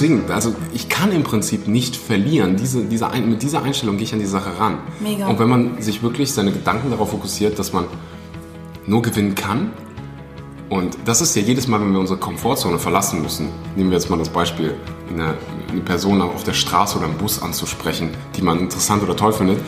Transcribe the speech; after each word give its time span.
Deswegen, 0.00 0.30
also 0.30 0.54
ich 0.72 0.88
kann 0.88 1.10
im 1.10 1.24
Prinzip 1.24 1.66
nicht 1.66 1.96
verlieren. 1.96 2.56
Diese, 2.56 2.84
diese 2.84 3.10
ein, 3.10 3.28
mit 3.28 3.42
dieser 3.42 3.64
Einstellung 3.64 3.96
gehe 3.96 4.04
ich 4.04 4.12
an 4.12 4.20
die 4.20 4.26
Sache 4.26 4.56
ran. 4.56 4.78
Mega. 5.00 5.26
Und 5.26 5.40
wenn 5.40 5.48
man 5.48 5.82
sich 5.82 6.04
wirklich 6.04 6.32
seine 6.32 6.52
Gedanken 6.52 6.90
darauf 6.90 7.10
fokussiert, 7.10 7.58
dass 7.58 7.72
man 7.72 7.86
nur 8.86 9.02
gewinnen 9.02 9.34
kann, 9.34 9.72
und 10.68 10.98
das 11.04 11.20
ist 11.20 11.34
ja 11.34 11.42
jedes 11.42 11.66
Mal, 11.66 11.80
wenn 11.80 11.92
wir 11.92 11.98
unsere 11.98 12.18
Komfortzone 12.18 12.78
verlassen 12.78 13.22
müssen. 13.22 13.48
Nehmen 13.74 13.90
wir 13.90 13.96
jetzt 13.96 14.10
mal 14.10 14.18
das 14.18 14.28
Beispiel, 14.28 14.74
eine, 15.10 15.34
eine 15.70 15.80
Person 15.80 16.20
auf 16.20 16.44
der 16.44 16.52
Straße 16.52 16.98
oder 16.98 17.06
im 17.06 17.14
Bus 17.14 17.42
anzusprechen, 17.42 18.10
die 18.36 18.42
man 18.42 18.60
interessant 18.60 19.02
oder 19.02 19.16
toll 19.16 19.32
findet. 19.32 19.58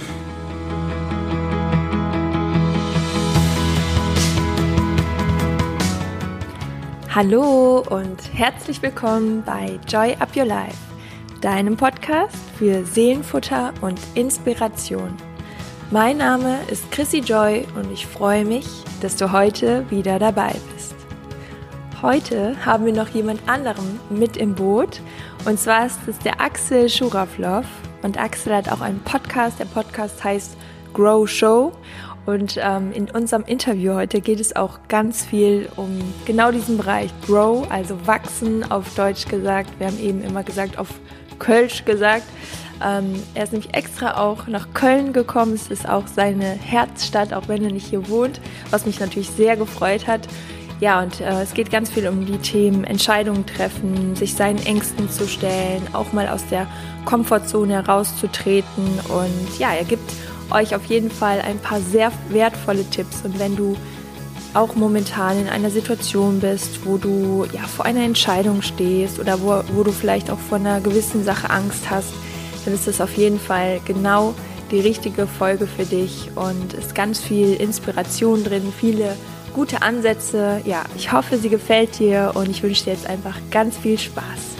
Hallo 7.12 7.80
und 7.90 8.32
herzlich 8.34 8.80
willkommen 8.82 9.42
bei 9.44 9.80
Joy 9.88 10.14
Up 10.20 10.28
Your 10.36 10.44
Life, 10.44 10.78
deinem 11.40 11.76
Podcast 11.76 12.38
für 12.56 12.84
Seelenfutter 12.84 13.74
und 13.80 13.98
Inspiration. 14.14 15.16
Mein 15.90 16.18
Name 16.18 16.60
ist 16.70 16.88
Chrissy 16.92 17.18
Joy 17.18 17.66
und 17.74 17.90
ich 17.90 18.06
freue 18.06 18.44
mich, 18.44 18.64
dass 19.00 19.16
du 19.16 19.32
heute 19.32 19.90
wieder 19.90 20.20
dabei 20.20 20.54
bist. 20.72 20.94
Heute 22.00 22.54
haben 22.64 22.86
wir 22.86 22.92
noch 22.92 23.08
jemand 23.08 23.40
anderem 23.48 23.98
mit 24.08 24.36
im 24.36 24.54
Boot 24.54 25.00
und 25.46 25.58
zwar 25.58 25.86
ist 25.86 25.98
es 26.06 26.16
der 26.20 26.40
Axel 26.40 26.88
Schuravlov 26.88 27.66
und 28.04 28.20
Axel 28.20 28.54
hat 28.54 28.70
auch 28.70 28.82
einen 28.82 29.00
Podcast. 29.00 29.58
Der 29.58 29.64
Podcast 29.64 30.22
heißt 30.22 30.56
Grow 30.94 31.28
Show 31.28 31.72
und 32.26 32.58
ähm, 32.62 32.92
in 32.92 33.10
unserem 33.10 33.44
Interview 33.44 33.94
heute 33.94 34.20
geht 34.20 34.40
es 34.40 34.54
auch 34.54 34.78
ganz 34.88 35.24
viel 35.24 35.68
um 35.76 35.98
genau 36.26 36.52
diesen 36.52 36.76
Bereich 36.76 37.10
Grow, 37.26 37.70
also 37.70 38.06
wachsen 38.06 38.70
auf 38.70 38.94
Deutsch 38.94 39.26
gesagt. 39.26 39.70
Wir 39.78 39.86
haben 39.88 39.98
eben 39.98 40.22
immer 40.22 40.42
gesagt 40.42 40.78
auf 40.78 40.88
Kölsch 41.38 41.84
gesagt. 41.84 42.24
Ähm, 42.82 43.22
er 43.34 43.44
ist 43.44 43.52
nämlich 43.52 43.74
extra 43.74 44.16
auch 44.16 44.46
nach 44.46 44.68
Köln 44.74 45.12
gekommen. 45.12 45.54
Es 45.54 45.68
ist 45.68 45.88
auch 45.88 46.06
seine 46.06 46.44
Herzstadt, 46.44 47.32
auch 47.32 47.48
wenn 47.48 47.64
er 47.64 47.72
nicht 47.72 47.86
hier 47.86 48.08
wohnt, 48.08 48.40
was 48.70 48.86
mich 48.86 49.00
natürlich 49.00 49.30
sehr 49.30 49.56
gefreut 49.56 50.06
hat. 50.06 50.28
Ja, 50.80 51.02
und 51.02 51.20
äh, 51.20 51.42
es 51.42 51.52
geht 51.52 51.70
ganz 51.70 51.90
viel 51.90 52.08
um 52.08 52.24
die 52.24 52.38
Themen 52.38 52.84
Entscheidungen 52.84 53.44
treffen, 53.44 54.16
sich 54.16 54.34
seinen 54.34 54.64
Ängsten 54.64 55.10
zu 55.10 55.28
stellen, 55.28 55.82
auch 55.92 56.14
mal 56.14 56.26
aus 56.28 56.46
der 56.46 56.66
Komfortzone 57.04 57.74
herauszutreten. 57.74 58.84
Und 59.08 59.58
ja, 59.58 59.74
er 59.74 59.84
gibt 59.84 60.10
euch 60.52 60.74
auf 60.74 60.84
jeden 60.86 61.10
Fall 61.10 61.40
ein 61.40 61.58
paar 61.58 61.80
sehr 61.80 62.12
wertvolle 62.28 62.84
Tipps. 62.90 63.22
Und 63.24 63.38
wenn 63.38 63.56
du 63.56 63.76
auch 64.54 64.74
momentan 64.74 65.38
in 65.38 65.48
einer 65.48 65.70
Situation 65.70 66.40
bist, 66.40 66.84
wo 66.84 66.96
du 66.96 67.46
ja 67.52 67.62
vor 67.62 67.84
einer 67.84 68.02
Entscheidung 68.02 68.62
stehst 68.62 69.18
oder 69.18 69.40
wo, 69.40 69.62
wo 69.74 69.84
du 69.84 69.92
vielleicht 69.92 70.30
auch 70.30 70.38
vor 70.38 70.58
einer 70.58 70.80
gewissen 70.80 71.24
Sache 71.24 71.50
Angst 71.50 71.88
hast, 71.88 72.12
dann 72.64 72.74
ist 72.74 72.86
das 72.86 73.00
auf 73.00 73.16
jeden 73.16 73.38
Fall 73.38 73.80
genau 73.84 74.34
die 74.70 74.80
richtige 74.80 75.26
Folge 75.26 75.66
für 75.66 75.84
dich 75.84 76.30
und 76.34 76.74
ist 76.74 76.94
ganz 76.94 77.18
viel 77.20 77.54
Inspiration 77.54 78.44
drin, 78.44 78.72
viele 78.76 79.16
gute 79.54 79.82
Ansätze. 79.82 80.60
Ja, 80.64 80.84
ich 80.96 81.12
hoffe, 81.12 81.38
sie 81.38 81.48
gefällt 81.48 81.98
dir 81.98 82.32
und 82.34 82.48
ich 82.48 82.62
wünsche 82.62 82.84
dir 82.84 82.92
jetzt 82.92 83.06
einfach 83.06 83.36
ganz 83.50 83.76
viel 83.76 83.98
Spaß. 83.98 84.59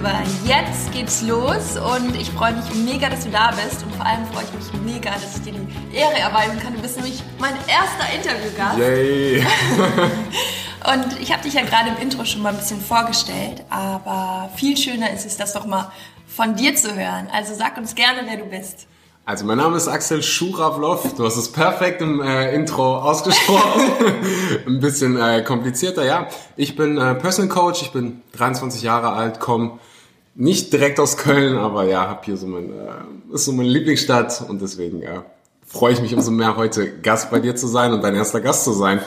Lieber, 0.00 0.22
jetzt 0.46 0.90
geht's 0.92 1.20
los 1.20 1.76
und 1.76 2.16
ich 2.16 2.30
freue 2.30 2.54
mich 2.54 2.74
mega, 2.86 3.10
dass 3.10 3.24
du 3.24 3.30
da 3.30 3.50
bist 3.50 3.82
und 3.82 3.94
vor 3.96 4.06
allem 4.06 4.24
freue 4.32 4.44
ich 4.44 4.72
mich 4.72 4.94
mega, 4.94 5.10
dass 5.10 5.36
ich 5.36 5.42
dir 5.42 5.52
die 5.52 5.94
Ehre 5.94 6.18
erweisen 6.18 6.58
kann. 6.58 6.74
Du 6.74 6.80
bist 6.80 6.96
nämlich 6.96 7.22
mein 7.38 7.52
erster 7.68 8.10
Interviewgast. 8.14 8.78
Yay! 8.78 9.46
Und 10.90 11.20
ich 11.20 11.30
habe 11.30 11.42
dich 11.42 11.52
ja 11.52 11.60
gerade 11.64 11.90
im 11.90 11.98
Intro 11.98 12.24
schon 12.24 12.40
mal 12.40 12.48
ein 12.48 12.56
bisschen 12.56 12.80
vorgestellt, 12.80 13.62
aber 13.68 14.48
viel 14.56 14.74
schöner 14.78 15.12
ist 15.12 15.26
es, 15.26 15.36
das 15.36 15.52
doch 15.52 15.66
mal 15.66 15.92
von 16.26 16.56
dir 16.56 16.74
zu 16.74 16.94
hören. 16.96 17.28
Also 17.30 17.54
sag 17.54 17.76
uns 17.76 17.94
gerne, 17.94 18.22
wer 18.24 18.38
du 18.38 18.46
bist. 18.46 18.86
Also 19.26 19.44
mein 19.44 19.58
Name 19.58 19.76
ist 19.76 19.86
Axel 19.86 20.22
Schuravlov. 20.22 21.14
Du 21.14 21.26
hast 21.26 21.36
es 21.36 21.52
perfekt 21.52 22.00
im 22.00 22.22
äh, 22.22 22.54
Intro 22.54 22.96
ausgesprochen. 22.96 23.82
Ein 24.66 24.80
bisschen 24.80 25.20
äh, 25.20 25.42
komplizierter, 25.42 26.06
ja. 26.06 26.26
Ich 26.56 26.74
bin 26.74 26.96
äh, 26.96 27.14
Personal 27.16 27.50
Coach, 27.50 27.82
ich 27.82 27.92
bin 27.92 28.22
23 28.32 28.80
Jahre 28.80 29.12
alt, 29.12 29.40
komme 29.40 29.78
nicht 30.34 30.72
direkt 30.72 31.00
aus 31.00 31.16
Köln, 31.16 31.56
aber 31.58 31.84
ja, 31.84 32.08
habe 32.08 32.20
hier 32.24 32.36
so 32.36 32.46
mein, 32.46 32.70
äh, 32.70 33.34
ist 33.34 33.44
so 33.44 33.52
meine 33.52 33.68
Lieblingsstadt 33.68 34.44
und 34.48 34.62
deswegen 34.62 35.02
äh, 35.02 35.20
freue 35.66 35.92
ich 35.92 36.00
mich 36.00 36.14
umso 36.14 36.30
mehr 36.30 36.56
heute 36.56 36.98
Gast 37.00 37.30
bei 37.30 37.40
dir 37.40 37.56
zu 37.56 37.66
sein 37.66 37.92
und 37.92 38.02
dein 38.02 38.14
erster 38.14 38.40
Gast 38.40 38.64
zu 38.64 38.72
sein. 38.72 39.00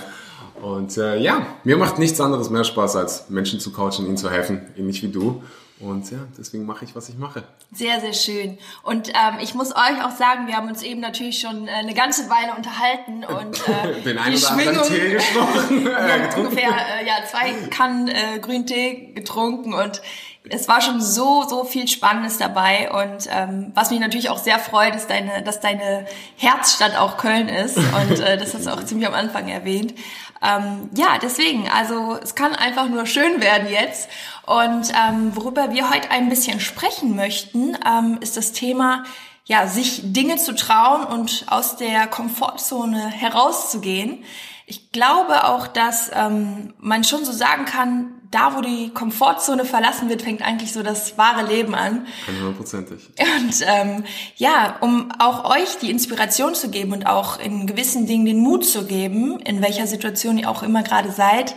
Und 0.61 0.97
äh, 0.97 1.17
ja, 1.19 1.45
mir 1.65 1.77
macht 1.77 1.99
nichts 1.99 2.21
anderes 2.21 2.49
mehr 2.49 2.63
Spaß, 2.63 2.95
als 2.95 3.29
Menschen 3.29 3.59
zu 3.59 3.73
coachen, 3.73 4.05
ihnen 4.05 4.17
zu 4.17 4.29
helfen, 4.29 4.61
ähnlich 4.77 5.03
wie 5.03 5.09
du. 5.09 5.43
Und 5.79 6.09
ja, 6.11 6.19
deswegen 6.37 6.65
mache 6.65 6.85
ich, 6.85 6.95
was 6.95 7.09
ich 7.09 7.17
mache. 7.17 7.43
Sehr, 7.73 7.99
sehr 7.99 8.13
schön. 8.13 8.57
Und 8.83 9.09
ähm, 9.09 9.39
ich 9.41 9.53
muss 9.53 9.71
euch 9.71 10.05
auch 10.05 10.15
sagen, 10.15 10.47
wir 10.47 10.55
haben 10.55 10.69
uns 10.69 10.81
eben 10.81 11.01
natürlich 11.01 11.39
schon 11.39 11.67
äh, 11.67 11.71
eine 11.71 11.93
ganze 11.93 12.29
Weile 12.29 12.55
unterhalten 12.55 13.25
und 13.39 13.67
äh, 13.67 14.01
Den 14.01 14.17
einen 14.17 14.37
oder 14.37 14.51
anderen 14.51 14.87
Tee 14.87 15.09
gesprochen. 15.09 15.83
wir 15.85 15.97
haben 15.97 16.45
ungefähr 16.45 16.69
äh, 16.69 17.05
ja, 17.05 17.15
zwei 17.29 17.51
Kannen 17.69 18.07
äh, 18.07 18.39
Grüntee 18.39 19.11
getrunken 19.13 19.73
und 19.73 20.01
es 20.49 20.67
war 20.67 20.81
schon 20.81 21.01
so, 21.01 21.43
so 21.47 21.63
viel 21.63 21.87
Spannendes 21.87 22.37
dabei 22.37 22.91
und 22.91 23.27
ähm, 23.31 23.71
was 23.75 23.91
mich 23.91 23.99
natürlich 23.99 24.29
auch 24.29 24.37
sehr 24.37 24.59
freut, 24.59 24.95
ist 24.95 25.09
deine, 25.09 25.41
dass 25.41 25.61
deine 25.61 26.05
Herzstadt 26.37 26.97
auch 26.97 27.17
Köln 27.17 27.47
ist 27.47 27.77
und 27.77 28.19
äh, 28.19 28.37
das 28.37 28.53
hast 28.53 28.65
du 28.65 28.71
auch 28.71 28.83
ziemlich 28.83 29.07
am 29.07 29.13
Anfang 29.13 29.47
erwähnt. 29.47 29.93
Ähm, 30.41 30.89
ja, 30.95 31.17
deswegen, 31.21 31.69
also 31.69 32.17
es 32.21 32.35
kann 32.35 32.53
einfach 32.53 32.89
nur 32.89 33.05
schön 33.05 33.41
werden 33.41 33.69
jetzt 33.69 34.09
und 34.45 34.91
ähm, 34.91 35.35
worüber 35.35 35.71
wir 35.71 35.89
heute 35.89 36.11
ein 36.11 36.27
bisschen 36.27 36.59
sprechen 36.59 37.15
möchten, 37.15 37.77
ähm, 37.87 38.17
ist 38.19 38.35
das 38.35 38.51
Thema, 38.51 39.05
ja, 39.45 39.67
sich 39.67 40.01
Dinge 40.03 40.37
zu 40.37 40.55
trauen 40.55 41.05
und 41.05 41.45
aus 41.47 41.77
der 41.77 42.07
Komfortzone 42.07 43.07
herauszugehen. 43.07 44.23
Ich 44.65 44.91
glaube 44.91 45.45
auch, 45.45 45.67
dass 45.67 46.11
ähm, 46.13 46.73
man 46.79 47.03
schon 47.03 47.25
so 47.25 47.31
sagen 47.31 47.65
kann, 47.65 48.22
da 48.33 48.55
wo 48.55 48.61
die 48.61 48.89
Komfortzone 48.89 49.65
verlassen 49.65 50.09
wird, 50.09 50.21
fängt 50.21 50.41
eigentlich 50.41 50.73
so 50.73 50.83
das 50.83 51.17
wahre 51.17 51.45
Leben 51.45 51.75
an. 51.75 52.07
Hundertprozentig. 52.27 53.09
Und 53.19 53.65
ähm, 53.65 54.03
ja, 54.35 54.77
um 54.81 55.11
auch 55.19 55.49
euch 55.49 55.77
die 55.81 55.91
Inspiration 55.91 56.55
zu 56.55 56.69
geben 56.69 56.93
und 56.93 57.05
auch 57.05 57.39
in 57.39 57.67
gewissen 57.67 58.07
Dingen 58.07 58.25
den 58.25 58.39
Mut 58.39 58.65
zu 58.65 58.85
geben, 58.85 59.39
in 59.39 59.61
welcher 59.61 59.87
Situation 59.87 60.37
ihr 60.37 60.49
auch 60.49 60.63
immer 60.63 60.83
gerade 60.83 61.11
seid, 61.11 61.55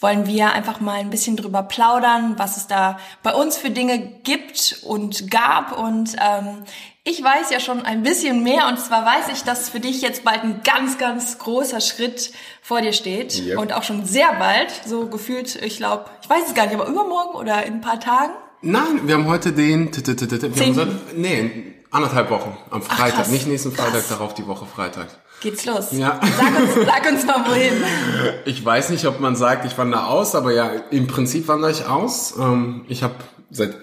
wollen 0.00 0.26
wir 0.26 0.52
einfach 0.52 0.80
mal 0.80 0.96
ein 0.96 1.10
bisschen 1.10 1.36
drüber 1.36 1.62
plaudern, 1.62 2.34
was 2.36 2.56
es 2.56 2.66
da 2.66 2.98
bei 3.22 3.34
uns 3.34 3.56
für 3.56 3.70
Dinge 3.70 3.98
gibt 3.98 4.80
und 4.82 5.30
gab. 5.30 5.78
Und 5.78 6.16
ähm, 6.20 6.64
ich 7.06 7.22
weiß 7.22 7.50
ja 7.50 7.60
schon 7.60 7.82
ein 7.84 8.02
bisschen 8.02 8.42
mehr 8.42 8.66
und 8.68 8.80
zwar 8.80 9.04
weiß 9.04 9.28
ich, 9.32 9.42
dass 9.44 9.68
für 9.68 9.78
dich 9.80 10.00
jetzt 10.00 10.24
bald 10.24 10.42
ein 10.42 10.62
ganz, 10.64 10.96
ganz 10.96 11.38
großer 11.38 11.80
Schritt 11.80 12.32
vor 12.62 12.80
dir 12.80 12.94
steht 12.94 13.38
Yep. 13.38 13.58
und 13.58 13.72
auch 13.74 13.82
schon 13.82 14.06
sehr 14.06 14.32
bald, 14.38 14.68
so 14.86 15.06
gefühlt, 15.08 15.56
ich 15.62 15.76
glaube, 15.76 16.06
ich 16.22 16.30
weiß 16.30 16.44
es 16.48 16.54
gar 16.54 16.64
nicht, 16.66 16.74
aber 16.74 16.86
übermorgen 16.88 17.34
oder 17.36 17.64
in 17.66 17.74
ein 17.74 17.80
paar 17.82 18.00
Tagen. 18.00 18.32
Nein, 18.62 19.00
wir 19.06 19.14
haben 19.16 19.26
heute 19.26 19.52
den... 19.52 19.90
Wir 19.94 20.66
haben 20.66 20.74
seit, 20.74 20.88
nee, 21.16 21.74
anderthalb 21.90 22.30
Wochen. 22.30 22.56
Am 22.70 22.80
Freitag. 22.80 23.28
Nicht 23.28 23.46
nächsten 23.46 23.72
Freitag, 23.72 23.92
Krass. 23.92 24.08
darauf 24.08 24.32
die 24.32 24.46
Woche 24.46 24.64
Freitag. 24.64 25.08
Geht's 25.42 25.66
los. 25.66 25.88
Ja. 25.92 26.18
Sag 26.38 26.58
uns, 26.58 26.86
sag 26.86 27.12
uns 27.12 27.26
mal 27.26 27.44
wohin. 27.46 27.72
Ich 28.46 28.64
weiß 28.64 28.88
nicht, 28.88 29.04
ob 29.04 29.20
man 29.20 29.36
sagt, 29.36 29.66
ich 29.66 29.76
wandere 29.76 30.06
aus, 30.06 30.34
aber 30.34 30.52
ja, 30.52 30.70
im 30.90 31.06
Prinzip 31.06 31.48
wandere 31.48 31.70
ich 31.70 31.84
aus. 31.86 32.34
Ähm, 32.38 32.86
ich 32.88 33.02
habe 33.02 33.14
seit 33.50 33.76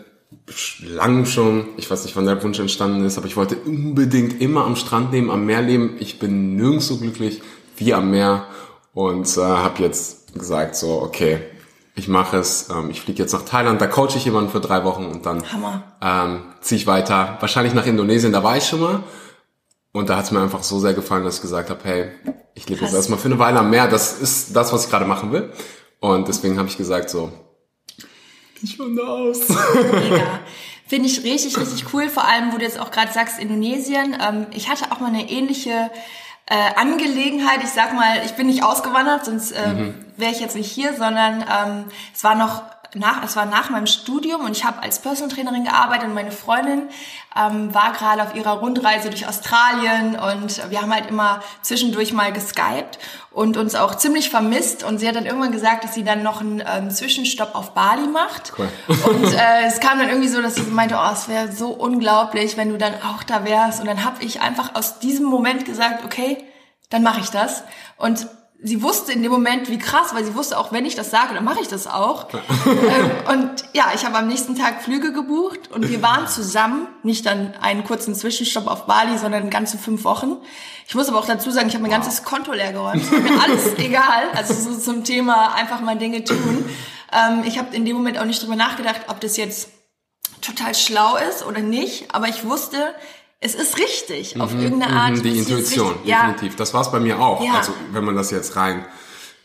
langem 0.83 1.25
schon, 1.25 1.67
ich 1.78 1.89
weiß 1.89 2.03
nicht, 2.03 2.16
wann 2.16 2.25
der 2.25 2.41
Wunsch 2.43 2.59
entstanden 2.59 3.03
ist, 3.05 3.17
aber 3.17 3.28
ich 3.28 3.37
wollte 3.37 3.55
unbedingt 3.57 4.41
immer 4.41 4.66
am 4.66 4.75
Strand 4.75 5.11
leben, 5.11 5.29
am 5.29 5.45
Meer 5.45 5.61
leben. 5.61 5.97
Ich 5.99 6.19
bin 6.19 6.55
nirgends 6.55 6.87
so 6.87 6.97
glücklich 6.97 7.41
wie 7.78 7.93
am 7.93 8.11
Meer 8.11 8.45
und 8.93 9.28
äh, 9.37 9.41
habe 9.41 9.83
jetzt 9.83 10.33
gesagt, 10.33 10.75
so, 10.75 11.01
okay, 11.01 11.39
ich 11.95 12.07
mache 12.07 12.37
es. 12.37 12.69
Ähm, 12.69 12.89
ich 12.89 13.01
fliege 13.01 13.22
jetzt 13.22 13.33
nach 13.33 13.43
Thailand, 13.43 13.81
da 13.81 13.87
coache 13.87 14.17
ich 14.17 14.25
jemanden 14.25 14.49
für 14.49 14.59
drei 14.61 14.83
Wochen 14.83 15.05
und 15.05 15.25
dann 15.25 15.43
Hammer. 15.51 15.83
ähm, 16.01 16.43
ziehe 16.61 16.79
ich 16.79 16.87
weiter. 16.87 17.37
Wahrscheinlich 17.39 17.73
nach 17.73 17.85
Indonesien, 17.85 18.31
da 18.31 18.43
war 18.43 18.57
ich 18.57 18.66
schon 18.66 18.79
mal. 18.79 19.03
Und 19.93 20.09
da 20.09 20.17
hat 20.17 20.25
es 20.25 20.31
mir 20.31 20.41
einfach 20.41 20.63
so 20.63 20.79
sehr 20.79 20.93
gefallen, 20.93 21.25
dass 21.25 21.35
ich 21.35 21.41
gesagt 21.41 21.69
habe, 21.69 21.81
hey, 21.84 22.11
ich 22.55 22.67
lebe 22.69 22.81
jetzt 22.81 22.93
erstmal 22.93 23.19
für 23.19 23.27
eine 23.27 23.39
Weile 23.39 23.59
am 23.59 23.69
Meer. 23.69 23.87
Das 23.87 24.19
ist 24.22 24.55
das, 24.55 24.72
was 24.72 24.85
ich 24.85 24.89
gerade 24.89 25.05
machen 25.05 25.34
will. 25.34 25.51
Und 25.99 26.27
deswegen 26.29 26.57
habe 26.57 26.69
ich 26.69 26.77
gesagt 26.77 27.09
so, 27.09 27.31
ich 28.63 28.79
wandere 28.79 29.09
aus. 29.09 29.47
Mega. 29.49 30.40
Finde 30.87 31.08
ich 31.08 31.23
richtig, 31.23 31.58
richtig 31.58 31.93
cool. 31.93 32.09
Vor 32.09 32.28
allem, 32.28 32.52
wo 32.52 32.58
du 32.58 32.63
jetzt 32.63 32.79
auch 32.79 32.91
gerade 32.91 33.11
sagst, 33.11 33.40
Indonesien. 33.40 34.17
Ähm, 34.22 34.47
ich 34.52 34.69
hatte 34.69 34.91
auch 34.91 34.99
mal 34.99 35.08
eine 35.08 35.29
ähnliche 35.29 35.90
äh, 36.47 36.55
Angelegenheit. 36.75 37.63
Ich 37.63 37.69
sag 37.69 37.93
mal, 37.93 38.22
ich 38.25 38.34
bin 38.34 38.47
nicht 38.47 38.63
ausgewandert, 38.63 39.25
sonst 39.25 39.53
ähm, 39.53 39.96
wäre 40.17 40.31
ich 40.31 40.41
jetzt 40.41 40.55
nicht 40.55 40.69
hier, 40.69 40.93
sondern 40.93 41.41
ähm, 41.41 41.85
es 42.13 42.23
war 42.23 42.35
noch 42.35 42.63
nach, 42.93 43.23
es 43.23 43.35
war 43.35 43.46
nach 43.46 43.70
meinem 43.70 43.88
Studium 43.88 44.41
und 44.41 44.55
ich 44.55 44.66
habe 44.66 44.82
als 44.84 44.99
Personal 44.99 45.34
Trainerin 45.34 45.64
gearbeitet 45.64 46.08
und 46.08 46.14
meine 46.14 46.32
Freundin 46.32 46.90
ähm, 47.35 47.73
war 47.73 47.93
gerade 47.93 48.23
auf 48.23 48.35
ihrer 48.35 48.59
Rundreise 48.59 49.09
durch 49.09 49.28
Australien 49.28 50.20
und 50.20 50.70
wir 50.70 50.82
haben 50.82 50.93
halt 50.93 51.08
immer 51.08 51.41
zwischendurch 51.61 52.11
mal 52.11 52.34
geskypt 52.34 52.99
und 53.32 53.55
uns 53.55 53.76
auch 53.76 53.96
ziemlich 53.96 54.29
vermisst. 54.29 54.84
Und 54.84 54.99
sie 54.99 55.08
hat 55.08 55.16
dann 55.16 55.26
irgendwann 55.26 55.53
gesagt, 55.53 55.84
dass 55.84 55.93
sie 55.93 56.03
dann 56.03 56.22
noch 56.22 56.41
einen 56.41 56.61
ähm, 56.66 56.91
Zwischenstopp 56.91 57.55
auf 57.55 57.73
Bali 57.73 58.08
macht. 58.08 58.53
Cool. 58.58 58.70
und 59.09 59.34
äh, 59.34 59.66
es 59.66 59.79
kam 59.79 59.99
dann 59.99 60.09
irgendwie 60.09 60.28
so, 60.28 60.41
dass 60.41 60.55
sie 60.55 60.64
meinte, 60.64 60.96
oh, 60.96 61.11
es 61.14 61.29
wäre 61.29 61.52
so 61.52 61.70
unglaublich, 61.70 62.58
wenn 62.58 62.70
du 62.70 62.78
dann 62.78 62.94
auch 63.03 63.23
da 63.23 63.46
wärst. 63.46 63.79
Und 63.79 63.87
dann 63.87 64.03
habe 64.03 64.23
ich 64.23 64.41
einfach 64.41 64.76
aus 64.76 64.99
diesem 64.99 65.26
Moment 65.26 65.66
gesagt, 65.66 66.03
okay, 66.03 66.44
dann 66.90 67.03
mache 67.03 67.22
ich 67.22 67.29
das. 67.29 67.64
Und 67.97 68.28
sie 68.63 68.84
wusste 68.84 69.11
in 69.11 69.23
dem 69.23 69.31
Moment, 69.31 69.69
wie 69.69 69.79
krass, 69.79 70.13
weil 70.13 70.23
sie 70.23 70.35
wusste 70.35 70.58
auch, 70.58 70.72
wenn 70.72 70.85
ich 70.85 70.96
das 70.96 71.09
sage, 71.09 71.34
dann 71.34 71.43
mache 71.43 71.61
ich 71.61 71.67
das 71.67 71.87
auch. 71.87 72.28
ähm, 72.34 73.11
und 73.29 73.63
ja, 73.73 73.91
ich 73.96 74.05
habe 74.05 74.17
am 74.17 74.28
nächsten 74.28 74.55
Tag 74.55 74.84
Flüge 74.84 75.11
gebucht 75.11 75.72
und 75.72 75.90
wir 75.90 76.02
waren 76.02 76.28
zusammen, 76.28 76.87
nicht 77.03 77.25
dann 77.25 77.53
einen 77.61 77.84
kurzen 77.84 78.13
Zwischenstopp 78.13 78.67
auf 78.67 78.85
Bali, 78.85 79.17
sondern 79.17 79.49
ganze 79.49 79.78
fünf 79.78 80.03
Wochen. 80.03 80.37
Ich 80.87 80.96
muss 80.96 81.09
aber 81.09 81.19
auch 81.19 81.25
dazu 81.25 81.49
sagen, 81.49 81.67
ich 81.69 81.73
habe 81.73 81.81
mein 81.81 81.91
ganzes 81.91 82.23
Konto 82.23 82.53
leer 82.53 82.72
geräumt. 82.72 83.11
mir 83.11 83.41
alles 83.41 83.73
egal. 83.78 84.29
Also 84.35 84.53
so 84.53 84.78
zum 84.78 85.03
Thema 85.03 85.55
einfach 85.55 85.81
mal 85.81 85.97
Dinge 85.97 86.23
tun. 86.23 86.69
Ähm, 87.11 87.43
ich 87.46 87.58
habe 87.58 87.75
in 87.75 87.85
dem 87.85 87.96
Moment 87.96 88.19
auch 88.19 88.25
nicht 88.25 88.41
drüber 88.41 88.55
nachgedacht, 88.55 89.02
ob 89.08 89.19
das 89.19 89.37
jetzt 89.37 89.69
total 90.41 90.75
schlau 90.75 91.17
ist 91.29 91.46
oder 91.46 91.61
nicht. 91.61 92.13
Aber 92.13 92.28
ich 92.28 92.46
wusste, 92.46 92.93
es 93.43 93.55
ist 93.55 93.79
richtig, 93.79 94.40
auf 94.40 94.53
mhm, 94.53 94.61
irgendeine 94.61 94.96
Art. 94.96 95.17
Mhm, 95.17 95.23
die 95.23 95.40
Intuition, 95.40 95.96
definitiv. 96.05 96.52
Ja. 96.52 96.58
Das 96.58 96.73
war 96.76 96.82
es 96.82 96.91
bei 96.91 96.99
mir 96.99 97.20
auch. 97.20 97.43
Ja. 97.43 97.55
Also 97.55 97.73
wenn 97.91 98.05
man 98.05 98.16
das 98.16 98.29
jetzt 98.29 98.55
rein 98.55 98.85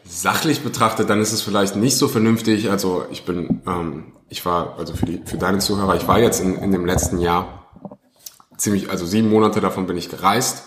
sachlich 0.04 0.60
betrachtet, 0.60 1.08
dann 1.08 1.20
ist 1.20 1.32
es 1.32 1.40
vielleicht 1.40 1.76
nicht 1.76 1.96
so 1.96 2.06
vernünftig. 2.06 2.70
Also 2.70 3.06
ich 3.10 3.24
bin, 3.24 3.62
ähm, 3.66 4.12
ich 4.28 4.44
war, 4.44 4.78
also 4.78 4.94
für 4.94 5.06
die, 5.06 5.22
für 5.24 5.38
deine 5.38 5.58
Zuhörer, 5.58 5.96
ich 5.96 6.06
war 6.06 6.20
jetzt 6.20 6.40
in, 6.40 6.56
in 6.56 6.72
dem 6.72 6.84
letzten 6.84 7.18
Jahr 7.18 7.66
ziemlich, 8.58 8.90
also 8.90 9.06
sieben 9.06 9.30
Monate 9.30 9.60
davon 9.60 9.86
bin 9.86 9.96
ich 9.96 10.10
gereist 10.10 10.64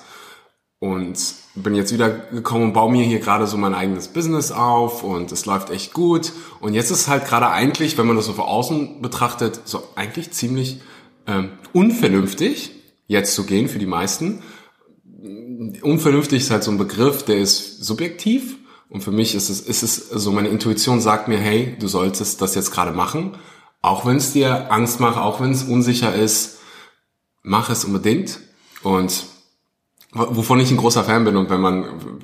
und 0.79 1.17
bin 1.53 1.75
jetzt 1.75 1.93
wieder 1.93 2.09
gekommen 2.09 2.63
und 2.65 2.73
baue 2.73 2.91
mir 2.91 3.03
hier 3.03 3.19
gerade 3.19 3.45
so 3.45 3.57
mein 3.57 3.75
eigenes 3.75 4.07
Business 4.07 4.51
auf 4.51 5.03
und 5.03 5.31
es 5.31 5.45
läuft 5.45 5.69
echt 5.69 5.93
gut. 5.93 6.33
Und 6.61 6.73
jetzt 6.73 6.89
ist 6.89 7.07
halt 7.07 7.25
gerade 7.25 7.49
eigentlich, 7.49 7.95
wenn 7.99 8.07
man 8.07 8.15
das 8.15 8.25
so 8.25 8.33
von 8.33 8.45
außen 8.45 9.03
betrachtet, 9.03 9.61
so 9.65 9.83
eigentlich 9.95 10.31
ziemlich 10.31 10.81
ähm, 11.27 11.51
unvernünftig 11.73 12.78
jetzt 13.09 13.35
zu 13.35 13.43
gehen 13.43 13.67
für 13.67 13.79
die 13.79 13.85
meisten. 13.85 14.41
Unvernünftig 15.81 16.43
ist 16.43 16.51
halt 16.51 16.63
so 16.63 16.71
ein 16.71 16.77
Begriff, 16.77 17.23
der 17.23 17.39
ist 17.39 17.83
subjektiv. 17.83 18.57
Und 18.87 19.01
für 19.01 19.11
mich 19.11 19.35
ist 19.35 19.49
es, 19.49 19.59
ist 19.59 19.83
es 19.83 20.09
so, 20.09 20.31
meine 20.31 20.47
Intuition 20.47 21.01
sagt 21.01 21.27
mir, 21.27 21.37
hey, 21.37 21.75
du 21.77 21.87
solltest 21.87 22.41
das 22.41 22.55
jetzt 22.55 22.71
gerade 22.71 22.93
machen. 22.93 23.35
Auch 23.81 24.05
wenn 24.05 24.15
es 24.15 24.31
dir 24.31 24.71
Angst 24.71 24.99
macht, 25.01 25.17
auch 25.17 25.41
wenn 25.41 25.51
es 25.51 25.63
unsicher 25.63 26.15
ist, 26.15 26.59
mach 27.43 27.69
es 27.69 27.83
unbedingt. 27.83 28.39
Und 28.83 29.25
wovon 30.13 30.59
ich 30.59 30.71
ein 30.71 30.77
großer 30.77 31.03
Fan 31.03 31.25
bin 31.25 31.35
und 31.35 31.49
wenn 31.49 31.61
man, 31.61 32.21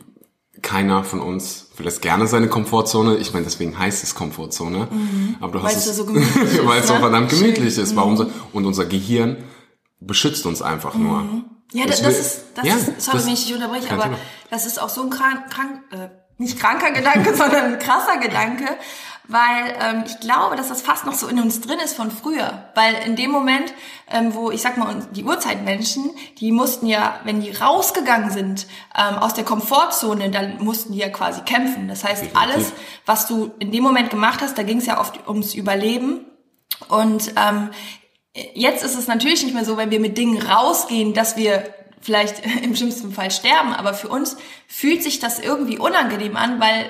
keiner 0.66 1.04
von 1.04 1.20
uns 1.20 1.68
verlässt 1.76 2.02
gerne 2.02 2.26
seine 2.26 2.48
Komfortzone. 2.48 3.18
Ich 3.18 3.34
meine, 3.34 3.46
deswegen 3.46 3.78
heißt 3.78 4.04
es 4.04 4.16
Komfortzone. 4.16 4.88
Mhm. 4.92 5.36
Aber 5.40 5.60
du 5.60 5.64
hast 5.64 5.86
es, 5.86 5.96
so 5.96 6.08
weil 6.66 6.80
es 6.80 6.88
so 6.88 6.94
ne? 6.96 7.00
verdammt 7.00 7.30
gemütlich 7.30 7.76
Schön. 7.76 7.84
ist. 7.84 7.96
Warum 7.96 8.18
so? 8.18 8.28
Und 8.52 8.66
unser 8.66 8.86
Gehirn 8.86 9.38
beschützt 10.06 10.46
uns 10.46 10.62
einfach 10.62 10.96
mhm. 10.96 11.04
nur. 11.04 11.25
Ja, 11.74 11.86
das, 11.86 12.02
das 12.02 12.19
ist, 12.19 12.44
das 12.56 12.66
ja, 12.66 12.75
ist, 12.75 13.02
sorry, 13.02 13.25
wenn 13.25 13.34
ich 13.34 13.46
dich 13.46 13.54
unterbreche, 13.54 13.92
aber 13.92 14.04
Thema. 14.04 14.18
das 14.50 14.66
ist 14.66 14.80
auch 14.80 14.90
so 14.90 15.02
ein 15.04 15.10
krank, 15.10 15.50
krank 15.50 15.81
äh, 15.92 16.10
nicht 16.38 16.60
kranker 16.60 16.92
Gedanke, 16.92 17.34
sondern 17.36 17.74
ein 17.74 17.80
krasser 17.80 18.18
Gedanke, 18.18 18.66
weil 19.28 19.75
ähm, 19.81 20.04
ich 20.06 20.19
glaube, 20.19 20.56
dass 20.56 20.69
das 20.69 20.81
fast 20.81 21.06
noch 21.06 21.13
so 21.13 21.28
in 21.28 21.40
uns 21.40 21.62
drin 21.62 21.80
ist 21.84 21.96
von 21.96 22.12
früher. 22.12 22.69
Weil 22.75 22.94
in 23.06 23.16
dem 23.16 23.31
Moment, 23.31 23.74
ähm, 24.12 24.36
wo 24.36 24.52
ich 24.52 24.62
sag 24.62 24.78
mal, 24.78 25.07
die 25.12 25.24
Urzeitmenschen, 25.24 26.12
die 26.38 26.51
mussten 26.51 26.86
ja, 26.86 27.19
wenn 27.24 27.42
die 27.42 27.51
rausgegangen 27.51 28.30
sind 28.30 28.68
ähm, 28.96 29.16
aus 29.16 29.34
der 29.34 29.44
Komfortzone, 29.44 30.30
dann 30.30 30.63
mussten 30.63 30.94
die 30.94 31.00
ja 31.00 31.10
quasi 31.10 31.42
kämpfen. 31.42 31.88
Das 31.88 32.04
heißt, 32.04 32.24
alles, 32.36 32.74
was 33.06 33.25
du 33.28 33.51
in 33.60 33.72
dem 33.72 33.84
Moment 33.84 34.12
gemacht 34.12 34.42
hast, 34.42 34.58
da 34.58 34.63
ging 34.63 34.78
es 34.78 34.86
ja 34.86 35.00
oft 35.00 35.28
ums 35.28 35.56
Überleben. 35.56 36.25
Und 36.90 37.34
ähm, 37.36 37.72
Jetzt 38.54 38.84
ist 38.84 38.98
es 38.98 39.08
natürlich 39.08 39.44
nicht 39.44 39.54
mehr 39.54 39.66
so, 39.66 39.78
wenn 39.78 39.92
wir 39.92 40.00
mit 40.00 40.18
Dingen 40.18 40.42
rausgehen, 40.42 41.14
dass 41.14 41.38
wir 41.38 41.64
vielleicht 42.02 42.42
im 42.64 42.76
schlimmsten 42.76 43.12
Fall 43.12 43.32
sterben, 43.32 43.74
aber 43.74 43.94
für 43.94 44.10
uns 44.10 44.38
fühlt 44.68 45.04
sich 45.04 45.20
das 45.20 45.40
irgendwie 45.40 45.78
unangenehm 45.78 46.36
an, 46.36 46.60
weil 46.60 46.90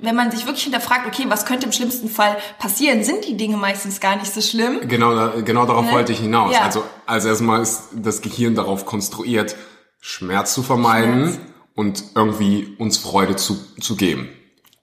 wenn 0.00 0.14
man 0.14 0.30
sich 0.30 0.44
wirklich 0.44 0.64
hinterfragt, 0.64 1.06
okay, 1.06 1.24
was 1.28 1.46
könnte 1.46 1.66
im 1.66 1.72
schlimmsten 1.72 2.08
Fall 2.08 2.36
passieren, 2.58 3.02
sind 3.02 3.26
die 3.26 3.36
Dinge 3.36 3.56
meistens 3.56 4.00
gar 4.00 4.16
nicht 4.16 4.32
so 4.32 4.40
schlimm. 4.40 4.80
Genau, 4.88 5.30
genau 5.42 5.64
darauf 5.64 5.86
ne? 5.86 5.92
wollte 5.92 6.12
ich 6.12 6.18
hinaus. 6.18 6.52
Ja. 6.52 6.62
Also, 6.62 6.84
also 7.06 7.28
erstmal 7.28 7.62
ist 7.62 7.88
das 7.94 8.20
Gehirn 8.20 8.54
darauf 8.54 8.84
konstruiert, 8.84 9.56
Schmerz 10.00 10.52
zu 10.52 10.62
vermeiden 10.62 11.32
Schmerz. 11.32 11.40
und 11.74 12.04
irgendwie 12.14 12.74
uns 12.78 12.98
Freude 12.98 13.36
zu, 13.36 13.56
zu 13.80 13.96
geben. 13.96 14.28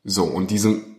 So, 0.04 0.24
und 0.24 0.50
diesem 0.50 0.92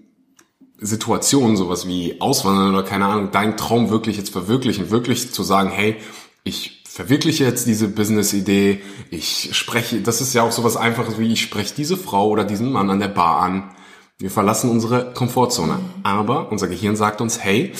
Situationen, 0.78 1.56
sowas 1.56 1.86
wie 1.86 2.20
Auswandern 2.20 2.74
oder 2.74 2.82
keine 2.82 3.06
Ahnung, 3.06 3.30
deinen 3.30 3.56
Traum 3.56 3.90
wirklich 3.90 4.16
jetzt 4.16 4.30
verwirklichen, 4.30 4.90
wirklich 4.90 5.32
zu 5.32 5.42
sagen, 5.42 5.70
hey, 5.70 5.96
ich 6.42 6.82
verwirkliche 6.84 7.44
jetzt 7.44 7.66
diese 7.66 7.88
Business-Idee, 7.88 8.80
ich 9.10 9.50
spreche, 9.56 10.00
das 10.00 10.20
ist 10.20 10.34
ja 10.34 10.42
auch 10.42 10.52
sowas 10.52 10.76
einfaches 10.76 11.18
wie, 11.18 11.32
ich 11.32 11.42
spreche 11.42 11.74
diese 11.74 11.96
Frau 11.96 12.28
oder 12.28 12.44
diesen 12.44 12.70
Mann 12.70 12.90
an 12.90 13.00
der 13.00 13.08
Bar 13.08 13.40
an. 13.40 13.74
Wir 14.18 14.30
verlassen 14.30 14.70
unsere 14.70 15.12
Komfortzone. 15.12 15.80
Aber 16.04 16.52
unser 16.52 16.68
Gehirn 16.68 16.94
sagt 16.94 17.20
uns, 17.20 17.40
hey, 17.40 17.72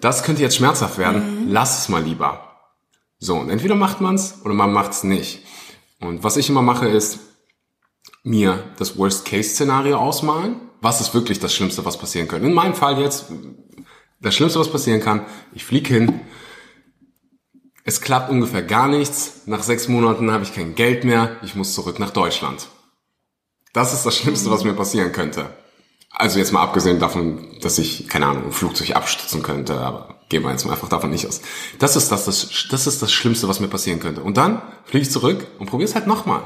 das 0.00 0.22
könnte 0.22 0.42
jetzt 0.42 0.56
schmerzhaft 0.56 0.98
werden, 0.98 1.46
mhm. 1.46 1.52
lass 1.52 1.80
es 1.80 1.88
mal 1.88 2.02
lieber. 2.02 2.42
So, 3.18 3.34
und 3.34 3.50
entweder 3.50 3.74
macht 3.74 4.00
man's 4.00 4.40
oder 4.44 4.54
man 4.54 4.72
macht's 4.72 5.02
nicht. 5.02 5.40
Und 6.00 6.22
was 6.22 6.36
ich 6.36 6.48
immer 6.48 6.62
mache, 6.62 6.86
ist 6.86 7.18
mir 8.22 8.62
das 8.78 8.98
Worst-Case-Szenario 8.98 9.96
ausmalen 9.96 10.65
was 10.80 11.00
ist 11.00 11.14
wirklich 11.14 11.38
das 11.38 11.54
Schlimmste, 11.54 11.84
was 11.84 11.98
passieren 11.98 12.28
könnte. 12.28 12.46
In 12.46 12.54
meinem 12.54 12.74
Fall 12.74 12.98
jetzt, 13.00 13.26
das 14.20 14.34
Schlimmste, 14.34 14.60
was 14.60 14.70
passieren 14.70 15.00
kann, 15.00 15.26
ich 15.52 15.64
fliege 15.64 15.92
hin, 15.92 16.20
es 17.84 18.00
klappt 18.00 18.30
ungefähr 18.30 18.62
gar 18.62 18.88
nichts, 18.88 19.42
nach 19.46 19.62
sechs 19.62 19.88
Monaten 19.88 20.30
habe 20.32 20.42
ich 20.42 20.54
kein 20.54 20.74
Geld 20.74 21.04
mehr, 21.04 21.36
ich 21.42 21.54
muss 21.54 21.72
zurück 21.72 21.98
nach 21.98 22.10
Deutschland. 22.10 22.68
Das 23.72 23.92
ist 23.92 24.04
das 24.04 24.16
Schlimmste, 24.16 24.50
was 24.50 24.64
mir 24.64 24.72
passieren 24.72 25.12
könnte. 25.12 25.50
Also 26.10 26.38
jetzt 26.38 26.52
mal 26.52 26.62
abgesehen 26.62 26.98
davon, 26.98 27.58
dass 27.60 27.78
ich, 27.78 28.08
keine 28.08 28.26
Ahnung, 28.26 28.46
ein 28.46 28.52
Flugzeug 28.52 28.96
abstürzen 28.96 29.42
könnte, 29.42 29.78
aber 29.78 30.16
gehen 30.28 30.42
wir 30.42 30.50
jetzt 30.50 30.64
mal 30.64 30.72
einfach 30.72 30.88
davon 30.88 31.10
nicht 31.10 31.26
aus. 31.26 31.42
Das 31.78 31.94
ist 31.94 32.10
das, 32.10 32.24
das, 32.24 32.66
das 32.70 32.86
ist 32.86 33.02
das 33.02 33.12
Schlimmste, 33.12 33.48
was 33.48 33.60
mir 33.60 33.68
passieren 33.68 34.00
könnte. 34.00 34.22
Und 34.22 34.36
dann 34.36 34.62
fliege 34.84 35.02
ich 35.02 35.10
zurück 35.10 35.46
und 35.58 35.66
probiere 35.66 35.88
es 35.88 35.94
halt 35.94 36.06
nochmal. 36.06 36.42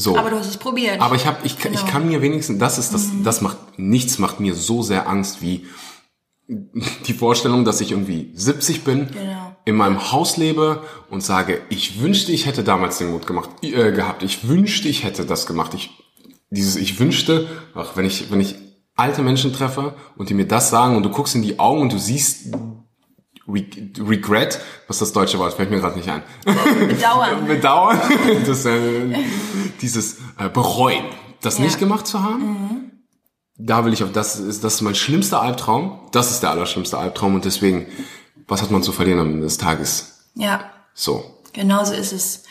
So. 0.00 0.16
Aber 0.16 0.30
du 0.30 0.38
hast 0.38 0.46
es 0.46 0.56
probiert. 0.56 1.00
Aber 1.00 1.14
ich 1.14 1.26
habe, 1.26 1.38
ich, 1.44 1.58
genau. 1.58 1.74
ich 1.74 1.84
kann 1.84 2.08
mir 2.08 2.22
wenigstens, 2.22 2.58
das 2.58 2.78
ist 2.78 2.94
das, 2.94 3.08
mhm. 3.08 3.22
das 3.22 3.42
macht, 3.42 3.58
nichts 3.78 4.18
macht 4.18 4.40
mir 4.40 4.54
so 4.54 4.82
sehr 4.82 5.08
Angst 5.08 5.42
wie 5.42 5.66
die 6.48 7.12
Vorstellung, 7.12 7.64
dass 7.64 7.80
ich 7.80 7.92
irgendwie 7.92 8.32
70 8.34 8.82
bin, 8.82 9.08
genau. 9.12 9.56
in 9.66 9.76
meinem 9.76 10.10
Haus 10.10 10.36
lebe 10.36 10.82
und 11.10 11.22
sage, 11.22 11.60
ich 11.68 12.00
wünschte, 12.00 12.32
ich 12.32 12.46
hätte 12.46 12.64
damals 12.64 12.98
den 12.98 13.10
Mut 13.10 13.26
gemacht, 13.26 13.50
äh, 13.62 13.92
gehabt. 13.92 14.22
Ich 14.22 14.48
wünschte, 14.48 14.88
ich 14.88 15.04
hätte 15.04 15.26
das 15.26 15.46
gemacht. 15.46 15.74
Ich, 15.74 15.90
dieses, 16.48 16.76
ich 16.76 16.98
wünschte, 16.98 17.46
ach, 17.74 17.94
wenn 17.94 18.06
ich, 18.06 18.32
wenn 18.32 18.40
ich 18.40 18.56
alte 18.96 19.22
Menschen 19.22 19.52
treffe 19.52 19.94
und 20.16 20.30
die 20.30 20.34
mir 20.34 20.46
das 20.46 20.70
sagen 20.70 20.96
und 20.96 21.02
du 21.02 21.10
guckst 21.10 21.34
in 21.34 21.42
die 21.42 21.58
Augen 21.58 21.82
und 21.82 21.92
du 21.92 21.98
siehst 21.98 22.56
Regret, 23.48 24.60
was 24.86 24.96
ist 24.96 25.02
das 25.02 25.12
deutsche 25.12 25.38
Wort, 25.38 25.54
fällt 25.54 25.70
mir 25.70 25.80
gerade 25.80 25.96
nicht 25.96 26.08
ein. 26.08 26.22
Bedauern. 26.88 27.44
Bedauern, 27.46 28.00
das, 28.46 28.64
äh, 28.64 29.14
dieses 29.80 30.18
äh, 30.38 30.48
Bereuen, 30.48 31.04
das 31.40 31.58
ja. 31.58 31.64
nicht 31.64 31.78
gemacht 31.78 32.06
zu 32.06 32.22
haben. 32.22 32.42
Mhm. 32.42 32.90
Da 33.56 33.84
will 33.84 33.92
ich 33.92 34.02
auf, 34.02 34.12
das 34.12 34.36
ist, 34.36 34.64
das 34.64 34.74
ist 34.74 34.80
mein 34.80 34.94
schlimmster 34.94 35.42
Albtraum. 35.42 36.08
Das 36.12 36.30
ist 36.30 36.42
der 36.42 36.50
allerschlimmste 36.50 36.96
Albtraum 36.96 37.34
und 37.34 37.44
deswegen, 37.44 37.86
was 38.48 38.62
hat 38.62 38.70
man 38.70 38.82
zu 38.82 38.92
verlieren 38.92 39.20
am 39.20 39.26
Ende 39.26 39.42
des 39.42 39.58
Tages? 39.58 40.30
Ja. 40.34 40.70
So. 40.94 41.42
Genau 41.52 41.84
so 41.84 41.92
ist 41.92 42.12
es. 42.12 42.44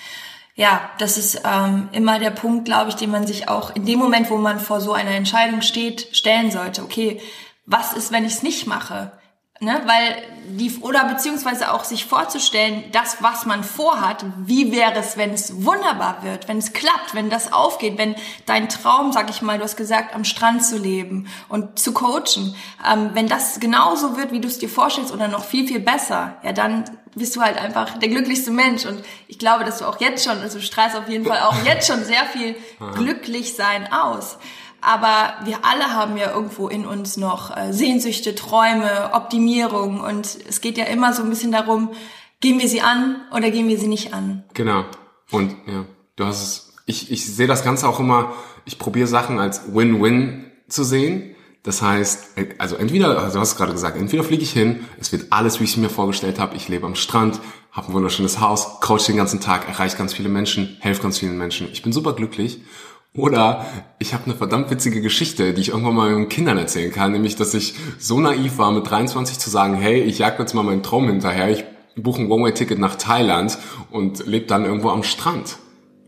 Ja, 0.55 0.89
das 0.99 1.17
ist 1.17 1.41
ähm, 1.45 1.87
immer 1.93 2.19
der 2.19 2.31
Punkt, 2.31 2.65
glaube 2.65 2.89
ich, 2.89 2.95
den 2.95 3.11
man 3.11 3.25
sich 3.25 3.47
auch 3.47 3.73
in 3.75 3.85
dem 3.85 3.97
Moment, 3.97 4.29
wo 4.29 4.37
man 4.37 4.59
vor 4.59 4.81
so 4.81 4.91
einer 4.91 5.11
Entscheidung 5.11 5.61
steht, 5.61 6.09
stellen 6.11 6.51
sollte. 6.51 6.83
Okay, 6.83 7.21
was 7.65 7.93
ist, 7.93 8.11
wenn 8.11 8.25
ich 8.25 8.33
es 8.33 8.43
nicht 8.43 8.67
mache? 8.67 9.13
Ne, 9.61 9.81
weil 9.85 10.23
die, 10.57 10.79
oder 10.79 11.03
beziehungsweise 11.03 11.73
auch 11.73 11.83
sich 11.83 12.05
vorzustellen, 12.05 12.85
das, 12.93 13.17
was 13.19 13.45
man 13.45 13.65
vorhat, 13.65 14.23
wie 14.45 14.71
wäre 14.71 14.95
es, 14.95 15.17
wenn 15.17 15.33
es 15.33 15.65
wunderbar 15.65 16.23
wird, 16.23 16.47
wenn 16.47 16.59
es 16.59 16.71
klappt, 16.71 17.13
wenn 17.13 17.29
das 17.29 17.51
aufgeht, 17.51 17.97
wenn 17.97 18.15
dein 18.45 18.69
Traum, 18.69 19.11
sag 19.11 19.29
ich 19.29 19.41
mal, 19.41 19.57
du 19.57 19.65
hast 19.65 19.75
gesagt, 19.75 20.15
am 20.15 20.23
Strand 20.23 20.63
zu 20.63 20.77
leben 20.77 21.27
und 21.49 21.77
zu 21.77 21.91
coachen, 21.91 22.55
ähm, 22.89 23.09
wenn 23.13 23.27
das 23.27 23.59
genauso 23.59 24.15
wird, 24.15 24.31
wie 24.31 24.39
du 24.39 24.47
es 24.47 24.59
dir 24.59 24.69
vorstellst 24.69 25.13
oder 25.13 25.27
noch 25.27 25.43
viel, 25.43 25.67
viel 25.67 25.81
besser, 25.81 26.37
ja, 26.41 26.53
dann 26.53 26.85
bist 27.15 27.35
du 27.35 27.41
halt 27.41 27.57
einfach 27.57 27.97
der 27.97 28.07
glücklichste 28.07 28.51
Mensch 28.51 28.85
und 28.85 29.03
ich 29.27 29.39
glaube, 29.39 29.65
dass 29.65 29.79
du 29.79 29.85
auch 29.85 29.99
jetzt 29.99 30.23
schon, 30.23 30.39
also 30.39 30.59
du 30.59 30.63
strahlst 30.63 30.95
auf 30.95 31.09
jeden 31.09 31.25
Fall 31.25 31.39
auch 31.41 31.65
jetzt 31.65 31.85
schon 31.85 32.05
sehr 32.05 32.25
viel 32.27 32.55
glücklich 32.93 33.55
sein 33.55 33.91
aus. 33.91 34.37
Aber 34.81 35.45
wir 35.45 35.59
alle 35.63 35.93
haben 35.93 36.17
ja 36.17 36.31
irgendwo 36.31 36.67
in 36.67 36.85
uns 36.85 37.17
noch 37.17 37.55
äh, 37.55 37.73
Sehnsüchte, 37.73 38.35
Träume, 38.35 39.11
Optimierung 39.13 40.01
und 40.01 40.37
es 40.47 40.61
geht 40.61 40.77
ja 40.77 40.85
immer 40.85 41.13
so 41.13 41.23
ein 41.23 41.29
bisschen 41.29 41.51
darum, 41.51 41.91
gehen 42.39 42.59
wir 42.59 42.67
sie 42.67 42.81
an 42.81 43.17
oder 43.35 43.51
gehen 43.51 43.67
wir 43.67 43.77
sie 43.77 43.87
nicht 43.87 44.13
an? 44.13 44.43
Genau. 44.53 44.85
Und 45.31 45.55
ja, 45.67 45.85
du 46.15 46.25
hast 46.25 46.41
es, 46.41 46.73
ich, 46.85 47.11
ich 47.11 47.25
sehe 47.25 47.47
das 47.47 47.63
Ganze 47.63 47.87
auch 47.87 47.99
immer, 47.99 48.33
ich 48.65 48.79
probiere 48.79 49.07
Sachen 49.07 49.39
als 49.39 49.73
Win-Win 49.73 50.51
zu 50.67 50.83
sehen. 50.83 51.35
Das 51.63 51.81
heißt, 51.81 52.37
also 52.57 52.77
entweder, 52.77 53.19
also 53.19 53.33
du 53.33 53.39
hast 53.41 53.57
gerade 53.57 53.73
gesagt, 53.73 53.97
entweder 53.97 54.23
fliege 54.23 54.43
ich 54.43 54.51
hin, 54.51 54.85
es 54.97 55.11
wird 55.11 55.27
alles, 55.31 55.59
wie 55.59 55.65
ich 55.65 55.71
es 55.71 55.77
mir 55.77 55.89
vorgestellt 55.89 56.39
habe, 56.39 56.55
ich 56.55 56.69
lebe 56.69 56.85
am 56.85 56.95
Strand, 56.95 57.41
habe 57.71 57.89
ein 57.89 57.93
wunderschönes 57.93 58.39
Haus, 58.39 58.79
coach 58.79 59.05
den 59.05 59.17
ganzen 59.17 59.41
Tag, 59.41 59.67
erreiche 59.67 59.97
ganz 59.97 60.13
viele 60.13 60.29
Menschen, 60.29 60.77
helfe 60.79 61.01
ganz 61.01 61.19
vielen 61.19 61.37
Menschen, 61.37 61.67
ich 61.71 61.83
bin 61.83 61.91
super 61.91 62.13
glücklich. 62.13 62.61
Oder 63.19 63.65
ich 63.99 64.13
habe 64.13 64.25
eine 64.25 64.35
verdammt 64.35 64.71
witzige 64.71 65.01
Geschichte, 65.01 65.53
die 65.53 65.61
ich 65.61 65.69
irgendwann 65.69 65.95
mal 65.95 66.11
meinen 66.11 66.29
Kindern 66.29 66.57
erzählen 66.57 66.91
kann, 66.91 67.11
nämlich, 67.11 67.35
dass 67.35 67.53
ich 67.53 67.75
so 67.97 68.19
naiv 68.19 68.57
war, 68.57 68.71
mit 68.71 68.89
23 68.89 69.39
zu 69.39 69.49
sagen, 69.49 69.75
hey, 69.75 70.01
ich 70.01 70.19
jag 70.19 70.39
jetzt 70.39 70.53
mal 70.53 70.63
meinen 70.63 70.83
Traum 70.83 71.07
hinterher, 71.07 71.49
ich 71.49 71.65
buche 71.95 72.21
ein 72.21 72.31
One-Way-Ticket 72.31 72.79
nach 72.79 72.95
Thailand 72.95 73.57
und 73.91 74.25
lebe 74.25 74.45
dann 74.45 74.65
irgendwo 74.65 74.89
am 74.89 75.03
Strand. 75.03 75.57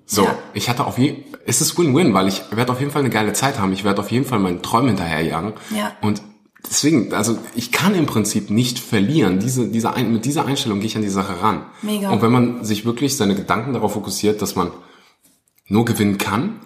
So, 0.06 0.24
ja. 0.24 0.38
ich 0.54 0.70
hatte 0.70 0.86
auf 0.86 0.98
jeden 0.98 1.24
es 1.46 1.62
ist 1.62 1.78
Win-Win, 1.78 2.14
weil 2.14 2.28
ich 2.28 2.44
werde 2.52 2.72
auf 2.72 2.80
jeden 2.80 2.92
Fall 2.92 3.02
eine 3.02 3.10
geile 3.10 3.34
Zeit 3.34 3.60
haben. 3.60 3.74
Ich 3.74 3.84
werde 3.84 4.00
auf 4.00 4.12
jeden 4.12 4.26
Fall 4.26 4.40
meinen 4.40 4.62
Träumen 4.62 4.90
hinterherjagen. 4.90 5.54
Ja. 5.76 5.94
Und 6.02 6.22
deswegen, 6.70 7.14
also 7.14 7.38
ich 7.56 7.72
kann 7.72 7.96
im 7.96 8.06
Prinzip 8.06 8.50
nicht 8.50 8.80
verlieren. 8.80 9.40
Diese, 9.40 9.68
diese 9.68 9.94
ein, 9.94 10.14
mit 10.14 10.26
dieser 10.26 10.46
Einstellung 10.46 10.80
gehe 10.80 10.88
ich 10.88 10.96
an 10.96 11.02
die 11.02 11.10
Sache 11.10 11.42
ran. 11.42 11.66
Mega. 11.82 12.10
Und 12.12 12.22
wenn 12.22 12.32
man 12.32 12.64
sich 12.64 12.86
wirklich 12.86 13.18
seine 13.18 13.36
Gedanken 13.36 13.74
darauf 13.74 13.94
fokussiert, 13.94 14.42
dass 14.42 14.56
man 14.56 14.72
nur 15.68 15.86
gewinnen 15.86 16.18
kann, 16.18 16.60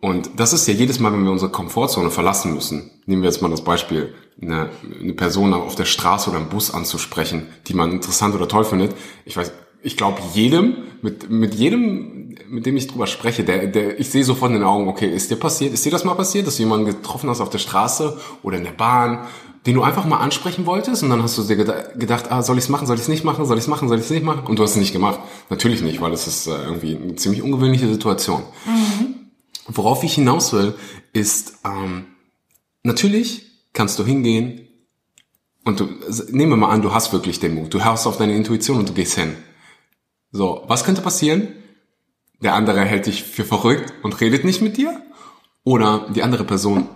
und 0.00 0.30
das 0.36 0.52
ist 0.52 0.66
ja 0.66 0.72
jedes 0.72 0.98
Mal, 0.98 1.12
wenn 1.12 1.24
wir 1.24 1.30
unsere 1.30 1.50
Komfortzone 1.50 2.10
verlassen 2.10 2.54
müssen. 2.54 2.90
Nehmen 3.04 3.22
wir 3.22 3.28
jetzt 3.28 3.42
mal 3.42 3.50
das 3.50 3.62
Beispiel, 3.62 4.14
eine, 4.40 4.70
eine 4.98 5.12
Person 5.12 5.52
auf 5.52 5.74
der 5.74 5.84
Straße 5.84 6.30
oder 6.30 6.38
im 6.38 6.48
Bus 6.48 6.72
anzusprechen, 6.72 7.48
die 7.66 7.74
man 7.74 7.92
interessant 7.92 8.34
oder 8.34 8.48
toll 8.48 8.64
findet. 8.64 8.94
Ich 9.26 9.36
weiß, 9.36 9.52
ich 9.82 9.96
glaube 9.96 10.20
jedem, 10.32 10.76
mit, 11.02 11.30
mit 11.30 11.54
jedem, 11.54 12.34
mit 12.48 12.66
dem 12.66 12.76
ich 12.76 12.86
drüber 12.86 13.06
spreche, 13.06 13.44
der, 13.44 13.66
der, 13.66 14.00
ich 14.00 14.10
sehe 14.10 14.24
sofort 14.24 14.50
in 14.50 14.58
den 14.58 14.66
Augen, 14.66 14.88
okay, 14.88 15.08
ist 15.08 15.30
dir 15.30 15.36
passiert, 15.36 15.74
ist 15.74 15.84
dir 15.84 15.92
das 15.92 16.04
mal 16.04 16.14
passiert, 16.14 16.46
dass 16.46 16.56
du 16.56 16.62
jemanden 16.62 16.86
getroffen 16.86 17.28
hast 17.28 17.40
auf 17.40 17.50
der 17.50 17.58
Straße 17.58 18.18
oder 18.42 18.56
in 18.56 18.64
der 18.64 18.72
Bahn, 18.72 19.26
den 19.66 19.74
du 19.74 19.82
einfach 19.82 20.06
mal 20.06 20.18
ansprechen 20.18 20.64
wolltest 20.64 21.02
und 21.02 21.10
dann 21.10 21.22
hast 21.22 21.36
du 21.36 21.42
dir 21.42 21.56
gedacht, 21.56 22.30
ah, 22.30 22.42
soll 22.42 22.56
ich 22.56 22.64
es 22.64 22.70
machen, 22.70 22.86
soll 22.86 22.96
ich 22.96 23.02
es 23.02 23.08
nicht 23.08 23.24
machen, 23.24 23.44
soll 23.44 23.58
ich 23.58 23.64
es 23.64 23.68
machen, 23.68 23.88
soll 23.88 23.98
ich 23.98 24.04
es 24.04 24.10
nicht 24.10 24.24
machen? 24.24 24.46
Und 24.46 24.58
du 24.58 24.62
hast 24.62 24.70
es 24.70 24.76
nicht 24.76 24.92
gemacht. 24.92 25.20
Natürlich 25.50 25.82
nicht, 25.82 26.00
weil 26.00 26.12
es 26.12 26.26
ist 26.26 26.46
äh, 26.46 26.64
irgendwie 26.64 26.96
eine 26.96 27.16
ziemlich 27.16 27.42
ungewöhnliche 27.42 27.86
Situation. 27.86 28.42
Mhm. 28.64 29.09
Worauf 29.72 30.02
ich 30.02 30.14
hinaus 30.14 30.52
will, 30.52 30.74
ist, 31.12 31.58
ähm, 31.64 32.06
natürlich 32.82 33.46
kannst 33.72 33.98
du 33.98 34.04
hingehen 34.04 34.68
und 35.64 35.80
du, 35.80 35.88
nehmen 36.30 36.52
wir 36.52 36.56
mal 36.56 36.70
an, 36.70 36.82
du 36.82 36.92
hast 36.92 37.12
wirklich 37.12 37.38
den 37.38 37.54
Mut, 37.54 37.72
du 37.72 37.84
hörst 37.84 38.06
auf 38.06 38.16
deine 38.16 38.34
Intuition 38.34 38.78
und 38.78 38.88
du 38.88 38.94
gehst 38.94 39.14
hin. 39.14 39.36
So, 40.32 40.64
was 40.66 40.84
könnte 40.84 41.02
passieren? 41.02 41.48
Der 42.42 42.54
andere 42.54 42.80
hält 42.84 43.06
dich 43.06 43.22
für 43.22 43.44
verrückt 43.44 43.92
und 44.02 44.20
redet 44.20 44.44
nicht 44.44 44.62
mit 44.62 44.76
dir? 44.76 45.02
Oder 45.62 46.06
die 46.14 46.22
andere 46.22 46.44
Person 46.44 46.88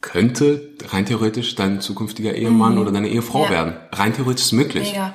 könnte 0.00 0.74
rein 0.88 1.06
theoretisch 1.06 1.54
dein 1.54 1.80
zukünftiger 1.80 2.34
Ehemann 2.34 2.74
mhm. 2.74 2.80
oder 2.80 2.92
deine 2.92 3.08
Ehefrau 3.08 3.44
ja. 3.44 3.50
werden. 3.50 3.76
Rein 3.92 4.14
theoretisch 4.14 4.52
möglich. 4.52 4.92
Mega 4.92 5.12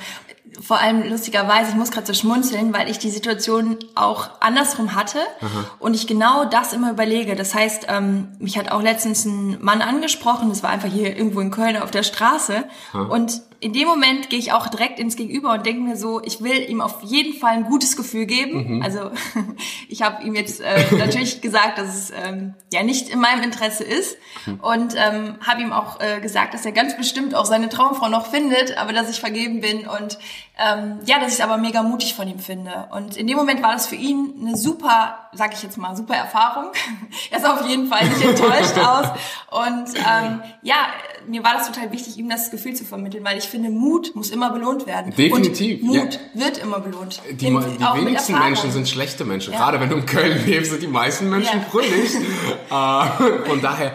vor 0.59 0.79
allem 0.79 1.09
lustigerweise, 1.09 1.71
ich 1.71 1.75
muss 1.75 1.91
gerade 1.91 2.07
so 2.07 2.13
schmunzeln, 2.13 2.73
weil 2.73 2.89
ich 2.89 2.99
die 2.99 3.09
Situation 3.09 3.77
auch 3.95 4.29
andersrum 4.41 4.95
hatte 4.95 5.19
Aha. 5.39 5.65
und 5.79 5.93
ich 5.93 6.07
genau 6.07 6.45
das 6.45 6.73
immer 6.73 6.91
überlege. 6.91 7.35
Das 7.35 7.55
heißt, 7.55 7.87
ähm, 7.89 8.29
mich 8.39 8.57
hat 8.57 8.71
auch 8.71 8.81
letztens 8.81 9.25
ein 9.25 9.57
Mann 9.61 9.81
angesprochen, 9.81 10.49
das 10.49 10.61
war 10.63 10.69
einfach 10.69 10.89
hier 10.89 11.15
irgendwo 11.15 11.39
in 11.39 11.51
Köln 11.51 11.77
auf 11.77 11.91
der 11.91 12.03
Straße 12.03 12.65
Aha. 12.93 13.03
und 13.03 13.41
in 13.61 13.73
dem 13.73 13.87
Moment 13.87 14.31
gehe 14.31 14.39
ich 14.39 14.53
auch 14.53 14.67
direkt 14.67 14.99
ins 14.99 15.15
Gegenüber 15.15 15.53
und 15.53 15.67
denke 15.67 15.81
mir 15.81 15.95
so, 15.95 16.19
ich 16.23 16.41
will 16.41 16.67
ihm 16.67 16.81
auf 16.81 17.03
jeden 17.03 17.37
Fall 17.37 17.51
ein 17.51 17.65
gutes 17.65 17.95
Gefühl 17.95 18.25
geben. 18.25 18.77
Mhm. 18.77 18.81
Also 18.81 19.11
ich 19.87 20.01
habe 20.01 20.23
ihm 20.23 20.33
jetzt 20.33 20.61
äh, 20.61 20.83
natürlich 20.97 21.41
gesagt, 21.41 21.77
dass 21.77 21.95
es 21.95 22.11
ähm, 22.11 22.55
ja 22.73 22.81
nicht 22.81 23.09
in 23.09 23.19
meinem 23.19 23.43
Interesse 23.43 23.83
ist 23.83 24.17
mhm. 24.47 24.59
und 24.61 24.95
ähm, 24.97 25.35
habe 25.45 25.61
ihm 25.61 25.73
auch 25.73 25.99
äh, 25.99 26.19
gesagt, 26.21 26.55
dass 26.55 26.65
er 26.65 26.71
ganz 26.71 26.97
bestimmt 26.97 27.35
auch 27.35 27.45
seine 27.45 27.69
Traumfrau 27.69 28.09
noch 28.09 28.25
findet, 28.25 28.77
aber 28.79 28.93
dass 28.93 29.11
ich 29.11 29.19
vergeben 29.19 29.61
bin 29.61 29.87
und 29.87 30.17
ähm, 30.57 30.99
ja, 31.05 31.19
dass 31.19 31.27
ich 31.27 31.39
es 31.39 31.41
aber 31.41 31.57
mega 31.57 31.83
mutig 31.83 32.15
von 32.15 32.27
ihm 32.27 32.39
finde. 32.39 32.89
Und 32.91 33.15
in 33.15 33.27
dem 33.27 33.37
Moment 33.37 33.61
war 33.61 33.73
das 33.73 33.85
für 33.85 33.95
ihn 33.95 34.33
eine 34.41 34.57
super, 34.57 35.29
sag 35.33 35.53
ich 35.53 35.61
jetzt 35.61 35.77
mal, 35.77 35.95
super 35.95 36.15
Erfahrung. 36.15 36.71
er 37.29 37.37
ist 37.37 37.45
auf 37.45 37.67
jeden 37.67 37.87
Fall 37.87 38.07
nicht 38.07 38.25
enttäuscht 38.25 38.77
aus 38.79 39.07
und 39.51 39.95
ähm, 39.97 40.41
ja, 40.63 40.87
mir 41.27 41.43
war 41.43 41.53
das 41.53 41.67
total 41.67 41.91
wichtig, 41.91 42.17
ihm 42.17 42.29
das 42.29 42.51
Gefühl 42.51 42.73
zu 42.75 42.85
vermitteln, 42.85 43.23
weil 43.23 43.37
ich 43.37 43.45
finde, 43.45 43.69
Mut 43.69 44.15
muss 44.15 44.29
immer 44.29 44.51
belohnt 44.51 44.87
werden. 44.87 45.13
Definitiv. 45.15 45.81
Und 45.81 45.87
Mut 45.87 46.19
ja. 46.35 46.45
wird 46.45 46.57
immer 46.57 46.79
belohnt. 46.79 47.21
Die, 47.31 47.47
Im, 47.47 47.59
die 47.59 48.05
wenigsten 48.05 48.37
Menschen 48.37 48.71
sind 48.71 48.87
schlechte 48.87 49.25
Menschen. 49.25 49.53
Ja. 49.53 49.59
Gerade 49.59 49.79
wenn 49.79 49.89
du 49.89 49.97
in 49.97 50.05
Köln 50.05 50.45
lebst, 50.45 50.71
sind 50.71 50.83
die 50.83 50.87
meisten 50.87 51.29
Menschen 51.29 51.59
ja. 51.59 51.65
fröhlich. 51.69 52.15
äh, 52.69 53.49
von 53.49 53.61
daher, 53.61 53.93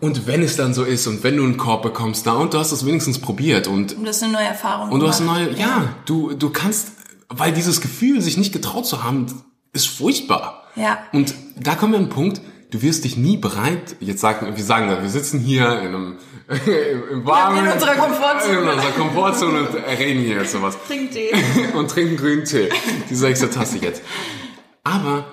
und 0.00 0.26
wenn 0.26 0.42
es 0.42 0.56
dann 0.56 0.74
so 0.74 0.84
ist 0.84 1.06
und 1.06 1.24
wenn 1.24 1.36
du 1.36 1.44
einen 1.44 1.56
Korb 1.56 1.82
bekommst 1.82 2.26
da 2.26 2.34
und 2.34 2.54
du 2.54 2.58
hast 2.58 2.72
es 2.72 2.84
wenigstens 2.86 3.18
probiert 3.20 3.66
und, 3.66 3.94
und 3.94 4.04
du 4.04 4.08
hast 4.08 4.22
eine 4.22 4.32
neue 4.32 4.44
Erfahrung 4.44 4.90
und 4.90 5.00
du 5.00 5.08
hast 5.08 5.20
eine 5.20 5.30
neue, 5.30 5.52
ja, 5.54 5.94
du, 6.04 6.34
du 6.34 6.50
kannst, 6.50 6.92
weil 7.28 7.52
dieses 7.52 7.80
Gefühl, 7.80 8.20
sich 8.20 8.36
nicht 8.36 8.52
getraut 8.52 8.86
zu 8.86 9.02
haben, 9.02 9.26
ist 9.72 9.88
furchtbar. 9.88 10.64
Ja. 10.76 10.98
Und 11.12 11.34
da 11.58 11.74
kommen 11.74 11.92
wir 11.92 11.98
an 11.98 12.04
einen 12.04 12.12
Punkt, 12.12 12.40
du 12.70 12.82
wirst 12.82 13.04
dich 13.04 13.16
nie 13.16 13.36
bereit, 13.36 13.96
jetzt 14.00 14.20
sagen, 14.20 14.54
wir 14.54 14.64
sagen, 14.64 14.88
wir 14.88 15.08
sitzen 15.08 15.40
hier 15.40 15.80
in 15.80 15.88
einem, 15.88 16.16
im 17.12 17.26
warmen, 17.26 17.64
in 17.64 17.72
unserer 17.72 17.94
Komfortzone, 17.94 18.58
in 18.58 18.68
unserer 18.68 18.90
Komfortzone 18.92 19.60
und 19.60 19.74
reden 19.74 20.22
hier 20.22 20.36
jetzt 20.36 20.52
sowas. 20.52 20.76
Trinken 20.86 21.10
Tee. 21.12 21.30
und 21.74 21.90
trinken 21.90 22.16
grünen 22.16 22.44
Tee. 22.44 22.68
Die 23.08 23.14
sechste 23.14 23.50
Tasse 23.50 23.78
jetzt. 23.78 24.02
Aber 24.84 25.26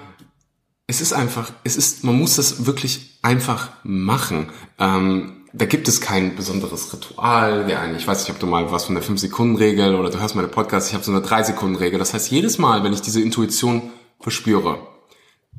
es 0.87 1.01
ist 1.01 1.13
einfach, 1.13 1.51
es 1.63 1.77
ist, 1.77 2.03
man 2.03 2.17
muss 2.17 2.35
das 2.35 2.65
wirklich 2.65 3.19
einfach 3.21 3.71
machen. 3.83 4.51
Ähm, 4.79 5.43
da 5.51 5.65
gibt 5.65 5.87
es 5.87 6.01
kein 6.01 6.35
besonderes 6.35 6.93
Ritual. 6.93 7.69
Ja, 7.69 7.89
ich 7.95 8.05
weiß 8.05 8.19
nicht, 8.19 8.31
ob 8.31 8.39
du 8.39 8.45
mal 8.45 8.71
was 8.71 8.85
von 8.85 8.95
der 8.95 9.03
5-Sekunden-Regel 9.03 9.95
oder 9.95 10.09
du 10.09 10.19
hörst 10.19 10.35
meine 10.35 10.49
Podcast, 10.49 10.89
ich 10.89 10.93
habe 10.93 11.03
so 11.03 11.11
eine 11.11 11.21
3-Sekunden-Regel. 11.21 11.97
Das 11.97 12.13
heißt, 12.13 12.29
jedes 12.29 12.57
Mal, 12.57 12.83
wenn 12.83 12.91
ich 12.93 13.01
diese 13.01 13.21
Intuition 13.21 13.89
verspüre, 14.19 14.79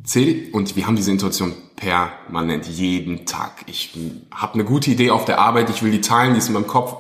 zähl, 0.05 0.51
und 0.53 0.77
wir 0.77 0.87
haben 0.87 0.97
diese 0.97 1.11
Intuition 1.11 1.55
permanent, 1.77 2.67
jeden 2.67 3.27
Tag. 3.27 3.65
Ich 3.67 3.97
habe 4.31 4.55
eine 4.55 4.65
gute 4.65 4.91
Idee 4.91 5.11
auf 5.11 5.25
der 5.25 5.39
Arbeit, 5.39 5.71
ich 5.71 5.83
will 5.83 5.91
die 5.91 6.01
teilen, 6.01 6.35
die 6.35 6.39
ist 6.39 6.49
in 6.49 6.55
meinem 6.55 6.67
Kopf. 6.67 6.97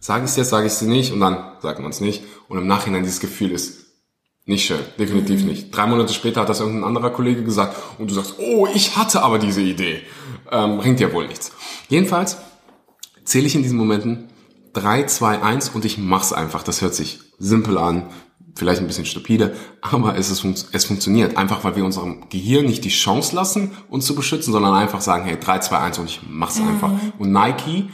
Sage 0.00 0.24
ich 0.24 0.30
es 0.30 0.36
jetzt, 0.36 0.50
sage 0.50 0.66
ich 0.66 0.72
sie 0.72 0.86
nicht 0.86 1.12
und 1.12 1.20
dann 1.20 1.52
sagt 1.60 1.80
man 1.80 1.90
es 1.90 2.00
nicht. 2.00 2.22
Und 2.48 2.58
im 2.58 2.66
Nachhinein 2.66 3.02
dieses 3.02 3.20
Gefühl 3.20 3.52
ist 3.52 3.86
nicht 4.44 4.66
schön, 4.66 4.80
definitiv 4.98 5.44
nicht. 5.44 5.70
Drei 5.70 5.86
Monate 5.86 6.12
später 6.12 6.40
hat 6.40 6.48
das 6.48 6.60
irgendein 6.60 6.84
anderer 6.84 7.10
Kollege 7.10 7.44
gesagt 7.44 7.76
und 7.98 8.10
du 8.10 8.14
sagst, 8.14 8.34
oh, 8.38 8.66
ich 8.74 8.96
hatte 8.96 9.22
aber 9.22 9.38
diese 9.38 9.62
Idee. 9.62 10.02
Ähm, 10.50 10.78
bringt 10.78 11.00
ja 11.00 11.12
wohl 11.12 11.26
nichts. 11.26 11.52
Jedenfalls 11.88 12.38
zähle 13.24 13.46
ich 13.46 13.54
in 13.54 13.62
diesen 13.62 13.78
Momenten 13.78 14.28
3, 14.72 15.04
2, 15.04 15.42
1 15.42 15.68
und 15.70 15.84
ich 15.84 15.98
mach's 15.98 16.32
einfach. 16.32 16.62
Das 16.62 16.82
hört 16.82 16.94
sich 16.94 17.20
simpel 17.38 17.78
an, 17.78 18.10
vielleicht 18.60 18.80
ein 18.80 18.86
bisschen 18.86 19.06
stupide, 19.06 19.56
aber 19.80 20.16
es, 20.16 20.30
ist, 20.30 20.44
es 20.72 20.84
funktioniert. 20.84 21.36
Einfach, 21.36 21.64
weil 21.64 21.74
wir 21.76 21.84
unserem 21.84 22.28
Gehirn 22.28 22.66
nicht 22.66 22.84
die 22.84 22.90
Chance 22.90 23.34
lassen, 23.34 23.72
uns 23.88 24.06
zu 24.06 24.14
beschützen, 24.14 24.52
sondern 24.52 24.74
einfach 24.74 25.00
sagen, 25.00 25.24
hey, 25.24 25.40
3, 25.40 25.58
2, 25.58 25.78
1 25.78 25.98
und 25.98 26.04
ich 26.06 26.20
mach's 26.28 26.60
mhm. 26.60 26.68
einfach. 26.68 26.92
Und 27.18 27.32
Nike, 27.32 27.88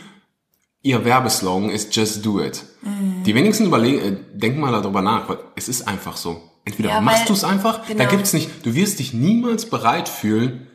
ihr 0.83 1.05
Werbeslogan 1.05 1.71
ist 1.71 1.95
Just 1.95 2.27
Do 2.27 2.41
It. 2.41 2.65
Mhm. 2.83 3.23
Die 3.25 3.35
wenigsten 3.35 3.65
überlegen, 3.65 3.99
äh, 4.01 4.17
denken 4.35 4.61
mal 4.61 4.73
darüber 4.73 5.01
nach, 5.01 5.29
weil 5.29 5.39
es 5.55 5.69
ist 5.69 5.87
einfach 5.87 6.17
so. 6.17 6.43
Entweder 6.65 6.89
ja, 6.89 7.01
machst 7.01 7.29
du 7.29 7.33
es 7.33 7.45
einfach, 7.45 7.87
genau. 7.87 8.03
da 8.03 8.11
gibt's 8.11 8.33
nicht, 8.33 8.67
du 8.67 8.75
wirst 8.75 8.99
dich 8.99 9.15
niemals 9.15 9.71
bereit 9.71 10.09
fühlen, 10.09 10.67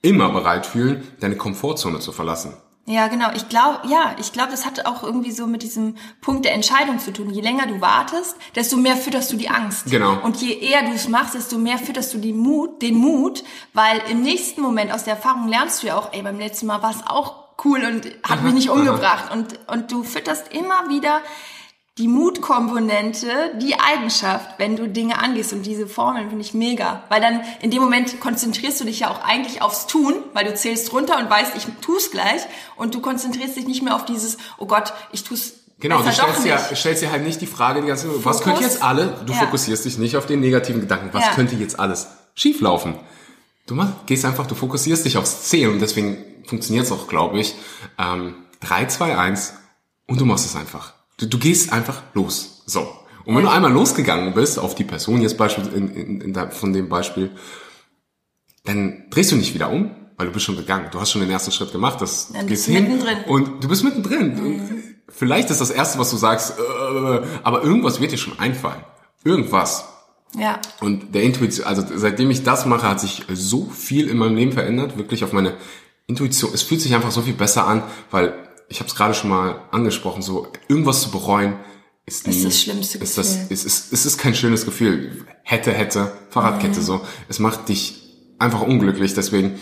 immer 0.00 0.28
bereit 0.30 0.64
fühlen, 0.64 1.02
deine 1.18 1.36
Komfortzone 1.36 1.98
zu 1.98 2.12
verlassen. 2.12 2.52
Ja, 2.84 3.06
genau. 3.06 3.30
Ich 3.34 3.48
glaube, 3.48 3.86
ja, 3.88 4.16
ich 4.18 4.32
glaube, 4.32 4.50
das 4.50 4.66
hat 4.66 4.86
auch 4.86 5.04
irgendwie 5.04 5.30
so 5.30 5.46
mit 5.46 5.62
diesem 5.62 5.96
Punkt 6.20 6.44
der 6.44 6.54
Entscheidung 6.54 6.98
zu 6.98 7.12
tun. 7.12 7.30
Je 7.30 7.40
länger 7.40 7.66
du 7.66 7.80
wartest, 7.80 8.36
desto 8.56 8.76
mehr 8.76 8.96
fütterst 8.96 9.32
du 9.32 9.36
die 9.36 9.48
Angst. 9.48 9.86
Genau. 9.86 10.18
Und 10.22 10.38
je 10.38 10.52
eher 10.52 10.82
du 10.82 10.90
es 10.90 11.08
machst, 11.08 11.34
desto 11.34 11.58
mehr 11.58 11.78
fütterst 11.78 12.12
du 12.12 12.18
den 12.18 12.36
Mut, 12.38 12.82
den 12.82 12.96
Mut, 12.96 13.44
weil 13.72 14.02
im 14.10 14.22
nächsten 14.22 14.62
Moment 14.62 14.92
aus 14.92 15.04
der 15.04 15.14
Erfahrung 15.14 15.46
lernst 15.46 15.82
du 15.82 15.86
ja 15.86 15.96
auch, 15.96 16.12
ey, 16.12 16.22
beim 16.22 16.38
letzten 16.40 16.66
Mal 16.66 16.82
war 16.82 16.90
es 16.90 17.06
auch 17.06 17.42
cool 17.64 17.84
und 17.84 18.06
hat 18.24 18.38
aha, 18.38 18.42
mich 18.42 18.54
nicht 18.54 18.70
umgebracht. 18.70 19.32
Und, 19.32 19.60
und 19.68 19.92
du 19.92 20.02
fütterst 20.02 20.52
immer 20.52 20.88
wieder 20.88 21.20
die 21.98 22.08
Mutkomponente, 22.08 23.28
die 23.60 23.78
Eigenschaft, 23.78 24.58
wenn 24.58 24.76
du 24.76 24.88
Dinge 24.88 25.18
angehst. 25.18 25.52
Und 25.52 25.64
diese 25.64 25.86
Formeln 25.86 26.28
finde 26.28 26.44
ich 26.44 26.54
mega. 26.54 27.04
Weil 27.08 27.20
dann 27.20 27.42
in 27.60 27.70
dem 27.70 27.82
Moment 27.82 28.18
konzentrierst 28.20 28.80
du 28.80 28.84
dich 28.84 29.00
ja 29.00 29.10
auch 29.10 29.22
eigentlich 29.22 29.60
aufs 29.60 29.86
Tun, 29.86 30.14
weil 30.32 30.44
du 30.44 30.54
zählst 30.54 30.92
runter 30.92 31.18
und 31.18 31.28
weißt, 31.28 31.52
ich 31.56 31.66
tu's 31.80 32.10
gleich. 32.10 32.42
Und 32.76 32.94
du 32.94 33.00
konzentrierst 33.00 33.56
dich 33.56 33.66
nicht 33.66 33.82
mehr 33.82 33.94
auf 33.94 34.04
dieses, 34.04 34.38
oh 34.58 34.66
Gott, 34.66 34.92
ich 35.12 35.24
tu's 35.24 35.54
Genau, 35.80 36.00
du 36.00 36.12
stellst 36.12 36.44
ja, 36.44 36.58
stellst 36.58 37.02
dir 37.02 37.10
halt 37.10 37.24
nicht 37.24 37.40
die 37.40 37.46
Frage 37.46 37.80
die 37.80 37.88
ganze 37.88 38.06
Zeit, 38.06 38.24
was 38.24 38.42
könnte 38.42 38.62
jetzt 38.62 38.84
alle, 38.84 39.20
du 39.26 39.32
ja. 39.32 39.40
fokussierst 39.40 39.84
dich 39.84 39.98
nicht 39.98 40.16
auf 40.16 40.26
den 40.26 40.38
negativen 40.38 40.80
Gedanken, 40.80 41.08
was 41.10 41.24
ja. 41.24 41.32
könnte 41.32 41.56
jetzt 41.56 41.80
alles 41.80 42.06
schieflaufen? 42.36 42.94
du 43.66 43.74
machst, 43.74 44.06
gehst 44.06 44.24
einfach, 44.24 44.46
du 44.46 44.54
fokussierst 44.54 45.04
dich 45.04 45.16
aufs 45.16 45.44
Ziel 45.44 45.68
und 45.68 45.80
deswegen 45.80 46.18
funktioniert 46.44 46.86
es 46.86 46.92
auch, 46.92 47.08
glaube 47.08 47.40
ich. 47.40 47.54
Ähm, 47.98 48.34
3, 48.60 48.86
2, 48.86 49.18
1 49.18 49.54
und 50.06 50.20
du 50.20 50.24
machst 50.24 50.46
es 50.46 50.56
einfach. 50.56 50.94
Du, 51.18 51.26
du 51.26 51.38
gehst 51.38 51.72
einfach 51.72 52.02
los. 52.14 52.62
So. 52.66 52.92
Und 53.24 53.36
wenn 53.36 53.44
du 53.44 53.50
einmal 53.50 53.72
losgegangen 53.72 54.34
bist, 54.34 54.58
auf 54.58 54.74
die 54.74 54.84
Person 54.84 55.22
jetzt 55.22 55.36
Beispiel, 55.36 55.64
in, 55.74 55.88
in, 55.94 56.20
in 56.20 56.50
von 56.50 56.72
dem 56.72 56.88
Beispiel, 56.88 57.30
dann 58.64 59.04
drehst 59.10 59.32
du 59.32 59.36
nicht 59.36 59.54
wieder 59.54 59.70
um, 59.70 59.90
weil 60.16 60.26
du 60.26 60.32
bist 60.32 60.44
schon 60.44 60.56
gegangen. 60.56 60.88
Du 60.90 61.00
hast 61.00 61.12
schon 61.12 61.20
den 61.20 61.30
ersten 61.30 61.52
Schritt 61.52 61.72
gemacht, 61.72 62.00
das, 62.00 62.32
du 62.32 62.46
gehst 62.46 62.66
hin 62.66 62.84
mittendrin. 62.84 63.18
und 63.26 63.62
du 63.62 63.68
bist 63.68 63.84
mittendrin. 63.84 64.34
Mhm. 64.34 64.82
Vielleicht 65.08 65.50
ist 65.50 65.60
das 65.60 65.70
Erste, 65.70 65.98
was 65.98 66.10
du 66.10 66.16
sagst, 66.16 66.58
äh, 66.58 67.22
aber 67.42 67.62
irgendwas 67.62 68.00
wird 68.00 68.12
dir 68.12 68.18
schon 68.18 68.38
einfallen. 68.38 68.82
Irgendwas. 69.24 69.84
Ja. 70.36 70.58
Und 70.80 71.14
der 71.14 71.22
Intuition, 71.22 71.66
also 71.66 71.84
seitdem 71.94 72.30
ich 72.30 72.42
das 72.42 72.66
mache, 72.66 72.88
hat 72.88 73.00
sich 73.00 73.24
so 73.32 73.66
viel 73.66 74.08
in 74.08 74.16
meinem 74.16 74.36
Leben 74.36 74.52
verändert, 74.52 74.96
wirklich 74.96 75.24
auf 75.24 75.32
meine 75.32 75.54
Intuition. 76.06 76.52
Es 76.54 76.62
fühlt 76.62 76.80
sich 76.80 76.94
einfach 76.94 77.10
so 77.10 77.22
viel 77.22 77.34
besser 77.34 77.66
an, 77.66 77.82
weil 78.10 78.34
ich 78.72 78.80
habe 78.80 78.88
es 78.88 78.94
gerade 78.94 79.12
schon 79.12 79.28
mal 79.28 79.60
angesprochen, 79.70 80.22
so 80.22 80.46
irgendwas 80.66 81.02
zu 81.02 81.10
bereuen 81.10 81.56
ist, 82.06 82.26
nie, 82.26 82.34
ist 82.34 82.46
das 82.46 82.58
schlimmste 82.58 82.98
Gefühl. 82.98 83.10
Ist 83.10 83.18
das, 83.18 83.50
ist, 83.50 83.66
ist, 83.66 83.92
ist, 83.92 84.06
ist 84.06 84.18
kein 84.18 84.34
schönes 84.34 84.64
Gefühl. 84.64 85.26
Hätte, 85.42 85.72
hätte, 85.72 86.10
Fahrradkette 86.30 86.80
mhm. 86.80 86.84
so. 86.84 87.00
Es 87.28 87.38
macht 87.38 87.68
dich 87.68 88.00
einfach 88.38 88.62
unglücklich, 88.62 89.12
deswegen 89.12 89.60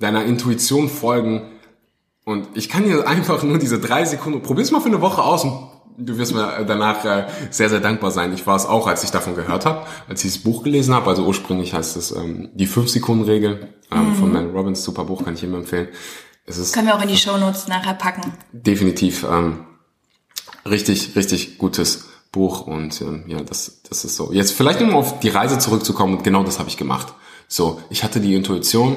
deiner 0.00 0.24
Intuition 0.24 0.88
folgen. 0.88 1.52
Und 2.24 2.48
ich 2.54 2.68
kann 2.68 2.82
dir 2.82 3.06
einfach 3.06 3.44
nur 3.44 3.58
diese 3.58 3.78
drei 3.78 4.04
Sekunden, 4.04 4.42
probier's 4.42 4.72
mal 4.72 4.80
für 4.80 4.88
eine 4.88 5.00
Woche 5.00 5.22
aus 5.22 5.44
und 5.44 5.68
du 5.96 6.18
wirst 6.18 6.34
mir 6.34 6.64
danach 6.66 7.04
äh, 7.04 7.28
sehr, 7.50 7.70
sehr 7.70 7.80
dankbar 7.80 8.10
sein. 8.10 8.32
Ich 8.32 8.44
war 8.44 8.56
es 8.56 8.66
auch, 8.66 8.88
als 8.88 9.04
ich 9.04 9.12
davon 9.12 9.36
gehört 9.36 9.66
habe, 9.66 9.86
als 10.08 10.24
ich 10.24 10.32
das 10.32 10.42
Buch 10.42 10.64
gelesen 10.64 10.94
habe. 10.94 11.08
Also 11.08 11.24
ursprünglich 11.24 11.74
heißt 11.74 11.96
es 11.96 12.10
ähm, 12.10 12.48
die 12.54 12.66
5-Sekunden-Regel 12.66 13.68
ähm, 13.92 14.08
mhm. 14.08 14.14
von 14.16 14.32
Mel 14.32 14.50
Robbins. 14.50 14.82
Super 14.82 15.04
Buch, 15.04 15.24
kann 15.24 15.34
ich 15.34 15.44
immer 15.44 15.58
empfehlen. 15.58 15.88
Können 16.72 16.86
wir 16.86 16.96
auch 16.96 17.02
in 17.02 17.08
die 17.08 17.16
Show 17.16 17.36
Notes 17.36 17.68
nachher 17.68 17.94
packen. 17.94 18.32
Definitiv. 18.52 19.24
Ähm, 19.24 19.66
richtig, 20.64 21.14
richtig 21.16 21.58
gutes 21.58 22.08
Buch 22.32 22.66
und 22.66 23.00
ähm, 23.00 23.24
ja, 23.26 23.40
das, 23.40 23.82
das 23.88 24.04
ist 24.04 24.16
so. 24.16 24.32
Jetzt 24.32 24.52
vielleicht 24.52 24.80
um 24.80 24.94
auf 24.94 25.20
die 25.20 25.28
Reise 25.28 25.58
zurückzukommen 25.58 26.18
und 26.18 26.24
genau 26.24 26.44
das 26.44 26.58
habe 26.58 26.68
ich 26.68 26.76
gemacht. 26.76 27.12
So, 27.48 27.80
ich 27.90 28.04
hatte 28.04 28.20
die 28.20 28.34
Intuition 28.34 28.96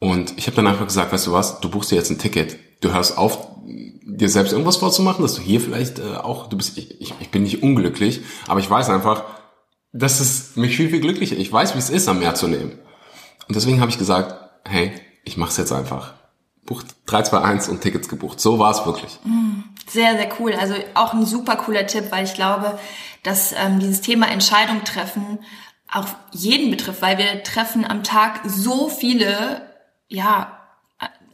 und 0.00 0.36
ich 0.36 0.46
habe 0.46 0.56
dann 0.56 0.66
einfach 0.66 0.86
gesagt, 0.86 1.12
weißt 1.12 1.26
du 1.26 1.32
was, 1.32 1.60
du 1.60 1.70
buchst 1.70 1.90
dir 1.90 1.96
jetzt 1.96 2.10
ein 2.10 2.18
Ticket. 2.18 2.58
Du 2.80 2.92
hörst 2.92 3.18
auf, 3.18 3.48
dir 3.64 4.28
selbst 4.28 4.52
irgendwas 4.52 4.76
vorzumachen, 4.76 5.22
dass 5.22 5.34
du 5.34 5.42
hier 5.42 5.60
vielleicht 5.60 5.98
äh, 5.98 6.16
auch, 6.16 6.48
du 6.48 6.56
bist, 6.56 6.78
ich, 6.78 7.00
ich, 7.00 7.14
ich 7.20 7.30
bin 7.30 7.42
nicht 7.42 7.62
unglücklich, 7.62 8.20
aber 8.46 8.60
ich 8.60 8.68
weiß 8.68 8.90
einfach, 8.90 9.24
dass 9.92 10.20
es 10.20 10.56
mich 10.56 10.76
viel, 10.76 10.90
viel 10.90 11.00
glücklicher. 11.00 11.36
Ich 11.36 11.52
weiß, 11.52 11.74
wie 11.74 11.78
es 11.78 11.90
ist, 11.90 12.08
am 12.08 12.18
Meer 12.18 12.34
zu 12.34 12.46
leben. 12.46 12.72
Und 13.48 13.56
deswegen 13.56 13.80
habe 13.80 13.90
ich 13.90 13.98
gesagt, 13.98 14.34
hey, 14.64 14.92
ich 15.24 15.36
mach's 15.36 15.56
jetzt 15.56 15.72
einfach. 15.72 16.14
Bucht 16.68 16.86
321 17.06 17.70
und 17.70 17.80
Tickets 17.80 18.08
gebucht. 18.10 18.40
So 18.40 18.58
war 18.58 18.70
es 18.70 18.84
wirklich. 18.84 19.18
Mm, 19.24 19.62
sehr, 19.88 20.18
sehr 20.18 20.28
cool. 20.38 20.52
Also 20.52 20.74
auch 20.92 21.14
ein 21.14 21.24
super 21.24 21.56
cooler 21.56 21.86
Tipp, 21.86 22.10
weil 22.10 22.24
ich 22.24 22.34
glaube, 22.34 22.78
dass 23.22 23.52
ähm, 23.52 23.80
dieses 23.80 24.02
Thema 24.02 24.28
Entscheidung 24.28 24.84
treffen 24.84 25.38
auch 25.90 26.06
jeden 26.32 26.70
betrifft, 26.70 27.00
weil 27.00 27.16
wir 27.16 27.42
treffen 27.42 27.86
am 27.86 28.04
Tag 28.04 28.40
so 28.44 28.90
viele, 28.90 29.62
ja, 30.08 30.58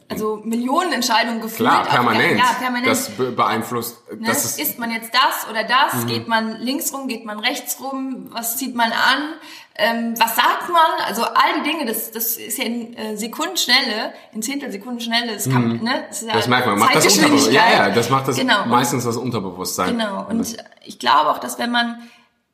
also 0.07 0.39
Millionen 0.45 0.93
Entscheidungen 0.93 1.41
gefühlt. 1.41 1.69
Klar, 1.69 1.83
permanent. 1.83 2.39
ja, 2.39 2.53
permanent. 2.57 2.87
Das 2.87 3.09
beeinflusst. 3.09 3.97
Ne? 4.11 4.27
Das 4.27 4.45
ist, 4.45 4.59
ist 4.59 4.79
man 4.79 4.91
jetzt 4.91 5.11
das 5.13 5.49
oder 5.49 5.65
das? 5.65 6.03
Mhm. 6.03 6.07
Geht 6.07 6.27
man 6.29 6.61
links 6.61 6.93
rum? 6.93 7.09
Geht 7.09 7.25
man 7.25 7.39
rechts 7.39 7.81
rum? 7.81 8.27
Was 8.29 8.55
zieht 8.55 8.75
man 8.75 8.93
an? 8.93 9.33
Ähm, 9.77 10.13
was 10.17 10.35
sagt 10.37 10.69
man? 10.69 11.05
Also 11.05 11.23
all 11.23 11.61
die 11.61 11.69
Dinge, 11.69 11.85
das, 11.85 12.11
das 12.11 12.37
ist 12.37 12.57
ja 12.57 12.63
in 12.63 12.95
äh, 12.95 13.17
Sekundenschnelle, 13.17 14.13
in 14.31 14.41
Zehntelsekunden 14.41 15.01
Schnelle. 15.01 15.33
Das, 15.33 15.49
kann, 15.49 15.79
mhm. 15.79 15.83
ne? 15.83 16.05
das, 16.07 16.21
ist 16.21 16.27
ja 16.29 16.33
das 16.33 16.47
merkt 16.47 16.67
man. 16.67 16.79
Macht 16.79 16.95
das 16.95 17.17
Unterbewusstsein. 17.17 17.53
Ja, 17.53 17.71
ja, 17.71 17.89
das 17.89 18.09
macht 18.09 18.27
das 18.27 18.37
genau. 18.37 18.65
meistens 18.67 19.03
das 19.03 19.17
Unterbewusstsein. 19.17 19.97
Genau. 19.97 20.25
Und 20.29 20.55
ich 20.85 20.99
glaube 20.99 21.29
auch, 21.29 21.39
dass 21.39 21.59
wenn 21.59 21.71
man 21.71 21.97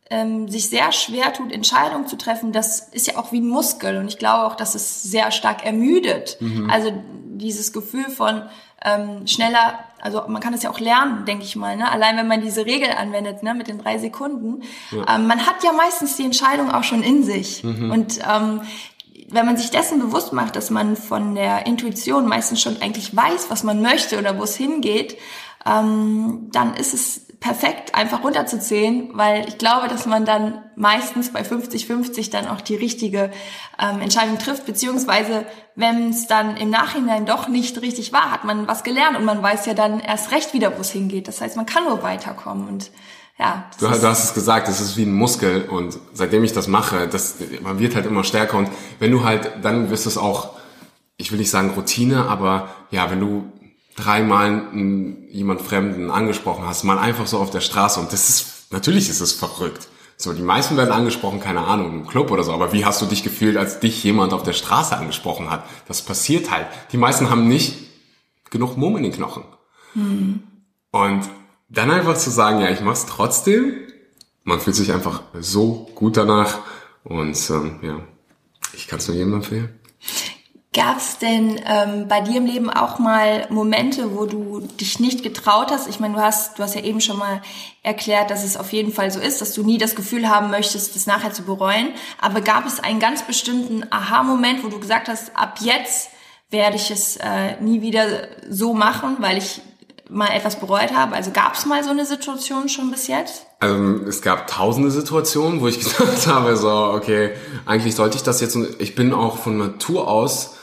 ähm, 0.09 0.47
sich 0.47 0.69
sehr 0.69 0.91
schwer 0.91 1.31
tut, 1.31 1.51
Entscheidungen 1.51 2.07
zu 2.07 2.17
treffen, 2.17 2.51
das 2.51 2.79
ist 2.89 3.05
ja 3.05 3.17
auch 3.17 3.31
wie 3.31 3.39
ein 3.39 3.47
Muskel. 3.47 3.97
Und 3.97 4.07
ich 4.07 4.17
glaube 4.17 4.45
auch, 4.45 4.55
dass 4.55 4.73
es 4.73 5.03
sehr 5.03 5.29
stark 5.29 5.63
ermüdet. 5.63 6.37
Mhm. 6.39 6.71
Also 6.71 6.91
dieses 7.41 7.73
Gefühl 7.73 8.09
von 8.09 8.43
ähm, 8.83 9.27
schneller, 9.27 9.79
also 10.01 10.23
man 10.27 10.41
kann 10.41 10.53
es 10.53 10.63
ja 10.63 10.69
auch 10.69 10.79
lernen, 10.79 11.25
denke 11.25 11.43
ich 11.43 11.55
mal, 11.55 11.75
ne? 11.75 11.91
allein 11.91 12.17
wenn 12.17 12.27
man 12.27 12.41
diese 12.41 12.65
Regel 12.65 12.89
anwendet, 12.91 13.43
ne? 13.43 13.53
mit 13.53 13.67
den 13.67 13.77
drei 13.77 13.97
Sekunden. 13.97 14.63
Ja. 14.91 15.15
Ähm, 15.15 15.27
man 15.27 15.45
hat 15.45 15.63
ja 15.63 15.71
meistens 15.71 16.15
die 16.15 16.25
Entscheidung 16.25 16.71
auch 16.71 16.83
schon 16.83 17.03
in 17.03 17.23
sich. 17.23 17.63
Mhm. 17.63 17.91
Und 17.91 18.19
ähm, 18.19 18.61
wenn 19.29 19.45
man 19.45 19.57
sich 19.57 19.71
dessen 19.71 19.99
bewusst 19.99 20.33
macht, 20.33 20.55
dass 20.55 20.69
man 20.69 20.95
von 20.95 21.35
der 21.35 21.65
Intuition 21.65 22.27
meistens 22.27 22.61
schon 22.61 22.81
eigentlich 22.81 23.15
weiß, 23.15 23.49
was 23.49 23.63
man 23.63 23.81
möchte 23.81 24.17
oder 24.17 24.37
wo 24.37 24.43
es 24.43 24.55
hingeht, 24.55 25.17
ähm, 25.65 26.49
dann 26.51 26.75
ist 26.75 26.93
es 26.93 27.27
perfekt 27.41 27.95
einfach 27.95 28.23
runterzuzählen, 28.23 29.09
weil 29.13 29.47
ich 29.47 29.57
glaube, 29.57 29.87
dass 29.87 30.05
man 30.05 30.25
dann 30.25 30.61
meistens 30.75 31.33
bei 31.33 31.41
50-50 31.41 32.29
dann 32.29 32.47
auch 32.47 32.61
die 32.61 32.75
richtige 32.75 33.31
ähm, 33.79 33.99
Entscheidung 33.99 34.37
trifft, 34.37 34.67
beziehungsweise 34.67 35.47
wenn 35.75 36.11
es 36.11 36.27
dann 36.27 36.55
im 36.55 36.69
Nachhinein 36.69 37.25
doch 37.25 37.47
nicht 37.47 37.81
richtig 37.81 38.13
war, 38.13 38.31
hat 38.31 38.43
man 38.43 38.67
was 38.67 38.83
gelernt 38.83 39.17
und 39.17 39.25
man 39.25 39.41
weiß 39.41 39.65
ja 39.65 39.73
dann 39.73 39.99
erst 39.99 40.31
recht 40.31 40.53
wieder, 40.53 40.77
wo 40.77 40.81
es 40.81 40.91
hingeht. 40.91 41.27
Das 41.27 41.41
heißt, 41.41 41.57
man 41.57 41.65
kann 41.65 41.85
nur 41.85 42.03
weiterkommen 42.03 42.67
und 42.67 42.91
ja. 43.39 43.65
Du, 43.79 43.87
du, 43.87 44.07
hast 44.07 44.23
es 44.23 44.35
gesagt, 44.35 44.67
es 44.67 44.79
ist 44.79 44.95
wie 44.95 45.03
ein 45.03 45.13
Muskel 45.13 45.67
und 45.67 45.97
seitdem 46.13 46.43
ich 46.43 46.53
das 46.53 46.67
mache, 46.67 47.07
das, 47.07 47.37
man 47.63 47.79
wird 47.79 47.95
halt 47.95 48.05
immer 48.05 48.23
stärker 48.23 48.59
und 48.59 48.69
wenn 48.99 49.09
du 49.09 49.23
halt, 49.23 49.51
dann 49.63 49.89
wirst 49.89 50.05
es 50.05 50.15
auch, 50.15 50.51
ich 51.17 51.31
will 51.31 51.39
nicht 51.39 51.49
sagen 51.49 51.71
Routine, 51.71 52.27
aber 52.27 52.69
ja, 52.91 53.09
wenn 53.09 53.19
du 53.19 53.51
dreimal 53.95 54.63
jemand 55.29 55.61
Fremden 55.61 56.11
angesprochen 56.11 56.65
hast, 56.65 56.83
mal 56.83 56.97
einfach 56.97 57.27
so 57.27 57.39
auf 57.39 57.49
der 57.49 57.61
Straße 57.61 57.99
und 57.99 58.11
das 58.13 58.29
ist, 58.29 58.71
natürlich 58.71 59.09
ist 59.09 59.19
es 59.21 59.33
verrückt. 59.33 59.87
So, 60.17 60.33
die 60.33 60.43
meisten 60.43 60.77
werden 60.77 60.91
angesprochen, 60.91 61.39
keine 61.39 61.61
Ahnung, 61.61 61.91
im 61.93 62.07
Club 62.07 62.29
oder 62.29 62.43
so, 62.43 62.53
aber 62.53 62.73
wie 62.73 62.85
hast 62.85 63.01
du 63.01 63.07
dich 63.07 63.23
gefühlt, 63.23 63.57
als 63.57 63.79
dich 63.79 64.03
jemand 64.03 64.33
auf 64.33 64.43
der 64.43 64.53
Straße 64.53 64.95
angesprochen 64.95 65.49
hat? 65.49 65.65
Das 65.87 66.03
passiert 66.03 66.51
halt. 66.51 66.67
Die 66.91 66.97
meisten 66.97 67.29
haben 67.29 67.47
nicht 67.47 67.75
genug 68.51 68.77
Mumm 68.77 68.97
in 68.97 69.03
den 69.03 69.11
Knochen. 69.11 69.43
Mhm. 69.95 70.43
Und 70.91 71.23
dann 71.69 71.89
einfach 71.89 72.17
zu 72.17 72.29
sagen, 72.29 72.61
ja, 72.61 72.69
ich 72.69 72.81
mach's 72.81 73.07
trotzdem, 73.07 73.73
man 74.43 74.59
fühlt 74.59 74.75
sich 74.75 74.91
einfach 74.91 75.23
so 75.39 75.89
gut 75.95 76.17
danach 76.17 76.59
und 77.03 77.49
ähm, 77.49 77.79
ja, 77.81 77.99
ich 78.73 78.87
kann 78.87 78.99
es 78.99 79.07
nur 79.07 79.17
jedem 79.17 79.33
empfehlen. 79.33 79.69
Gab 80.73 80.99
es 80.99 81.17
denn 81.17 81.59
ähm, 81.65 82.07
bei 82.07 82.21
dir 82.21 82.37
im 82.37 82.45
Leben 82.45 82.69
auch 82.69 82.97
mal 82.97 83.45
Momente, 83.49 84.15
wo 84.15 84.25
du 84.25 84.61
dich 84.79 85.01
nicht 85.01 85.21
getraut 85.21 85.69
hast? 85.69 85.89
Ich 85.89 85.99
meine, 85.99 86.13
du 86.13 86.21
hast, 86.21 86.57
du 86.57 86.63
hast 86.63 86.75
ja 86.75 86.81
eben 86.81 87.01
schon 87.01 87.17
mal 87.17 87.41
erklärt, 87.83 88.31
dass 88.31 88.45
es 88.45 88.55
auf 88.55 88.71
jeden 88.71 88.93
Fall 88.93 89.11
so 89.11 89.19
ist, 89.19 89.41
dass 89.41 89.53
du 89.53 89.63
nie 89.63 89.77
das 89.77 89.95
Gefühl 89.95 90.29
haben 90.29 90.49
möchtest, 90.49 90.95
das 90.95 91.07
nachher 91.07 91.33
zu 91.33 91.43
bereuen. 91.43 91.89
Aber 92.21 92.39
gab 92.39 92.65
es 92.65 92.79
einen 92.79 93.01
ganz 93.01 93.23
bestimmten 93.23 93.83
Aha-Moment, 93.91 94.63
wo 94.63 94.69
du 94.69 94.79
gesagt 94.79 95.09
hast, 95.09 95.35
ab 95.35 95.57
jetzt 95.59 96.09
werde 96.51 96.77
ich 96.77 96.89
es 96.89 97.17
äh, 97.17 97.59
nie 97.59 97.81
wieder 97.81 98.05
so 98.49 98.73
machen, 98.73 99.17
weil 99.19 99.39
ich 99.39 99.59
mal 100.07 100.29
etwas 100.29 100.57
bereut 100.57 100.93
habe? 100.93 101.17
Also 101.17 101.31
gab 101.31 101.55
es 101.55 101.65
mal 101.65 101.83
so 101.83 101.89
eine 101.89 102.05
Situation 102.05 102.69
schon 102.69 102.91
bis 102.91 103.07
jetzt? 103.07 103.45
Ähm, 103.59 104.05
es 104.07 104.21
gab 104.21 104.47
tausende 104.47 104.89
Situationen, 104.89 105.59
wo 105.59 105.67
ich 105.67 105.79
gesagt 105.83 106.27
habe, 106.27 106.55
so, 106.55 106.71
okay, 106.71 107.31
eigentlich 107.65 107.93
sollte 107.93 108.15
ich 108.15 108.23
das 108.23 108.39
jetzt, 108.39 108.57
ich 108.79 108.95
bin 108.95 109.11
auch 109.11 109.37
von 109.37 109.57
Natur 109.57 110.07
aus 110.07 110.55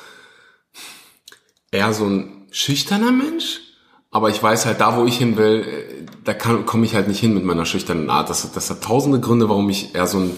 eher 1.71 1.93
so 1.93 2.05
ein 2.07 2.47
schüchterner 2.51 3.13
Mensch, 3.13 3.61
aber 4.11 4.31
ich 4.31 4.43
weiß 4.43 4.67
halt, 4.67 4.81
da 4.81 4.97
wo 4.97 5.05
ich 5.05 5.19
hin 5.19 5.37
will, 5.37 5.63
äh, 5.63 6.07
da 6.25 6.35
komme 6.35 6.85
ich 6.85 6.95
halt 6.95 7.09
nicht 7.09 7.21
hin 7.21 7.35
mit 7.35 7.45
meiner 7.45 7.67
schüchternen 7.67 8.11
Art. 8.11 8.31
Das, 8.31 8.51
das 8.53 8.71
hat 8.71 8.83
tausende 8.83 9.21
Gründe, 9.21 9.49
warum 9.49 9.69
ich 9.69 9.95
eher 9.95 10.07
so 10.07 10.19
ein, 10.19 10.31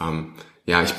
ähm, 0.00 0.32
ja, 0.66 0.82
ich 0.82 0.94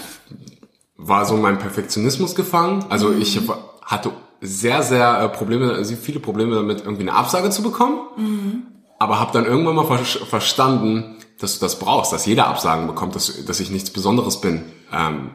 war 0.97 1.25
so 1.25 1.35
in 1.35 1.41
meinem 1.41 1.59
Perfektionismus 1.59 2.35
gefangen. 2.35 2.85
Also 2.89 3.09
mhm. 3.09 3.21
ich 3.21 3.39
hatte 3.83 4.11
sehr, 4.41 4.83
sehr 4.83 5.21
äh, 5.21 5.29
Probleme, 5.29 5.73
also 5.73 5.95
viele 5.95 6.19
Probleme 6.19 6.55
damit, 6.55 6.81
irgendwie 6.81 7.01
eine 7.01 7.13
Absage 7.13 7.49
zu 7.49 7.63
bekommen. 7.63 7.99
Mhm. 8.17 8.63
Aber 8.99 9.19
habe 9.19 9.31
dann 9.31 9.45
irgendwann 9.45 9.75
mal 9.75 9.85
ver 9.85 10.03
verstanden, 10.03 11.17
dass 11.39 11.57
du 11.57 11.65
das 11.65 11.79
brauchst, 11.79 12.11
dass 12.11 12.25
jeder 12.25 12.47
Absagen 12.47 12.85
bekommt, 12.85 13.15
dass, 13.15 13.45
dass 13.45 13.59
ich 13.59 13.71
nichts 13.71 13.91
Besonderes 13.91 14.41
bin. 14.41 14.65
Ähm, 14.91 15.31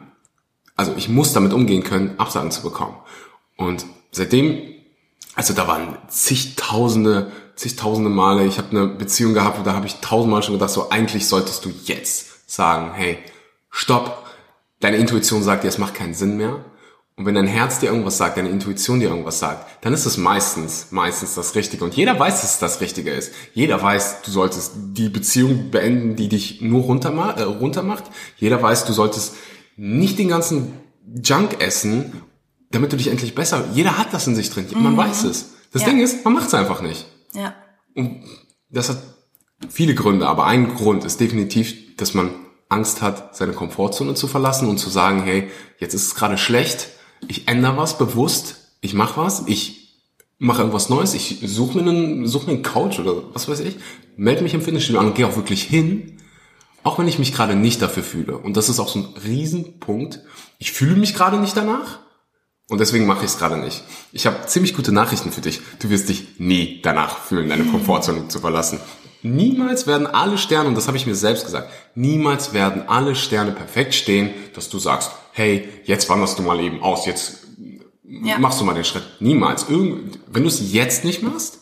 also 0.75 0.93
ich 0.97 1.09
muss 1.09 1.33
damit 1.33 1.51
umgehen 1.51 1.83
können, 1.83 2.19
Absagen 2.19 2.51
zu 2.51 2.61
bekommen. 2.61 2.95
Und 3.57 3.85
seitdem, 4.15 4.61
also 5.35 5.53
da 5.53 5.67
waren 5.67 5.97
zigtausende, 6.07 7.31
zigtausende 7.55 8.09
Male, 8.09 8.45
ich 8.45 8.57
habe 8.57 8.71
eine 8.71 8.87
Beziehung 8.87 9.33
gehabt, 9.33 9.65
da 9.65 9.73
habe 9.73 9.87
ich 9.87 9.95
tausendmal 9.95 10.43
schon 10.43 10.55
gedacht, 10.55 10.71
so 10.71 10.89
eigentlich 10.89 11.27
solltest 11.27 11.65
du 11.65 11.71
jetzt 11.85 12.49
sagen, 12.49 12.91
hey, 12.93 13.19
stopp, 13.69 14.25
deine 14.79 14.97
Intuition 14.97 15.43
sagt 15.43 15.63
dir, 15.63 15.67
es 15.67 15.77
macht 15.77 15.95
keinen 15.95 16.13
Sinn 16.13 16.37
mehr. 16.37 16.63
Und 17.17 17.25
wenn 17.25 17.35
dein 17.35 17.47
Herz 17.47 17.79
dir 17.79 17.87
irgendwas 17.87 18.17
sagt, 18.17 18.35
deine 18.35 18.49
Intuition 18.49 18.99
dir 18.99 19.07
irgendwas 19.07 19.39
sagt, 19.39 19.85
dann 19.85 19.93
ist 19.93 20.05
es 20.05 20.17
meistens, 20.17 20.87
meistens 20.91 21.33
das 21.33 21.55
Richtige. 21.55 21.85
Und 21.85 21.95
jeder 21.95 22.19
weiß, 22.19 22.41
dass 22.41 22.55
es 22.55 22.59
das 22.59 22.81
Richtige 22.81 23.11
ist. 23.11 23.31
Jeder 23.53 23.81
weiß, 23.81 24.21
du 24.23 24.31
solltest 24.31 24.73
die 24.75 25.07
Beziehung 25.07 25.71
beenden, 25.71 26.17
die 26.17 26.27
dich 26.27 26.59
nur 26.59 26.83
runtermacht. 26.83 27.39
Äh, 27.39 27.43
runtermacht. 27.43 28.03
Jeder 28.35 28.61
weiß, 28.61 28.83
du 28.83 28.91
solltest 28.91 29.35
nicht 29.77 30.19
den 30.19 30.27
ganzen 30.27 30.73
Junk 31.23 31.61
essen, 31.61 32.21
damit 32.75 32.91
du 32.91 32.97
dich 32.97 33.07
endlich 33.07 33.33
besser. 33.35 33.69
Jeder 33.73 33.97
hat 33.97 34.13
das 34.13 34.27
in 34.27 34.35
sich 34.35 34.49
drin. 34.49 34.67
Man 34.75 34.95
weiß 34.97 35.23
es. 35.23 35.53
Das 35.71 35.81
Ja. 35.81 35.89
Ding 35.89 35.99
ist, 35.99 36.23
man 36.25 36.33
macht 36.33 36.47
es 36.47 36.53
einfach 36.53 36.81
nicht. 36.81 37.05
Ja. 37.33 37.55
Und 37.95 38.23
das 38.69 38.89
hat 38.89 38.97
viele 39.69 39.95
Gründe, 39.95 40.27
aber 40.27 40.45
ein 40.45 40.75
Grund 40.75 41.03
ist 41.05 41.19
definitiv, 41.19 41.95
dass 41.97 42.13
man 42.13 42.31
Angst 42.69 43.01
hat, 43.01 43.35
seine 43.35 43.53
Komfortzone 43.53 44.15
zu 44.15 44.27
verlassen 44.27 44.67
und 44.67 44.77
zu 44.77 44.89
sagen, 44.89 45.23
hey, 45.23 45.49
jetzt 45.79 45.93
ist 45.93 46.07
es 46.07 46.15
gerade 46.15 46.37
schlecht, 46.37 46.89
ich 47.27 47.47
ändere 47.47 47.77
was 47.77 47.97
bewusst, 47.97 48.77
ich 48.81 48.93
mache 48.93 49.21
was, 49.21 49.43
ich 49.47 50.01
mache 50.37 50.59
irgendwas 50.59 50.89
Neues, 50.89 51.13
ich 51.13 51.39
suche 51.45 51.77
mir 51.81 51.89
einen, 51.89 52.27
suche 52.27 52.47
mir 52.47 52.53
einen 52.53 52.63
Couch 52.63 52.99
oder 52.99 53.33
was 53.33 53.47
weiß 53.47 53.61
ich, 53.61 53.77
melde 54.17 54.43
mich 54.43 54.53
im 54.53 54.61
Fitnessstudio 54.61 54.99
an 54.99 55.07
und 55.07 55.15
gehe 55.15 55.27
auch 55.27 55.35
wirklich 55.35 55.63
hin, 55.63 56.17
auch 56.83 56.99
wenn 56.99 57.07
ich 57.07 57.19
mich 57.19 57.33
gerade 57.33 57.55
nicht 57.55 57.81
dafür 57.81 58.03
fühle. 58.03 58.37
Und 58.37 58.57
das 58.57 58.69
ist 58.69 58.79
auch 58.79 58.89
so 58.89 58.99
ein 58.99 59.05
Riesenpunkt. 59.23 60.21
Ich 60.59 60.71
fühle 60.71 60.95
mich 60.95 61.15
gerade 61.15 61.39
nicht 61.39 61.55
danach. 61.55 61.99
Und 62.69 62.79
deswegen 62.79 63.05
mache 63.05 63.25
ich 63.25 63.31
es 63.31 63.37
gerade 63.37 63.57
nicht. 63.57 63.83
Ich 64.11 64.25
habe 64.25 64.47
ziemlich 64.47 64.73
gute 64.75 64.91
Nachrichten 64.91 65.31
für 65.31 65.41
dich. 65.41 65.61
Du 65.79 65.89
wirst 65.89 66.09
dich 66.09 66.39
nie 66.39 66.81
danach 66.81 67.19
fühlen, 67.19 67.49
deine 67.49 67.65
Komfortzone 67.71 68.27
zu 68.27 68.39
verlassen. 68.39 68.79
Niemals 69.21 69.87
werden 69.87 70.07
alle 70.07 70.37
Sterne, 70.37 70.69
und 70.69 70.75
das 70.75 70.87
habe 70.87 70.97
ich 70.97 71.05
mir 71.07 71.15
selbst 71.15 71.45
gesagt, 71.45 71.69
niemals 71.95 72.53
werden 72.53 72.87
alle 72.87 73.15
Sterne 73.15 73.51
perfekt 73.51 73.95
stehen, 73.95 74.31
dass 74.53 74.69
du 74.69 74.77
sagst, 74.79 75.11
hey, 75.31 75.67
jetzt 75.83 76.09
wanderst 76.09 76.37
du 76.39 76.43
mal 76.43 76.59
eben 76.59 76.81
aus, 76.83 77.05
jetzt 77.07 77.39
Ja. 78.03 78.37
machst 78.39 78.59
du 78.61 78.65
mal 78.65 78.75
den 78.75 78.83
Schritt. 78.83 79.03
Niemals. 79.19 79.67
Irgend, 79.69 80.19
wenn 80.27 80.43
du 80.43 80.47
es 80.49 80.71
jetzt 80.71 81.03
nicht 81.05 81.23
machst, 81.23 81.59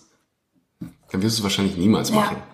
dann 1.12 1.22
wirst 1.22 1.38
du 1.38 1.40
es 1.40 1.44
wahrscheinlich 1.44 1.78
niemals 1.78 2.12
machen. 2.12 2.36
Ja, 2.38 2.53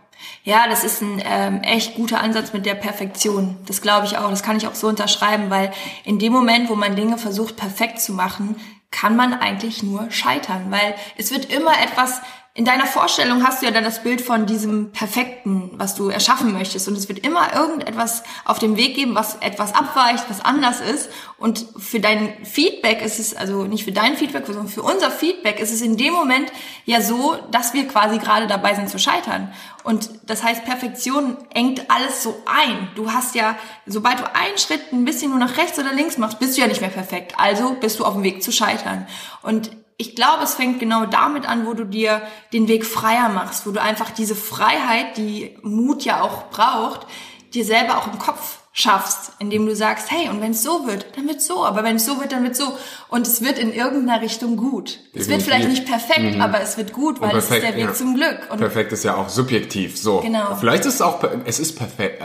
das 0.67 0.83
ist 0.83 1.01
ein 1.01 1.21
ähm, 1.25 1.61
echt 1.61 1.95
guter 1.95 2.21
Ansatz 2.21 2.53
mit 2.53 2.65
der 2.65 2.75
Perfektion. 2.75 3.57
Das 3.65 3.81
glaube 3.81 4.05
ich 4.05 4.17
auch. 4.17 4.29
Das 4.29 4.43
kann 4.43 4.57
ich 4.57 4.67
auch 4.67 4.75
so 4.75 4.87
unterschreiben, 4.87 5.49
weil 5.49 5.71
in 6.03 6.19
dem 6.19 6.33
Moment, 6.33 6.69
wo 6.69 6.75
man 6.75 6.95
Dinge 6.95 7.17
versucht 7.17 7.55
perfekt 7.55 7.99
zu 7.99 8.13
machen, 8.13 8.55
kann 8.91 9.15
man 9.15 9.33
eigentlich 9.33 9.83
nur 9.83 10.09
scheitern, 10.09 10.67
weil 10.69 10.95
es 11.17 11.31
wird 11.31 11.51
immer 11.53 11.73
etwas 11.83 12.21
in 12.59 12.65
deiner 12.65 12.87
Vorstellung 12.87 13.47
hast 13.47 13.61
du 13.61 13.67
ja 13.67 13.71
dann 13.71 13.85
das 13.85 14.03
Bild 14.03 14.19
von 14.19 14.45
diesem 14.45 14.91
Perfekten, 14.91 15.71
was 15.75 15.95
du 15.95 16.09
erschaffen 16.09 16.51
möchtest. 16.51 16.89
Und 16.89 16.97
es 16.97 17.07
wird 17.07 17.25
immer 17.25 17.55
irgendetwas 17.55 18.21
auf 18.43 18.59
dem 18.59 18.75
Weg 18.75 18.95
geben, 18.95 19.15
was 19.15 19.35
etwas 19.35 19.73
abweicht, 19.73 20.25
was 20.27 20.43
anders 20.43 20.81
ist. 20.81 21.09
Und 21.37 21.65
für 21.77 22.01
dein 22.01 22.33
Feedback 22.43 23.01
ist 23.01 23.17
es, 23.17 23.33
also 23.33 23.63
nicht 23.63 23.85
für 23.85 23.93
dein 23.93 24.17
Feedback, 24.17 24.45
sondern 24.45 24.67
für 24.67 24.81
unser 24.81 25.09
Feedback 25.09 25.61
ist 25.61 25.71
es 25.71 25.81
in 25.81 25.95
dem 25.95 26.11
Moment 26.11 26.51
ja 26.83 26.99
so, 26.99 27.37
dass 27.49 27.73
wir 27.73 27.87
quasi 27.87 28.17
gerade 28.17 28.45
dabei 28.47 28.75
sind 28.75 28.89
zu 28.89 28.99
scheitern. 28.99 29.53
Und 29.85 30.09
das 30.23 30.43
heißt, 30.43 30.65
Perfektion 30.65 31.37
engt 31.53 31.89
alles 31.89 32.23
so 32.23 32.43
ein. 32.45 32.89
Du 32.95 33.13
hast 33.13 33.35
ja, 33.35 33.55
sobald 33.85 34.19
du 34.19 34.35
einen 34.35 34.57
Schritt 34.57 34.91
ein 34.91 35.05
bisschen 35.05 35.29
nur 35.29 35.39
nach 35.39 35.55
rechts 35.55 35.79
oder 35.79 35.93
links 35.93 36.17
machst, 36.17 36.39
bist 36.39 36.57
du 36.57 36.61
ja 36.61 36.67
nicht 36.67 36.81
mehr 36.81 36.89
perfekt. 36.89 37.35
Also 37.37 37.77
bist 37.79 37.99
du 37.99 38.03
auf 38.03 38.15
dem 38.15 38.23
Weg 38.23 38.43
zu 38.43 38.51
scheitern. 38.51 39.07
Und 39.43 39.71
ich 40.01 40.15
glaube, 40.15 40.43
es 40.43 40.55
fängt 40.55 40.79
genau 40.79 41.05
damit 41.05 41.47
an, 41.47 41.67
wo 41.67 41.73
du 41.73 41.83
dir 41.83 42.21
den 42.53 42.69
Weg 42.69 42.85
freier 42.85 43.27
machst, 43.27 43.67
wo 43.67 43.71
du 43.71 43.81
einfach 43.81 44.11
diese 44.11 44.33
Freiheit, 44.33 45.17
die 45.17 45.57
Mut 45.61 46.05
ja 46.05 46.21
auch 46.21 46.49
braucht, 46.49 47.05
dir 47.53 47.65
selber 47.65 47.97
auch 47.97 48.07
im 48.07 48.17
Kopf 48.17 48.59
schaffst, 48.71 49.33
indem 49.39 49.65
du 49.65 49.75
sagst, 49.75 50.09
hey, 50.09 50.29
und 50.29 50.39
wenn 50.39 50.51
es 50.51 50.63
so 50.63 50.87
wird, 50.87 51.17
dann 51.17 51.27
wird 51.27 51.41
so, 51.41 51.65
aber 51.65 51.83
wenn 51.83 51.97
es 51.97 52.05
so 52.05 52.21
wird, 52.21 52.31
dann 52.31 52.43
wird 52.43 52.55
so. 52.55 52.77
Und 53.09 53.27
es 53.27 53.43
wird 53.43 53.59
in 53.59 53.73
irgendeiner 53.73 54.21
Richtung 54.21 54.55
gut. 54.55 54.99
Es 55.11 55.27
wird 55.27 55.41
Definitiv. 55.41 55.45
vielleicht 55.45 55.67
nicht 55.67 55.85
perfekt, 55.85 56.39
aber 56.39 56.61
es 56.61 56.77
wird 56.77 56.93
gut, 56.93 57.19
weil 57.19 57.35
es 57.35 57.51
ist 57.51 57.61
der 57.61 57.75
Weg 57.75 57.87
ja. 57.87 57.93
zum 57.93 58.15
Glück. 58.15 58.39
Und 58.49 58.59
Perfekt 58.59 58.93
ist 58.93 59.03
ja 59.03 59.15
auch 59.15 59.27
subjektiv. 59.27 59.97
So. 59.97 60.21
Genau. 60.21 60.55
Vielleicht 60.55 60.85
ist 60.85 60.95
es 60.95 61.01
auch, 61.01 61.21
es 61.45 61.59
ist 61.59 61.75
perfekt. 61.77 62.23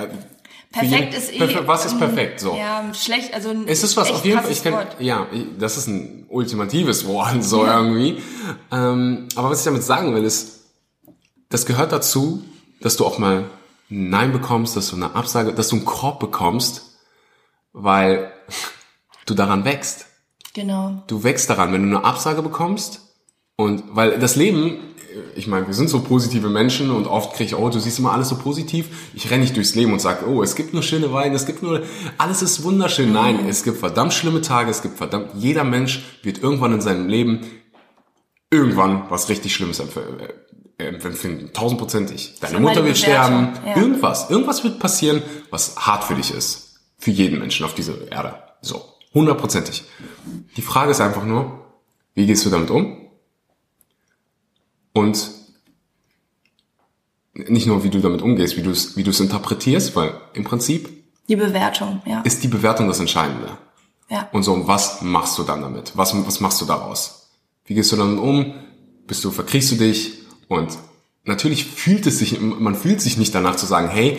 Perfekt 0.74 1.14
ist 1.14 1.32
eh. 1.32 1.66
Was 1.66 1.86
ist 1.86 1.98
perfekt? 1.98 2.40
So. 2.40 2.54
Ja, 2.56 2.84
schlecht, 2.94 3.32
also 3.34 3.50
ein 3.50 3.66
Es 3.66 3.82
ist 3.82 3.96
was 3.96 4.10
auf 4.10 4.24
jeden 4.24 4.40
Fall, 4.40 4.50
ich 4.52 4.64
Wort. 4.64 4.96
ja, 5.00 5.26
ich- 5.32 5.46
das 5.58 5.76
ist 5.76 5.86
ein 5.88 6.26
ultimatives 6.28 7.06
Wort, 7.06 7.42
so 7.42 7.64
irgendwie. 7.64 8.22
Ähm, 8.70 9.28
aber 9.36 9.50
was 9.50 9.60
ich 9.60 9.64
damit 9.64 9.82
sagen 9.82 10.14
will, 10.14 10.24
ist, 10.24 10.60
das 11.48 11.64
gehört 11.66 11.92
dazu, 11.92 12.42
dass 12.80 12.96
du 12.96 13.04
auch 13.06 13.18
mal 13.18 13.44
ein 13.90 14.08
Nein 14.10 14.32
bekommst, 14.32 14.76
dass 14.76 14.88
du 14.90 14.96
eine 14.96 15.14
Absage, 15.14 15.52
dass 15.54 15.68
du 15.68 15.76
einen 15.76 15.84
Korb 15.84 16.18
bekommst, 16.20 16.96
weil 17.72 18.32
du 19.26 19.34
daran 19.34 19.64
wächst. 19.64 20.06
Genau. 20.54 21.02
Du 21.06 21.22
wächst 21.24 21.50
daran, 21.50 21.72
wenn 21.72 21.90
du 21.90 21.96
eine 21.96 22.06
Absage 22.06 22.42
bekommst 22.42 23.00
und 23.56 23.82
weil 23.88 24.18
das 24.18 24.36
Leben, 24.36 24.93
ich 25.36 25.46
meine, 25.46 25.66
wir 25.66 25.74
sind 25.74 25.88
so 25.88 26.00
positive 26.00 26.48
Menschen 26.48 26.90
und 26.90 27.06
oft 27.06 27.34
kriege 27.34 27.48
ich, 27.48 27.56
oh, 27.56 27.68
du 27.68 27.78
siehst 27.78 27.98
immer 27.98 28.12
alles 28.12 28.28
so 28.28 28.36
positiv. 28.36 29.10
Ich 29.14 29.30
renne 29.30 29.42
nicht 29.42 29.56
durchs 29.56 29.74
Leben 29.74 29.92
und 29.92 30.00
sage, 30.00 30.26
oh, 30.28 30.42
es 30.42 30.54
gibt 30.54 30.72
nur 30.72 30.82
schöne 30.82 31.12
Weine, 31.12 31.34
es 31.34 31.46
gibt 31.46 31.62
nur, 31.62 31.82
alles 32.18 32.42
ist 32.42 32.62
wunderschön. 32.62 33.12
Nein, 33.12 33.46
es 33.48 33.64
gibt 33.64 33.78
verdammt 33.78 34.12
schlimme 34.12 34.40
Tage, 34.40 34.70
es 34.70 34.82
gibt 34.82 34.96
verdammt, 34.96 35.30
jeder 35.34 35.64
Mensch 35.64 36.04
wird 36.22 36.42
irgendwann 36.42 36.72
in 36.72 36.80
seinem 36.80 37.08
Leben 37.08 37.40
irgendwann 38.50 39.10
was 39.10 39.28
richtig 39.28 39.54
Schlimmes 39.54 39.80
äh, 39.80 40.84
empfinden. 40.84 41.50
Tausendprozentig. 41.52 42.34
Deine 42.40 42.60
Mutter 42.60 42.84
wird 42.84 42.96
sterben. 42.96 43.52
Ja. 43.66 43.76
Irgendwas. 43.76 44.30
Irgendwas 44.30 44.64
wird 44.64 44.78
passieren, 44.78 45.22
was 45.50 45.76
hart 45.76 46.04
für 46.04 46.14
dich 46.14 46.32
ist. 46.32 46.80
Für 46.98 47.10
jeden 47.10 47.38
Menschen 47.38 47.64
auf 47.64 47.74
dieser 47.74 48.10
Erde. 48.10 48.36
So. 48.60 48.84
Hundertprozentig. 49.12 49.84
Die 50.56 50.62
Frage 50.62 50.90
ist 50.90 51.00
einfach 51.00 51.24
nur, 51.24 51.60
wie 52.14 52.26
gehst 52.26 52.44
du 52.46 52.50
damit 52.50 52.70
um? 52.70 53.03
Und 54.94 55.30
nicht 57.34 57.66
nur, 57.66 57.82
wie 57.84 57.90
du 57.90 58.00
damit 58.00 58.22
umgehst, 58.22 58.56
wie 58.56 58.62
du 58.62 58.70
es, 58.70 58.96
wie 58.96 59.02
du 59.02 59.10
es 59.10 59.20
interpretierst, 59.20 59.94
weil 59.96 60.14
im 60.34 60.44
Prinzip 60.44 60.88
Die 61.28 61.36
Bewertung, 61.36 62.00
ja. 62.06 62.20
ist 62.22 62.42
die 62.42 62.48
Bewertung 62.48 62.86
das 62.88 63.00
Entscheidende. 63.00 63.58
ja. 64.08 64.28
Und 64.32 64.44
so, 64.44 64.66
was 64.66 65.02
machst 65.02 65.36
du 65.38 65.42
dann 65.42 65.60
damit? 65.60 65.92
Was, 65.96 66.14
was 66.26 66.40
machst 66.40 66.60
du 66.60 66.64
daraus? 66.64 67.28
Wie 67.66 67.74
gehst 67.74 67.90
du 67.92 67.96
damit 67.96 68.18
um? 68.20 68.54
Bist 69.06 69.24
du, 69.24 69.30
verkriechst 69.30 69.72
du 69.72 69.76
dich? 69.76 70.12
Und 70.48 70.78
natürlich 71.24 71.64
fühlt 71.64 72.06
es 72.06 72.18
sich, 72.20 72.40
man 72.40 72.74
fühlt 72.76 73.00
sich 73.00 73.16
nicht 73.16 73.34
danach 73.34 73.56
zu 73.56 73.66
sagen, 73.66 73.88
hey, 73.88 74.18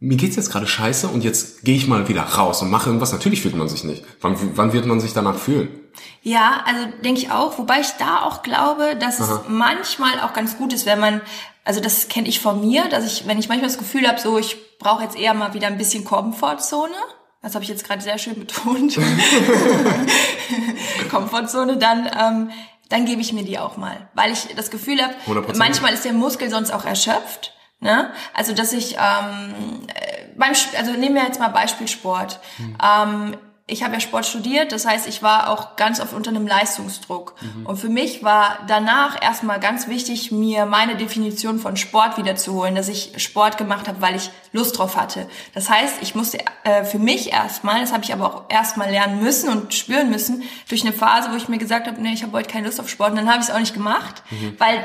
mir 0.00 0.16
geht's 0.16 0.36
jetzt 0.36 0.50
gerade 0.50 0.66
scheiße 0.66 1.08
und 1.08 1.24
jetzt 1.24 1.64
gehe 1.64 1.74
ich 1.74 1.88
mal 1.88 2.08
wieder 2.08 2.22
raus 2.22 2.62
und 2.62 2.70
mache 2.70 2.88
irgendwas. 2.88 3.12
Natürlich 3.12 3.42
fühlt 3.42 3.56
man 3.56 3.68
sich 3.68 3.82
nicht. 3.82 4.04
Wann, 4.20 4.36
wann 4.56 4.72
wird 4.72 4.86
man 4.86 5.00
sich 5.00 5.12
danach 5.12 5.36
fühlen? 5.36 5.68
Ja, 6.22 6.62
also 6.64 6.86
denke 7.04 7.20
ich 7.20 7.32
auch, 7.32 7.58
wobei 7.58 7.80
ich 7.80 7.90
da 7.98 8.22
auch 8.22 8.42
glaube, 8.42 8.96
dass 8.96 9.18
es 9.18 9.28
manchmal 9.48 10.20
auch 10.20 10.32
ganz 10.32 10.56
gut 10.56 10.72
ist, 10.72 10.86
wenn 10.86 11.00
man, 11.00 11.20
also 11.64 11.80
das 11.80 12.08
kenne 12.08 12.28
ich 12.28 12.38
von 12.38 12.60
mir, 12.60 12.88
dass 12.88 13.04
ich, 13.04 13.26
wenn 13.26 13.38
ich 13.38 13.48
manchmal 13.48 13.68
das 13.68 13.78
Gefühl 13.78 14.06
habe, 14.06 14.20
so 14.20 14.38
ich 14.38 14.56
brauche 14.78 15.02
jetzt 15.02 15.18
eher 15.18 15.34
mal 15.34 15.54
wieder 15.54 15.66
ein 15.66 15.78
bisschen 15.78 16.04
Komfortzone, 16.04 16.94
das 17.42 17.54
habe 17.54 17.64
ich 17.64 17.68
jetzt 17.68 17.84
gerade 17.84 18.00
sehr 18.00 18.18
schön 18.18 18.38
betont, 18.38 18.98
Komfortzone, 21.10 21.76
dann 21.76 22.08
ähm, 22.16 22.50
dann 22.88 23.04
gebe 23.04 23.20
ich 23.20 23.32
mir 23.32 23.44
die 23.44 23.58
auch 23.58 23.76
mal, 23.76 24.08
weil 24.14 24.32
ich 24.32 24.48
das 24.56 24.70
Gefühl 24.70 25.02
habe, 25.02 25.14
100%. 25.26 25.56
manchmal 25.58 25.92
ist 25.92 26.04
der 26.04 26.12
Muskel 26.12 26.48
sonst 26.50 26.70
auch 26.72 26.84
erschöpft. 26.84 27.54
Ne? 27.80 28.10
Also 28.34 28.54
dass 28.54 28.72
ich 28.72 28.94
ähm, 28.94 29.86
äh, 29.88 30.24
beim 30.36 30.52
also 30.76 30.92
nehmen 30.92 31.14
wir 31.14 31.24
jetzt 31.24 31.38
mal 31.38 31.48
Beispiel 31.48 31.88
Sport. 31.88 32.40
Ähm, 32.82 33.36
ich 33.70 33.82
habe 33.82 33.94
ja 33.94 34.00
Sport 34.00 34.24
studiert, 34.24 34.72
das 34.72 34.86
heißt, 34.86 35.06
ich 35.06 35.22
war 35.22 35.50
auch 35.50 35.76
ganz 35.76 36.00
oft 36.00 36.14
unter 36.14 36.30
einem 36.30 36.46
Leistungsdruck. 36.46 37.34
Und 37.64 37.76
für 37.76 37.90
mich 37.90 38.24
war 38.24 38.60
danach 38.66 39.22
erstmal 39.22 39.60
ganz 39.60 39.88
wichtig, 39.88 40.32
mir 40.32 40.64
meine 40.64 40.96
Definition 40.96 41.58
von 41.58 41.76
Sport 41.76 42.16
wiederzuholen, 42.16 42.74
dass 42.74 42.88
ich 42.88 43.12
Sport 43.22 43.58
gemacht 43.58 43.86
habe, 43.86 44.00
weil 44.00 44.16
ich 44.16 44.30
Lust 44.52 44.78
drauf 44.78 44.96
hatte. 44.96 45.28
Das 45.52 45.68
heißt, 45.68 45.96
ich 46.00 46.14
musste 46.14 46.38
äh, 46.64 46.84
für 46.84 46.98
mich 46.98 47.30
erstmal, 47.30 47.82
das 47.82 47.92
habe 47.92 48.04
ich 48.04 48.12
aber 48.14 48.34
auch 48.34 48.44
erstmal 48.48 48.90
lernen 48.90 49.22
müssen 49.22 49.50
und 49.50 49.74
spüren 49.74 50.08
müssen, 50.08 50.44
durch 50.70 50.80
eine 50.80 50.94
Phase, 50.94 51.30
wo 51.30 51.36
ich 51.36 51.50
mir 51.50 51.58
gesagt 51.58 51.86
habe, 51.86 52.00
nee, 52.00 52.14
ich 52.14 52.22
habe 52.22 52.32
heute 52.32 52.48
keine 52.48 52.66
Lust 52.66 52.80
auf 52.80 52.88
Sport, 52.88 53.10
und 53.10 53.16
dann 53.16 53.28
habe 53.28 53.40
ich 53.40 53.48
es 53.48 53.54
auch 53.54 53.60
nicht 53.60 53.74
gemacht, 53.74 54.22
weil 54.56 54.82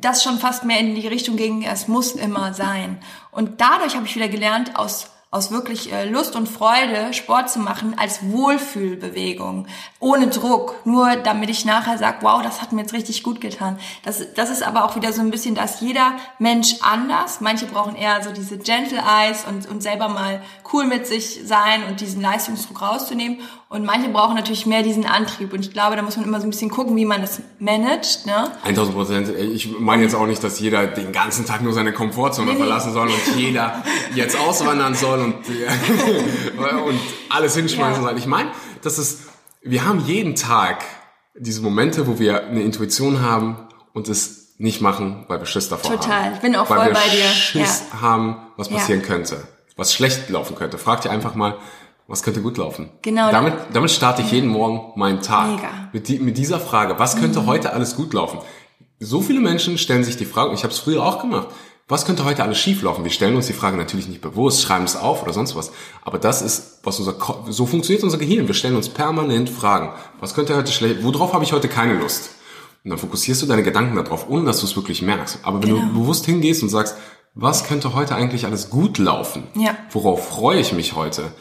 das 0.00 0.22
schon 0.22 0.38
fast 0.38 0.64
mehr 0.64 0.80
in 0.80 0.94
die 0.94 1.06
Richtung 1.06 1.36
ging, 1.36 1.64
es 1.64 1.88
muss 1.88 2.12
immer 2.12 2.54
sein. 2.54 2.98
Und 3.30 3.60
dadurch 3.60 3.96
habe 3.96 4.06
ich 4.06 4.14
wieder 4.14 4.28
gelernt, 4.28 4.76
aus 4.76 5.10
aus 5.30 5.50
wirklich 5.50 5.92
äh, 5.92 6.08
Lust 6.08 6.36
und 6.36 6.48
Freude 6.48 7.12
Sport 7.12 7.50
zu 7.50 7.58
machen 7.58 7.98
als 7.98 8.30
Wohlfühlbewegung, 8.30 9.66
ohne 10.00 10.28
Druck, 10.28 10.86
nur 10.86 11.16
damit 11.16 11.50
ich 11.50 11.66
nachher 11.66 11.98
sage, 11.98 12.18
wow, 12.22 12.42
das 12.42 12.62
hat 12.62 12.72
mir 12.72 12.80
jetzt 12.80 12.94
richtig 12.94 13.22
gut 13.22 13.42
getan. 13.42 13.78
Das, 14.04 14.32
das 14.34 14.48
ist 14.48 14.62
aber 14.62 14.86
auch 14.86 14.96
wieder 14.96 15.12
so 15.12 15.20
ein 15.20 15.30
bisschen, 15.30 15.54
dass 15.54 15.82
jeder 15.82 16.12
Mensch 16.38 16.76
anders. 16.80 17.42
Manche 17.42 17.66
brauchen 17.66 17.94
eher 17.94 18.22
so 18.22 18.30
diese 18.32 18.56
Gentle 18.56 19.02
Eyes 19.06 19.44
und, 19.44 19.68
und 19.68 19.82
selber 19.82 20.08
mal 20.08 20.42
cool 20.72 20.86
mit 20.86 21.06
sich 21.06 21.40
sein 21.44 21.84
und 21.84 22.00
diesen 22.00 22.22
Leistungsdruck 22.22 22.80
rauszunehmen. 22.80 23.40
Und 23.70 23.84
manche 23.84 24.08
brauchen 24.08 24.34
natürlich 24.34 24.64
mehr 24.64 24.82
diesen 24.82 25.04
Antrieb. 25.04 25.52
Und 25.52 25.60
ich 25.60 25.72
glaube, 25.74 25.94
da 25.94 26.00
muss 26.02 26.16
man 26.16 26.24
immer 26.24 26.40
so 26.40 26.46
ein 26.46 26.50
bisschen 26.50 26.70
gucken, 26.70 26.96
wie 26.96 27.04
man 27.04 27.20
das 27.20 27.40
managt. 27.58 28.24
Ne? 28.24 28.50
1000 28.64 28.96
Prozent. 28.96 29.28
Ich 29.28 29.78
meine 29.78 30.02
jetzt 30.04 30.14
auch 30.14 30.26
nicht, 30.26 30.42
dass 30.42 30.58
jeder 30.58 30.86
den 30.86 31.12
ganzen 31.12 31.44
Tag 31.44 31.60
nur 31.60 31.74
seine 31.74 31.92
Komfortzone 31.92 32.46
Nee, 32.46 32.52
nee. 32.54 32.58
verlassen 32.60 32.94
soll 32.94 33.08
und 33.08 33.36
jeder 33.36 33.82
jetzt 34.14 34.38
auswandern 34.38 34.94
soll 34.94 35.20
und, 35.20 35.34
und 36.86 37.00
alles 37.28 37.54
hinschmeißen 37.56 38.02
Ja. 38.02 38.08
soll. 38.08 38.18
Ich 38.18 38.26
meine, 38.26 38.50
das 38.82 38.98
ist, 38.98 39.20
wir 39.62 39.84
haben 39.84 40.00
jeden 40.06 40.34
Tag 40.34 40.84
diese 41.38 41.60
Momente, 41.60 42.06
wo 42.06 42.18
wir 42.18 42.46
eine 42.46 42.62
Intuition 42.62 43.20
haben 43.20 43.68
und 43.92 44.08
es 44.08 44.54
nicht 44.58 44.80
machen, 44.80 45.24
weil 45.28 45.40
wir 45.40 45.46
Schiss 45.46 45.68
davor 45.68 45.90
haben. 45.90 46.00
Total. 46.00 46.32
Ich 46.32 46.40
bin 46.40 46.56
auch 46.56 46.68
weil 46.70 46.78
voll 46.78 46.86
wir 46.88 46.94
bei 46.94 47.08
dir. 47.10 47.28
Schiss 47.28 47.82
haben, 48.00 48.36
was 48.56 48.70
Ja. 48.70 48.76
passieren 48.76 49.02
könnte, 49.02 49.46
was 49.76 49.92
schlecht 49.92 50.30
laufen 50.30 50.56
könnte. 50.56 50.78
Frag 50.78 51.02
dir 51.02 51.10
einfach 51.10 51.34
mal, 51.34 51.56
was 52.08 52.22
könnte 52.24 52.42
gut 52.42 52.56
laufen? 52.56 52.90
Genau. 53.02 53.30
Damit, 53.30 53.54
damit 53.72 53.90
starte 53.92 54.22
ich 54.22 54.32
jeden 54.32 54.48
Morgen 54.48 54.98
meinen 54.98 55.20
Tag. 55.22 55.56
Mega. 55.56 55.68
Mit, 55.92 56.08
die, 56.08 56.18
mit 56.18 56.36
dieser 56.38 56.58
Frage, 56.58 56.98
was 56.98 57.16
könnte 57.16 57.46
heute 57.46 57.72
alles 57.72 57.94
gut 57.96 58.12
laufen? 58.14 58.40
So 58.98 59.20
viele 59.20 59.40
Menschen 59.40 59.78
stellen 59.78 60.02
sich 60.02 60.16
die 60.16 60.24
Frage, 60.24 60.52
ich 60.54 60.64
habe 60.64 60.72
es 60.72 60.80
früher 60.80 61.04
auch 61.04 61.20
gemacht, 61.20 61.48
was 61.86 62.04
könnte 62.04 62.24
heute 62.24 62.42
alles 62.42 62.58
schief 62.58 62.82
laufen? 62.82 63.04
Wir 63.04 63.10
stellen 63.10 63.36
uns 63.36 63.46
die 63.46 63.52
Frage 63.52 63.76
natürlich 63.76 64.08
nicht 64.08 64.20
bewusst, 64.20 64.60
schreiben 64.62 64.84
es 64.84 64.96
auf 64.96 65.22
oder 65.22 65.32
sonst 65.32 65.54
was. 65.56 65.70
Aber 66.04 66.18
das 66.18 66.42
ist, 66.42 66.80
was 66.82 66.98
unser 66.98 67.12
Ko 67.14 67.46
so 67.48 67.64
funktioniert 67.64 68.02
unser 68.04 68.18
Gehirn. 68.18 68.46
Wir 68.46 68.54
stellen 68.54 68.76
uns 68.76 68.88
permanent 68.90 69.48
Fragen. 69.48 69.90
Was 70.20 70.34
könnte 70.34 70.54
heute 70.56 70.72
schlecht, 70.72 71.02
worauf 71.02 71.32
habe 71.32 71.44
ich 71.44 71.52
heute 71.52 71.68
keine 71.68 71.94
Lust? 71.94 72.30
Und 72.84 72.90
dann 72.90 72.98
fokussierst 72.98 73.40
du 73.42 73.46
deine 73.46 73.62
Gedanken 73.62 73.96
darauf, 73.96 74.28
ohne 74.28 74.44
dass 74.44 74.60
du 74.60 74.66
es 74.66 74.76
wirklich 74.76 75.00
merkst. 75.02 75.40
Aber 75.44 75.62
wenn 75.62 75.74
Genau. 75.74 75.86
du 75.86 76.00
bewusst 76.00 76.26
hingehst 76.26 76.62
und 76.62 76.68
sagst, 76.68 76.96
was 77.34 77.64
könnte 77.64 77.94
heute 77.94 78.14
eigentlich 78.14 78.44
alles 78.46 78.68
gut 78.70 78.98
laufen? 78.98 79.44
Ja. 79.54 79.74
Worauf 79.90 80.28
freue 80.28 80.60
ich 80.60 80.72
mich 80.72 80.94
heute? 80.94 81.32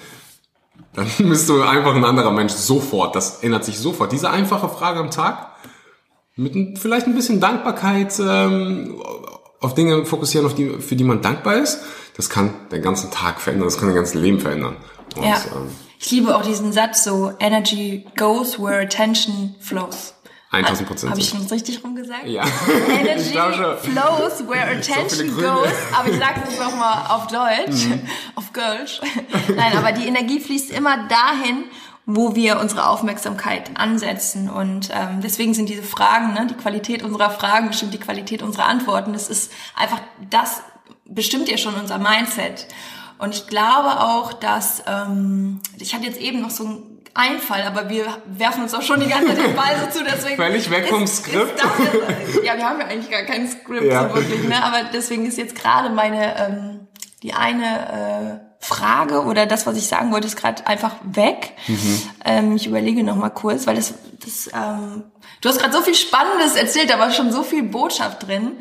Dann 0.93 1.07
bist 1.19 1.47
du 1.49 1.61
einfach 1.61 1.95
ein 1.95 2.05
anderer 2.05 2.31
Mensch 2.31 2.53
sofort. 2.53 3.15
Das 3.15 3.43
ändert 3.43 3.65
sich 3.65 3.77
sofort. 3.79 4.11
Diese 4.11 4.29
einfache 4.29 4.69
Frage 4.69 4.99
am 4.99 5.11
Tag 5.11 5.51
mit 6.35 6.77
vielleicht 6.79 7.07
ein 7.07 7.15
bisschen 7.15 7.39
Dankbarkeit 7.39 8.13
ähm, 8.19 9.01
auf 9.59 9.73
Dinge 9.73 10.05
fokussieren, 10.05 10.45
auf 10.45 10.53
die, 10.53 10.69
für 10.79 10.95
die 10.95 11.03
man 11.03 11.21
dankbar 11.21 11.55
ist, 11.55 11.79
das 12.15 12.29
kann 12.29 12.53
den 12.71 12.81
ganzen 12.81 13.09
Tag 13.11 13.41
verändern, 13.41 13.67
das 13.67 13.77
kann 13.77 13.87
dein 13.89 13.95
ganzes 13.95 14.13
Leben 14.15 14.39
verändern. 14.39 14.75
Und, 15.15 15.23
Ja. 15.23 15.37
ähm, 15.55 15.69
Ich 15.99 16.11
liebe 16.11 16.35
auch 16.35 16.43
diesen 16.43 16.71
Satz 16.71 17.03
so, 17.03 17.31
Energy 17.39 18.05
goes 18.15 18.59
where 18.59 18.79
attention 18.79 19.55
flows. 19.59 20.13
1000 20.51 20.87
Prozent. 20.87 21.11
Habe 21.11 21.19
ich 21.19 21.29
schon 21.29 21.45
richtig 21.45 21.83
rumgesagt? 21.83 22.25
Ja. 22.25 22.43
Energy 22.89 23.31
flows 23.31 24.47
where 24.47 24.77
attention. 24.77 25.27
Mhm. 25.27 25.41
goes. 25.41 25.73
Aber 25.97 26.09
ich 26.09 26.17
sage 26.17 26.41
es 26.47 26.59
nochmal 26.59 27.05
auf 27.09 27.27
Deutsch, 27.27 27.87
auf 28.35 28.53
Kölsch. 28.53 29.01
Nein, 29.55 29.77
aber 29.77 29.91
die 29.91 30.07
Energie 30.07 30.39
fließt 30.39 30.71
immer 30.71 31.07
dahin, 31.07 31.65
wo 32.05 32.35
wir 32.35 32.59
unsere 32.59 32.87
Aufmerksamkeit 32.87 33.71
ansetzen. 33.77 34.49
Und 34.49 34.89
ähm, 34.93 35.19
deswegen 35.21 35.53
sind 35.53 35.67
diese 35.67 35.83
Fragen, 35.83 36.33
ne, 36.33 36.47
die 36.49 36.55
Qualität 36.55 37.03
unserer 37.03 37.29
Fragen 37.29 37.67
bestimmt 37.67 37.93
die 37.93 37.99
Qualität 37.99 38.41
unserer 38.41 38.65
Antworten. 38.65 39.11
Das 39.11 39.27
ist 39.27 39.51
einfach, 39.75 39.99
das 40.29 40.61
bestimmt 41.03 41.49
ja 41.49 41.57
schon 41.57 41.75
unser 41.75 41.97
Mindset. 41.97 42.67
Und 43.19 43.35
ich 43.35 43.47
glaube 43.47 43.99
auch, 43.99 44.31
dass, 44.31 44.83
ähm, 44.87 45.59
ich 45.77 45.93
hatte 45.93 46.05
jetzt 46.05 46.19
eben 46.19 46.41
noch 46.41 46.51
so 46.51 46.65
einen 46.65 46.96
Einfall, 47.17 47.63
aber 47.63 47.89
wir 47.89 48.05
werfen 48.25 48.63
uns 48.63 48.73
auch 48.73 48.81
schon 48.81 48.99
die 48.99 49.07
ganze 49.07 49.27
Zeit 49.35 49.37
den 49.47 49.55
Ball 49.55 49.75
so 49.91 49.99
zu, 49.99 50.05
deswegen. 50.05 50.35
Völlig 50.37 50.69
weg 50.69 50.87
vom 50.87 51.03
ist- 51.03 51.17
Skript. 51.25 51.59
Ist 51.59 51.63
das 52.35 52.43
ja, 52.45 52.55
wir 52.55 52.69
haben 52.69 52.79
ja 52.79 52.85
eigentlich 52.87 53.09
gar 53.09 53.23
kein 53.23 53.47
Skript 53.47 53.83
Ja. 53.85 54.07
so 54.09 54.15
wirklich, 54.15 54.43
ne? 54.47 54.63
Aber 54.63 54.83
deswegen 54.93 55.25
ist 55.25 55.37
jetzt 55.37 55.55
gerade 55.55 55.89
meine, 55.89 56.37
ähm, 56.39 56.87
die 57.23 57.33
eine 57.33 58.39
äh, 58.41 58.63
Frage 58.63 59.23
oder 59.23 59.45
das, 59.45 59.65
was 59.65 59.77
ich 59.77 59.87
sagen 59.87 60.11
wollte, 60.11 60.27
ist 60.27 60.35
gerade 60.35 60.65
einfach 60.67 60.95
weg. 61.03 61.53
Mhm. 61.67 62.01
Ähm, 62.25 62.55
ich 62.55 62.67
überlege 62.67 63.03
noch 63.03 63.15
mal 63.15 63.29
kurz, 63.29 63.65
weil 63.67 63.75
das, 63.75 63.93
das 64.23 64.49
ähm, 64.53 65.03
du 65.41 65.49
hast 65.49 65.59
gerade 65.59 65.73
so 65.73 65.81
viel 65.81 65.95
Spannendes 65.95 66.55
erzählt, 66.55 66.89
da 66.89 66.99
war 66.99 67.11
schon 67.11 67.31
so 67.31 67.43
viel 67.43 67.63
Botschaft 67.63 68.27
drin. 68.27 68.53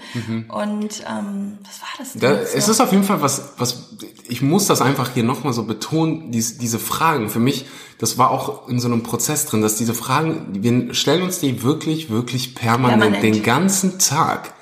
Und 0.48 1.02
ähm, 1.08 1.58
was 1.64 1.80
war 1.80 1.88
das? 1.98 2.12
denn 2.12 2.20
Mhm. 2.30 2.36
Da, 2.36 2.40
es 2.40 2.68
ist 2.68 2.80
auf 2.80 2.92
jeden 2.92 3.04
Fall 3.04 3.22
was, 3.22 3.54
was 3.58 3.96
ich 4.28 4.42
muss 4.42 4.66
das 4.66 4.80
einfach 4.80 5.10
hier 5.14 5.22
nochmal 5.22 5.52
so 5.52 5.64
betonen, 5.64 6.32
dies, 6.32 6.58
diese 6.58 6.78
Fragen. 6.78 7.28
Für 7.28 7.38
mich, 7.38 7.66
das 7.98 8.18
war 8.18 8.30
auch 8.30 8.68
in 8.68 8.80
so 8.80 8.88
einem 8.88 9.02
Prozess 9.02 9.46
drin, 9.46 9.62
dass 9.62 9.76
diese 9.76 9.94
Fragen, 9.94 10.62
wir 10.62 10.94
stellen 10.94 11.22
uns 11.22 11.40
die 11.40 11.62
wirklich, 11.62 12.10
wirklich 12.10 12.54
permanent, 12.54 13.00
Permanent. 13.00 13.22
den 13.36 13.42
ganzen 13.42 13.98
Tag. 13.98 14.54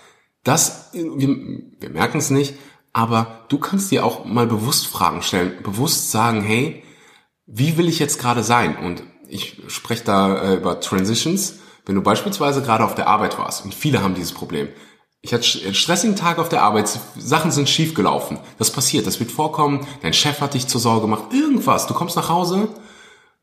Das, 0.43 0.91
wir, 0.93 1.29
wir 1.81 1.91
merken 1.91 2.19
es 2.19 2.31
nicht, 2.31 2.55
aber 2.93 3.47
du 3.49 3.59
kannst 3.59 3.91
dir 3.91 4.05
auch 4.05 4.25
mal 4.25 4.47
bewusst 4.47 4.87
Fragen 4.87 5.23
stellen, 5.23 5.63
bewusst 5.63 6.11
sagen, 6.11 6.43
hey, 6.43 6.83
wie 7.47 7.77
will 7.77 7.89
ich 7.89 7.99
jetzt 7.99 8.19
gerade 8.21 8.43
sein? 8.43 8.77
Und 8.77 9.03
ich 9.29 9.63
spreche 9.69 10.05
da 10.05 10.37
äh, 10.43 10.55
über 10.57 10.81
Transitions. 10.81 11.61
Wenn 11.87 11.95
du 11.95 12.03
beispielsweise 12.03 12.63
gerade 12.63 12.85
auf 12.85 12.95
der 12.95 13.09
Arbeit 13.09 13.39
warst, 13.39 13.65
und 13.65 13.75
viele 13.75 14.03
haben 14.03 14.15
dieses 14.15 14.33
Problem. 14.33 14.69
Ich 15.21 15.33
hatte 15.33 15.47
einen 15.65 15.75
stressigen 15.75 16.17
Tag 16.17 16.39
auf 16.39 16.49
der 16.49 16.63
Arbeit, 16.63 16.99
Sachen 17.17 17.51
sind 17.51 17.69
schief 17.69 17.95
gelaufen. 17.95 18.39
Das 18.59 18.71
passiert, 18.71 19.07
das 19.07 19.21
wird 19.21 19.31
vorkommen, 19.31 19.87
dein 20.03 20.13
Chef 20.13 20.41
hat 20.41 20.55
dich 20.55 20.67
zur 20.67 20.81
Sau 20.81 21.01
gemacht, 21.01 21.25
irgendwas. 21.33 21.87
Du 21.87 21.95
kommst 21.95 22.17
nach 22.17 22.29
Hause 22.29 22.69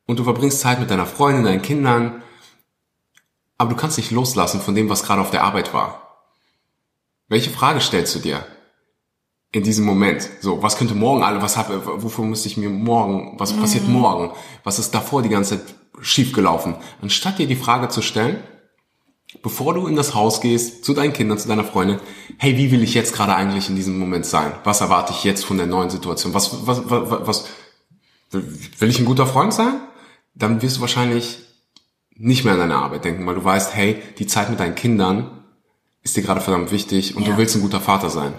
und 0.05 0.19
du 0.19 0.23
verbringst 0.23 0.59
Zeit 0.59 0.79
mit 0.79 0.91
deiner 0.91 1.05
Freundin, 1.05 1.43
deinen 1.43 1.61
Kindern, 1.61 2.21
aber 3.57 3.71
du 3.71 3.75
kannst 3.75 3.97
nicht 3.97 4.11
loslassen 4.11 4.61
von 4.61 4.75
dem, 4.75 4.89
was 4.89 5.03
gerade 5.03 5.21
auf 5.21 5.31
der 5.31 5.43
Arbeit 5.43 5.73
war. 5.73 6.19
Welche 7.27 7.49
Frage 7.49 7.81
stellst 7.81 8.15
du 8.15 8.19
dir? 8.19 8.45
in 9.51 9.63
diesem 9.63 9.85
Moment. 9.85 10.29
So, 10.39 10.63
was 10.63 10.77
könnte 10.77 10.95
morgen 10.95 11.23
alle, 11.23 11.41
was 11.41 11.57
hab, 11.57 11.69
wofür 12.01 12.25
müsste 12.25 12.47
ich 12.47 12.57
mir 12.57 12.69
morgen, 12.69 13.35
was 13.37 13.53
passiert 13.53 13.87
morgen? 13.87 14.31
Was 14.63 14.79
ist 14.79 14.93
davor 14.95 15.21
die 15.21 15.29
ganze 15.29 15.57
Zeit 15.57 15.75
schiefgelaufen? 16.01 16.75
Anstatt 17.01 17.39
dir 17.39 17.47
die 17.47 17.55
Frage 17.55 17.89
zu 17.89 18.01
stellen, 18.01 18.43
bevor 19.43 19.73
du 19.73 19.87
in 19.87 19.95
das 19.95 20.13
Haus 20.13 20.41
gehst, 20.41 20.83
zu 20.83 20.93
deinen 20.93 21.13
Kindern, 21.13 21.37
zu 21.37 21.47
deiner 21.47 21.63
Freundin, 21.63 21.99
hey, 22.37 22.57
wie 22.57 22.71
will 22.71 22.83
ich 22.83 22.93
jetzt 22.93 23.13
gerade 23.13 23.35
eigentlich 23.35 23.69
in 23.69 23.75
diesem 23.75 23.97
Moment 23.97 24.25
sein? 24.25 24.51
Was 24.63 24.81
erwarte 24.81 25.13
ich 25.13 25.23
jetzt 25.23 25.45
von 25.45 25.57
der 25.57 25.67
neuen 25.67 25.89
Situation? 25.89 26.33
Was, 26.33 26.67
was, 26.67 26.81
was, 26.89 27.27
was 27.27 27.45
will 28.31 28.89
ich 28.89 28.99
ein 28.99 29.05
guter 29.05 29.27
Freund 29.27 29.53
sein? 29.53 29.79
Dann 30.35 30.61
wirst 30.61 30.77
du 30.77 30.81
wahrscheinlich 30.81 31.39
nicht 32.15 32.43
mehr 32.43 32.53
an 32.53 32.59
deine 32.59 32.75
Arbeit 32.75 33.05
denken, 33.05 33.25
weil 33.25 33.35
du 33.35 33.43
weißt, 33.43 33.73
hey, 33.75 34.01
die 34.19 34.27
Zeit 34.27 34.49
mit 34.49 34.59
deinen 34.59 34.75
Kindern 34.75 35.43
ist 36.03 36.15
dir 36.17 36.23
gerade 36.23 36.41
verdammt 36.41 36.71
wichtig 36.71 37.15
und 37.15 37.23
Ja. 37.25 37.31
du 37.31 37.37
willst 37.37 37.55
ein 37.55 37.61
guter 37.61 37.81
Vater 37.81 38.09
sein. 38.09 38.33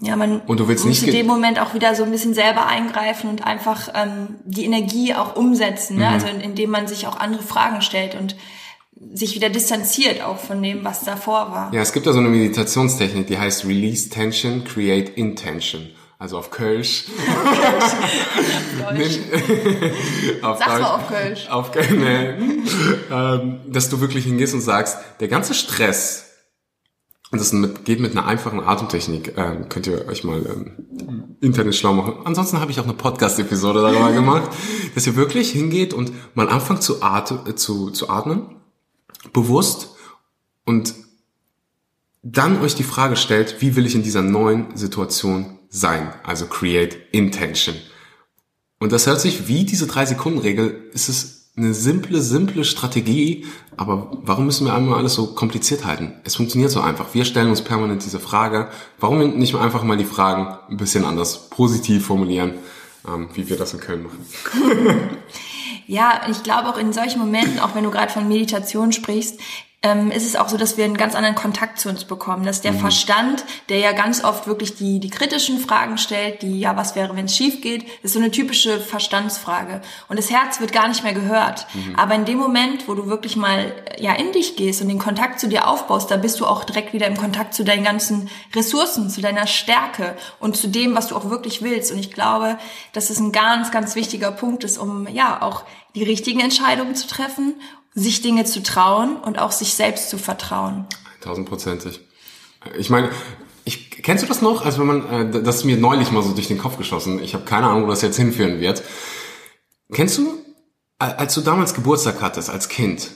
Ja, 0.00 0.14
man 0.16 0.40
Und 0.40 0.60
du 0.60 0.68
willst 0.68 0.84
muss 0.84 1.00
nicht 1.00 1.08
in 1.08 1.14
dem 1.14 1.26
Moment 1.26 1.58
auch 1.58 1.72
wieder 1.72 1.94
so 1.94 2.04
ein 2.04 2.10
bisschen 2.10 2.34
selber 2.34 2.66
eingreifen 2.66 3.30
und 3.30 3.46
einfach 3.46 3.88
ähm, 3.94 4.36
die 4.44 4.64
Energie 4.66 5.14
auch 5.14 5.36
umsetzen, 5.36 5.94
Mhm. 5.94 6.00
ne? 6.00 6.08
also 6.10 6.26
in- 6.26 6.40
indem 6.42 6.70
man 6.70 6.86
sich 6.86 7.06
auch 7.06 7.16
andere 7.16 7.42
Fragen 7.42 7.80
stellt 7.80 8.14
und 8.14 8.36
sich 9.14 9.34
wieder 9.34 9.48
distanziert 9.48 10.22
auch 10.22 10.38
von 10.38 10.62
dem, 10.62 10.84
was 10.84 11.00
davor 11.04 11.50
war. 11.52 11.72
Ja, 11.72 11.80
es 11.80 11.92
gibt 11.94 12.06
da 12.06 12.12
so 12.12 12.18
eine 12.18 12.28
Meditationstechnik, 12.28 13.26
die 13.26 13.38
heißt 13.38 13.64
Release 13.64 14.08
Tension, 14.10 14.64
Create 14.64 15.10
Intention. 15.16 15.88
Also 16.18 16.38
auf 16.38 16.50
Kölsch. 16.50 17.04
Deutsch. 18.78 19.18
auf 20.42 20.58
mal 20.60 20.78
Deutsch. 20.78 20.88
auf 20.90 21.08
Kölsch. 21.08 21.48
Auf 21.48 21.72
Kölsch. 21.72 21.90
Nee. 21.90 22.28
ähm, 23.10 23.60
dass 23.68 23.88
du 23.90 24.00
wirklich 24.00 24.24
hingehst 24.24 24.54
und 24.54 24.60
sagst, 24.60 24.98
der 25.20 25.28
ganze 25.28 25.54
Stress, 25.54 26.25
und 27.36 27.40
das 27.40 27.52
mit, 27.52 27.84
geht 27.84 28.00
mit 28.00 28.12
einer 28.12 28.24
einfachen 28.24 28.60
Atemtechnik, 28.60 29.34
ähm, 29.36 29.68
könnt 29.68 29.86
ihr 29.86 30.08
euch 30.08 30.24
mal 30.24 30.38
ähm, 30.46 31.36
Internet 31.42 31.74
schlau 31.74 31.92
machen. 31.92 32.14
Ansonsten 32.24 32.60
habe 32.60 32.70
ich 32.70 32.80
auch 32.80 32.84
eine 32.84 32.94
Podcast-Episode 32.94 33.82
darüber 33.82 34.10
gemacht, 34.14 34.50
dass 34.94 35.06
ihr 35.06 35.16
wirklich 35.16 35.50
hingeht 35.50 35.92
und 35.92 36.12
mal 36.34 36.48
anfangt 36.48 36.82
zu, 36.82 37.02
atmen, 37.02 37.40
äh, 37.46 37.54
zu, 37.54 37.90
zu 37.90 38.08
atmen, 38.08 38.56
bewusst 39.34 39.90
und 40.64 40.94
dann 42.22 42.62
euch 42.62 42.74
die 42.74 42.84
Frage 42.84 43.16
stellt, 43.16 43.60
wie 43.60 43.76
will 43.76 43.84
ich 43.84 43.94
in 43.94 44.02
dieser 44.02 44.22
neuen 44.22 44.74
Situation 44.74 45.58
sein? 45.68 46.14
Also 46.24 46.46
create 46.46 46.96
intention. 47.12 47.76
Und 48.78 48.92
das 48.92 49.06
hört 49.06 49.20
sich 49.20 49.46
wie 49.46 49.66
diese 49.66 49.86
drei 49.86 50.06
Sekunden 50.06 50.38
Regel. 50.38 50.90
Es 50.94 51.10
ist 51.10 51.35
eine 51.56 51.74
simple, 51.74 52.20
simple 52.20 52.64
Strategie. 52.64 53.46
Aber 53.76 54.10
warum 54.22 54.46
müssen 54.46 54.66
wir 54.66 54.74
einmal 54.74 54.98
alles 54.98 55.14
so 55.14 55.34
kompliziert 55.34 55.84
halten? 55.84 56.14
Es 56.24 56.36
funktioniert 56.36 56.70
so 56.70 56.80
einfach. 56.80 57.14
Wir 57.14 57.24
stellen 57.24 57.50
uns 57.50 57.62
permanent 57.62 58.04
diese 58.04 58.20
Frage. 58.20 58.68
Warum 58.98 59.38
nicht 59.38 59.54
einfach 59.54 59.82
mal 59.82 59.96
die 59.96 60.04
Fragen 60.04 60.56
ein 60.70 60.76
bisschen 60.76 61.04
anders 61.04 61.48
positiv 61.50 62.06
formulieren, 62.06 62.54
ähm, 63.06 63.28
wie 63.34 63.48
wir 63.48 63.56
das 63.56 63.72
in 63.72 63.80
Köln 63.80 64.04
machen? 64.04 64.26
Ja, 65.88 66.22
ich 66.28 66.42
glaube 66.42 66.68
auch 66.68 66.78
in 66.78 66.92
solchen 66.92 67.20
Momenten, 67.20 67.60
auch 67.60 67.76
wenn 67.76 67.84
du 67.84 67.92
gerade 67.92 68.12
von 68.12 68.26
Meditation 68.26 68.92
sprichst, 68.92 69.38
ähm, 69.82 70.10
ist 70.10 70.26
es 70.26 70.36
auch 70.36 70.48
so, 70.48 70.56
dass 70.56 70.76
wir 70.76 70.84
einen 70.84 70.96
ganz 70.96 71.14
anderen 71.14 71.36
Kontakt 71.36 71.78
zu 71.78 71.88
uns 71.88 72.04
bekommen. 72.04 72.44
Dass 72.44 72.60
der 72.60 72.72
Verstand, 72.72 73.44
der 73.68 73.78
ja 73.78 73.92
ganz 73.92 74.24
oft 74.24 74.46
wirklich 74.46 74.74
die, 74.74 74.98
die 75.00 75.10
kritischen 75.10 75.58
Fragen 75.58 75.98
stellt, 75.98 76.42
die, 76.42 76.58
ja, 76.58 76.76
was 76.76 76.96
wäre, 76.96 77.14
wenn 77.14 77.26
es 77.26 77.36
schief 77.36 77.60
geht, 77.60 77.84
ist 78.02 78.14
so 78.14 78.18
eine 78.18 78.30
typische 78.30 78.80
Verstandsfrage. 78.80 79.82
Und 80.08 80.18
das 80.18 80.30
Herz 80.30 80.60
wird 80.60 80.72
gar 80.72 80.88
nicht 80.88 81.04
mehr 81.04 81.12
gehört. 81.12 81.66
Aber 81.96 82.14
in 82.14 82.24
dem 82.24 82.38
Moment, 82.38 82.88
wo 82.88 82.94
du 82.94 83.06
wirklich 83.06 83.36
mal 83.36 83.72
ja 83.98 84.14
in 84.14 84.32
dich 84.32 84.56
gehst 84.56 84.82
und 84.82 84.88
den 84.88 84.98
Kontakt 84.98 85.38
zu 85.38 85.48
dir 85.48 85.68
aufbaust, 85.68 86.10
da 86.10 86.16
bist 86.16 86.40
du 86.40 86.46
auch 86.46 86.64
direkt 86.64 86.92
wieder 86.92 87.06
im 87.06 87.16
Kontakt 87.16 87.54
zu 87.54 87.62
deinen 87.62 87.84
ganzen 87.84 88.28
Ressourcen, 88.54 89.10
zu 89.10 89.20
deiner 89.20 89.46
Stärke 89.46 90.16
und 90.40 90.56
zu 90.56 90.68
dem, 90.68 90.94
was 90.94 91.08
du 91.08 91.16
auch 91.16 91.30
wirklich 91.30 91.62
willst. 91.62 91.92
Und 91.92 91.98
ich 91.98 92.12
glaube, 92.12 92.58
dass 92.92 93.10
es 93.10 93.20
ein 93.20 93.30
ganz, 93.30 93.70
ganz 93.70 93.94
wichtiger 93.94 94.32
Punkt 94.32 94.64
ist, 94.64 94.78
um 94.78 95.06
ja 95.08 95.42
auch 95.42 95.64
die 95.94 96.02
richtigen 96.02 96.40
Entscheidungen 96.40 96.94
zu 96.94 97.06
treffen, 97.06 97.54
sich 97.96 98.20
Dinge 98.22 98.44
zu 98.44 98.62
trauen 98.62 99.16
und 99.16 99.38
auch 99.40 99.50
sich 99.50 99.74
selbst 99.74 100.10
zu 100.10 100.18
vertrauen. 100.18 100.86
Tausendprozentig. 101.22 102.00
Ich 102.78 102.90
meine, 102.90 103.10
ich, 103.64 103.90
kennst 103.90 104.22
du 104.22 104.28
das 104.28 104.42
noch? 104.42 104.64
Also 104.64 104.78
wenn 104.80 104.86
man, 104.86 105.32
äh, 105.34 105.42
das 105.42 105.56
ist 105.56 105.64
mir 105.64 105.76
neulich 105.76 106.12
mal 106.12 106.22
so 106.22 106.32
durch 106.32 106.46
den 106.46 106.58
Kopf 106.58 106.76
geschossen. 106.78 107.20
Ich 107.22 107.34
habe 107.34 107.44
keine 107.44 107.66
Ahnung, 107.66 107.84
wo 107.84 107.88
das 107.88 108.02
jetzt 108.02 108.16
hinführen 108.16 108.60
wird. 108.60 108.82
Kennst 109.92 110.18
du, 110.18 110.34
als 110.98 111.34
du 111.34 111.40
damals 111.40 111.74
Geburtstag 111.74 112.20
hattest 112.20 112.50
als 112.50 112.68
Kind, 112.68 113.08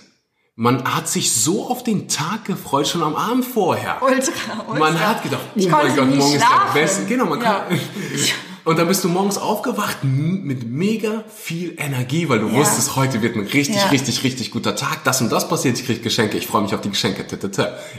man 0.57 0.85
hat 0.97 1.09
sich 1.09 1.33
so 1.33 1.69
auf 1.69 1.85
den 1.85 2.09
Tag 2.09 2.45
gefreut, 2.47 2.89
schon 2.89 3.03
am 3.03 3.17
Abend 3.17 3.45
vorher. 3.45 3.99
Ultra, 4.03 4.33
ultra. 4.67 4.79
Man 4.79 4.99
hat 5.01 5.23
gedacht, 5.23 5.43
oh 5.47 5.53
Ich 5.59 5.69
mein 5.69 5.81
konnte 5.89 5.97
Gott, 5.97 6.17
morgen 6.17 6.33
ist 6.37 6.43
schlafen. 6.45 6.75
der 6.75 6.81
beste. 6.81 7.05
Genau, 7.07 7.27
man 7.27 7.41
Ja. 7.41 7.61
kann, 7.69 7.81
Und 8.65 8.79
dann 8.79 8.89
bist 8.89 9.05
du 9.05 9.09
morgens 9.09 9.39
aufgewacht 9.39 9.99
mit 10.03 10.71
mega 10.71 11.25
viel 11.29 11.75
Energie, 11.79 12.29
weil 12.29 12.41
du 12.41 12.49
ja. 12.49 12.55
wusstest, 12.55 12.97
heute 12.97 13.23
wird 13.23 13.37
ein 13.37 13.43
richtig, 13.43 13.77
ja. 13.77 13.89
richtig, 13.89 14.23
richtig 14.23 14.51
guter 14.51 14.77
Tag. 14.77 15.05
Das 15.05 15.21
und 15.21 15.31
das 15.33 15.49
passiert, 15.49 15.79
ich 15.79 15.87
krieg 15.87 16.03
Geschenke, 16.03 16.37
ich 16.37 16.47
freue 16.47 16.63
mich 16.63 16.75
auf 16.75 16.81
die 16.81 16.91
Geschenke. 16.91 17.25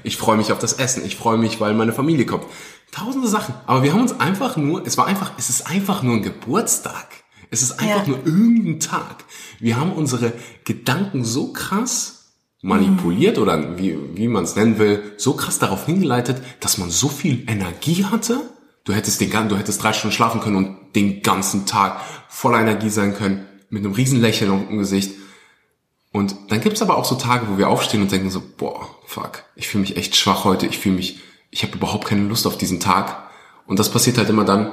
Ich 0.04 0.18
freue 0.18 0.38
mich 0.38 0.52
auf 0.52 0.60
das 0.60 0.74
Essen, 0.74 1.04
ich 1.06 1.16
freue 1.16 1.38
mich, 1.38 1.60
weil 1.60 1.74
meine 1.74 1.94
Familie 1.94 2.26
kommt. 2.26 2.46
Tausende 2.92 3.28
Sachen. 3.28 3.56
Aber 3.66 3.84
wir 3.84 3.94
haben 3.94 4.02
uns 4.02 4.20
einfach 4.20 4.58
nur, 4.58 4.86
es 4.86 4.98
war 4.98 5.08
einfach, 5.08 5.32
es 5.38 5.50
ist 5.50 5.68
einfach 5.68 6.04
nur 6.04 6.16
ein 6.16 6.24
Geburtstag. 6.24 7.08
Es 7.50 7.62
ist 7.62 7.80
einfach 7.80 8.08
ja. 8.08 8.08
nur 8.08 8.26
irgendein 8.26 8.80
Tag. 8.80 9.26
Wir 9.60 9.78
haben 9.78 9.92
unsere 9.92 10.34
Gedanken 10.64 11.26
so 11.26 11.52
krass 11.52 12.22
manipuliert 12.62 13.38
mhm. 13.38 13.44
oder 13.44 13.78
wie, 13.78 13.98
wie 14.16 14.28
man 14.28 14.44
es 14.44 14.56
nennen 14.56 14.78
will, 14.78 15.14
so 15.18 15.34
krass 15.34 15.60
darauf 15.60 15.86
hingeleitet, 15.86 16.42
dass 16.60 16.78
man 16.78 16.90
so 16.90 17.10
viel 17.10 17.44
Energie 17.48 18.06
hatte. 18.06 18.42
Du 18.84 18.94
hättest 18.94 19.22
den 19.22 19.50
du 19.50 19.58
hättest 19.58 19.84
drei 19.84 19.94
Stunden 19.94 20.16
schlafen 20.16 20.42
können 20.42 20.56
und 20.56 20.78
den 20.96 21.22
ganzen 21.22 21.66
Tag 21.66 22.02
voller 22.30 22.60
Energie 22.60 22.90
sein 22.90 23.16
können, 23.16 23.46
mit 23.70 23.86
einem 23.86 23.94
riesen 23.94 24.20
Lächeln 24.20 24.52
auf 24.52 24.68
dem 24.68 24.80
Gesicht. 24.80 25.12
Und 26.12 26.36
dann 26.50 26.62
gibt's 26.62 26.82
aber 26.82 26.98
auch 26.98 27.06
so 27.06 27.16
Tage, 27.16 27.48
wo 27.48 27.58
wir 27.58 27.70
aufstehen 27.70 28.02
und 28.02 28.12
denken 28.12 28.30
so, 28.30 28.42
boah, 28.58 28.90
fuck, 29.06 29.44
ich 29.56 29.68
fühle 29.68 29.82
mich 29.82 29.96
echt 29.98 30.16
schwach 30.16 30.44
heute, 30.44 30.66
ich 30.66 30.80
fühle 30.80 30.96
mich, 30.96 31.20
ich 31.52 31.64
habe 31.64 31.78
überhaupt 31.78 32.06
keine 32.06 32.28
Lust 32.28 32.48
auf 32.48 32.58
diesen 32.58 32.80
Tag. 32.80 33.30
Und 33.66 33.80
das 33.80 33.92
passiert 33.92 34.18
halt 34.18 34.28
immer 34.28 34.44
dann, 34.44 34.72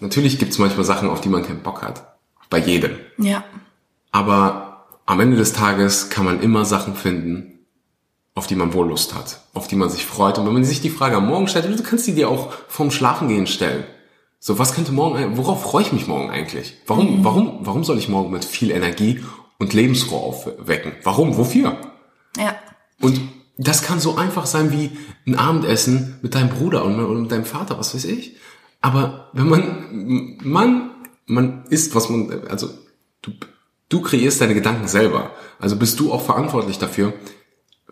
Natürlich 0.00 0.38
gibt 0.38 0.52
es 0.52 0.58
manchmal 0.58 0.84
Sachen, 0.84 1.10
auf 1.10 1.20
die 1.20 1.28
man 1.28 1.44
keinen 1.44 1.62
Bock 1.62 1.82
hat. 1.82 2.16
Bei 2.50 2.58
jedem. 2.58 2.98
Ja. 3.18 3.44
Aber 4.12 4.86
am 5.06 5.20
Ende 5.20 5.36
des 5.36 5.52
Tages 5.52 6.10
kann 6.10 6.24
man 6.24 6.40
immer 6.40 6.64
Sachen 6.64 6.94
finden, 6.94 7.57
auf 8.38 8.46
die 8.46 8.54
man 8.54 8.72
wohl 8.72 8.88
Lust 8.88 9.14
hat, 9.14 9.40
auf 9.52 9.66
die 9.66 9.74
man 9.74 9.90
sich 9.90 10.06
freut. 10.06 10.38
Und 10.38 10.46
wenn 10.46 10.52
man 10.52 10.64
sich 10.64 10.80
die 10.80 10.90
Frage 10.90 11.16
am 11.16 11.26
Morgen 11.26 11.48
stellt, 11.48 11.66
du 11.66 11.82
kannst 11.82 12.06
die 12.06 12.14
dir 12.14 12.28
auch 12.28 12.52
vorm 12.68 12.92
Schlafengehen 12.92 13.48
stellen. 13.48 13.84
So, 14.38 14.60
was 14.60 14.74
könnte 14.74 14.92
morgen, 14.92 15.36
worauf 15.36 15.62
freue 15.62 15.82
ich 15.82 15.92
mich 15.92 16.06
morgen 16.06 16.30
eigentlich? 16.30 16.74
Warum, 16.86 17.18
mhm. 17.18 17.24
warum, 17.24 17.58
warum 17.62 17.82
soll 17.82 17.98
ich 17.98 18.08
morgen 18.08 18.30
mit 18.30 18.44
viel 18.44 18.70
Energie 18.70 19.24
und 19.58 19.74
Lebensruhe 19.74 20.20
aufwecken? 20.20 20.92
Warum? 21.02 21.36
Wofür? 21.36 21.76
Ja. 22.36 22.54
Und 23.00 23.20
das 23.56 23.82
kann 23.82 23.98
so 23.98 24.14
einfach 24.14 24.46
sein 24.46 24.70
wie 24.70 24.92
ein 25.26 25.34
Abendessen 25.34 26.20
mit 26.22 26.36
deinem 26.36 26.50
Bruder 26.50 26.84
oder 26.86 26.94
mit 26.94 27.32
deinem 27.32 27.44
Vater, 27.44 27.76
was 27.76 27.92
weiß 27.92 28.04
ich. 28.04 28.36
Aber 28.80 29.30
wenn 29.32 29.48
man, 29.48 30.38
man, 30.44 30.90
man 31.26 31.64
ist, 31.70 31.96
was 31.96 32.08
man, 32.08 32.46
also 32.48 32.68
du, 33.22 33.32
du 33.88 34.00
kreierst 34.00 34.40
deine 34.40 34.54
Gedanken 34.54 34.86
selber. 34.86 35.32
Also 35.58 35.74
bist 35.74 35.98
du 35.98 36.12
auch 36.12 36.22
verantwortlich 36.22 36.78
dafür, 36.78 37.12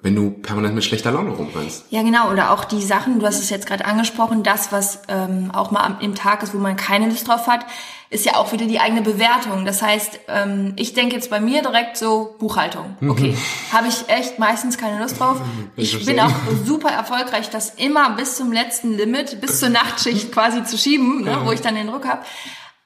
wenn 0.03 0.15
du 0.15 0.31
permanent 0.31 0.75
mit 0.75 0.85
schlechter 0.85 1.11
Laune 1.11 1.31
rumrennst. 1.31 1.87
Ja, 1.91 2.03
genau. 2.03 2.31
Oder 2.31 2.53
auch 2.53 2.65
die 2.65 2.83
Sachen, 2.83 3.19
du 3.19 3.27
hast 3.27 3.41
es 3.41 3.51
jetzt 3.51 3.67
gerade 3.67 3.85
angesprochen, 3.85 4.43
das, 4.43 4.71
was 4.71 5.01
ähm, 5.09 5.51
auch 5.53 5.71
mal 5.71 5.99
im 6.01 6.15
Tag 6.15 6.43
ist, 6.43 6.55
wo 6.55 6.59
man 6.59 6.77
keine 6.77 7.09
Lust 7.09 7.27
drauf 7.27 7.47
hat, 7.47 7.67
ist 8.09 8.25
ja 8.25 8.37
auch 8.37 8.53
wieder 8.53 8.67
die 8.67 8.79
eigene 8.79 9.03
Bewertung. 9.03 9.65
Das 9.65 9.83
heißt, 9.83 10.21
ähm, 10.29 10.75
ich 10.77 10.95
denke 10.95 11.17
jetzt 11.17 11.31
bei 11.31 11.41
mir 11.41 11.63
direkt 11.63 11.97
so 11.97 12.37
Buchhaltung. 12.39 12.97
Mhm. 13.01 13.11
Okay, 13.11 13.37
habe 13.73 13.89
ich 13.89 14.09
echt 14.09 14.39
meistens 14.39 14.79
keine 14.79 15.01
Lust 15.01 15.19
drauf. 15.19 15.41
Ich 15.77 16.05
bin 16.05 16.21
auch 16.21 16.31
super 16.65 16.91
erfolgreich, 16.91 17.51
das 17.51 17.71
immer 17.71 18.11
bis 18.11 18.37
zum 18.37 18.53
letzten 18.53 18.97
Limit, 18.97 19.41
bis 19.41 19.61
zur 19.61 19.71
Nachtschicht 19.71 20.31
quasi 20.31 20.63
zu 20.63 20.79
schieben, 20.79 21.25
ne, 21.25 21.39
wo 21.45 21.53
ich 21.53 21.63
dann 21.63 21.75
den 21.75 21.89
Druck 21.89 22.07
habe. 22.07 22.23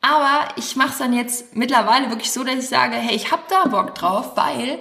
Aber 0.00 0.48
ich 0.56 0.76
mache 0.76 0.90
es 0.90 0.98
dann 0.98 1.12
jetzt 1.12 1.54
mittlerweile 1.54 2.08
wirklich 2.08 2.32
so, 2.32 2.42
dass 2.42 2.54
ich 2.54 2.68
sage, 2.68 2.96
hey, 2.96 3.14
ich 3.14 3.30
hab 3.30 3.48
da 3.48 3.68
Bock 3.68 3.94
drauf, 3.94 4.32
weil 4.36 4.78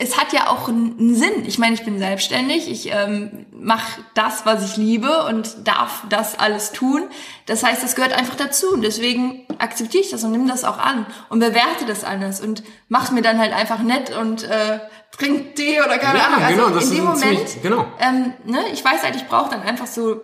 es 0.00 0.16
hat 0.16 0.32
ja 0.32 0.48
auch 0.48 0.68
einen 0.68 1.16
Sinn. 1.16 1.44
Ich 1.44 1.58
meine, 1.58 1.74
ich 1.74 1.84
bin 1.84 1.98
selbstständig, 1.98 2.70
ich 2.70 2.92
ähm, 2.92 3.46
mache 3.50 4.00
das, 4.14 4.46
was 4.46 4.64
ich 4.64 4.76
liebe 4.76 5.24
und 5.24 5.66
darf 5.66 6.04
das 6.08 6.38
alles 6.38 6.70
tun. 6.70 7.02
Das 7.46 7.64
heißt, 7.64 7.82
das 7.82 7.96
gehört 7.96 8.12
einfach 8.12 8.36
dazu 8.36 8.72
und 8.72 8.82
deswegen 8.82 9.44
akzeptiere 9.58 10.04
ich 10.04 10.10
das 10.10 10.22
und 10.22 10.30
nehme 10.30 10.46
das 10.46 10.62
auch 10.62 10.78
an 10.78 11.04
und 11.30 11.40
bewerte 11.40 11.84
das 11.84 12.04
alles 12.04 12.40
und 12.40 12.62
mach 12.88 13.10
mir 13.10 13.22
dann 13.22 13.38
halt 13.40 13.52
einfach 13.52 13.80
nett 13.80 14.16
und 14.16 14.44
äh, 14.44 14.78
trink 15.16 15.56
Tee 15.56 15.80
oder 15.80 15.98
keine 15.98 16.20
ja, 16.20 16.26
Ahnung. 16.26 16.44
Also 16.44 16.66
genau, 16.66 16.78
in 16.78 16.90
dem 16.90 17.04
Moment, 17.04 17.48
ziemlich, 17.48 17.62
genau. 17.62 17.86
ähm, 17.98 18.34
ne, 18.44 18.60
ich 18.72 18.84
weiß 18.84 19.02
halt, 19.02 19.16
ich 19.16 19.26
brauche 19.26 19.50
dann 19.50 19.62
einfach 19.62 19.88
so 19.88 20.22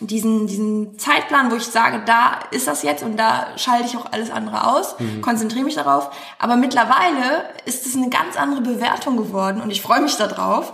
diesen, 0.00 0.46
diesen 0.46 0.98
Zeitplan, 0.98 1.50
wo 1.50 1.56
ich 1.56 1.64
sage, 1.64 2.02
da 2.04 2.40
ist 2.50 2.66
das 2.66 2.82
jetzt 2.82 3.02
und 3.02 3.16
da 3.16 3.46
schalte 3.56 3.86
ich 3.86 3.96
auch 3.96 4.10
alles 4.10 4.30
andere 4.30 4.66
aus, 4.66 4.98
mhm. 4.98 5.20
konzentriere 5.20 5.64
mich 5.64 5.76
darauf. 5.76 6.10
Aber 6.38 6.56
mittlerweile 6.56 7.44
ist 7.64 7.86
es 7.86 7.94
eine 7.94 8.08
ganz 8.08 8.36
andere 8.36 8.60
Bewertung 8.60 9.16
geworden 9.16 9.60
und 9.60 9.70
ich 9.70 9.82
freue 9.82 10.00
mich 10.00 10.16
darauf, 10.16 10.72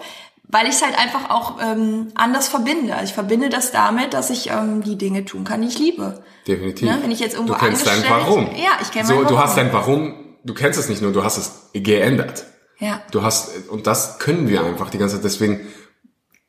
weil 0.48 0.66
ich 0.66 0.74
es 0.74 0.83
halt 0.83 0.98
einfach 0.98 1.30
auch 1.30 1.59
ähm, 1.62 2.09
anders 2.14 2.48
verbinde. 2.48 2.94
Also 2.94 3.04
ich 3.06 3.12
verbinde 3.12 3.50
das 3.50 3.72
damit, 3.72 4.14
dass 4.14 4.30
ich 4.30 4.50
ähm, 4.50 4.83
die 4.83 4.96
Dinge 4.96 5.24
tun 5.24 5.44
kann, 5.44 5.62
die 5.62 5.68
ich 5.68 5.78
liebe. 5.78 6.24
Definitiv. 6.46 6.88
Ne? 6.88 6.98
Wenn 7.02 7.11
ich 7.11 7.20
jetzt 7.20 7.35
irgendwo 7.35 7.54
du 7.54 7.61
kennst 7.61 7.87
dein 7.87 8.02
Warum. 8.09 8.46
Ja, 8.56 8.78
ich 8.80 8.90
kenne 8.90 9.06
so, 9.06 9.14
mein 9.14 9.24
Warum. 9.24 9.37
Du 9.37 9.42
hast 9.42 9.56
dein 9.56 9.72
Warum, 9.72 10.14
du 10.44 10.54
kennst 10.54 10.78
es 10.78 10.88
nicht 10.88 11.02
nur, 11.02 11.12
du 11.12 11.22
hast 11.22 11.37
es 11.37 11.70
geändert. 11.72 12.46
Ja. 12.78 13.02
Du 13.11 13.22
hast, 13.22 13.68
und 13.68 13.87
das 13.87 14.18
können 14.18 14.48
wir 14.48 14.64
einfach 14.64 14.88
die 14.90 14.98
ganze 14.98 15.16
Zeit. 15.16 15.24
Deswegen 15.24 15.61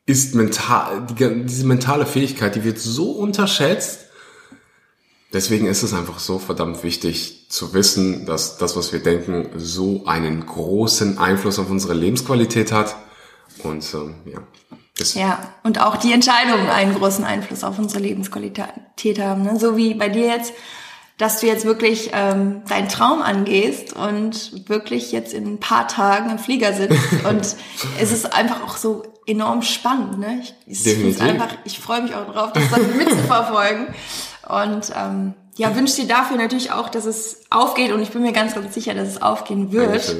ist 0.06 0.34
mental, 0.34 1.06
die, 1.06 1.44
diese 1.44 1.66
mentale 1.66 2.06
Fähigkeit, 2.06 2.54
die 2.54 2.64
wird 2.64 2.78
so 2.78 3.12
unterschätzt. 3.12 4.06
Deswegen 5.32 5.66
ist 5.66 5.82
es 5.82 5.94
einfach 5.94 6.18
so 6.18 6.38
verdammt 6.38 6.82
wichtig 6.82 7.46
zu 7.48 7.72
wissen, 7.72 8.26
dass 8.26 8.58
das, 8.58 8.76
was 8.76 8.92
wir 8.92 9.02
denken, 9.02 9.48
so 9.56 10.04
einen 10.06 10.44
großen 10.44 11.18
Einfluss 11.18 11.58
auf 11.58 11.70
unsere 11.70 11.94
Lebensqualität 11.94 12.72
hat. 12.72 12.96
Und 13.62 13.84
ähm, 13.94 14.14
ja. 14.26 14.40
Ja, 15.14 15.54
und 15.62 15.80
auch 15.80 15.96
die 15.96 16.12
Entscheidungen 16.12 16.68
einen 16.68 16.94
großen 16.94 17.24
Einfluss 17.24 17.64
auf 17.64 17.78
unsere 17.78 18.02
Lebensqualität 18.02 19.18
haben. 19.18 19.42
Ne? 19.42 19.58
So 19.58 19.76
wie 19.76 19.94
bei 19.94 20.10
dir 20.10 20.26
jetzt, 20.26 20.52
dass 21.16 21.40
du 21.40 21.46
jetzt 21.46 21.64
wirklich 21.64 22.10
ähm, 22.12 22.62
deinen 22.68 22.88
Traum 22.88 23.22
angehst 23.22 23.94
und 23.94 24.68
wirklich 24.68 25.10
jetzt 25.10 25.32
in 25.32 25.46
ein 25.46 25.60
paar 25.60 25.88
Tagen 25.88 26.30
im 26.30 26.38
Flieger 26.38 26.74
sitzt. 26.74 26.98
und 27.28 27.56
es 28.00 28.12
ist 28.12 28.34
einfach 28.34 28.62
auch 28.62 28.76
so 28.76 29.02
enorm 29.26 29.62
spannend. 29.62 30.18
Ne? 30.18 30.42
Ich, 30.66 30.86
ich, 30.86 31.20
einfach, 31.20 31.48
ich 31.64 31.78
freue 31.78 32.02
mich 32.02 32.14
auch 32.14 32.32
drauf, 32.32 32.52
das 32.52 32.70
dann 32.70 32.96
mitzuverfolgen. 32.96 33.94
Und 34.48 34.92
ähm, 34.96 35.34
ja, 35.56 35.74
wünsche 35.76 36.02
dir 36.02 36.08
dafür 36.08 36.36
natürlich 36.36 36.72
auch, 36.72 36.88
dass 36.88 37.04
es 37.04 37.42
aufgeht 37.50 37.92
und 37.92 38.02
ich 38.02 38.10
bin 38.10 38.22
mir 38.22 38.32
ganz, 38.32 38.54
ganz 38.54 38.74
sicher, 38.74 38.94
dass 38.94 39.08
es 39.08 39.22
aufgehen 39.22 39.70
wird. 39.72 40.16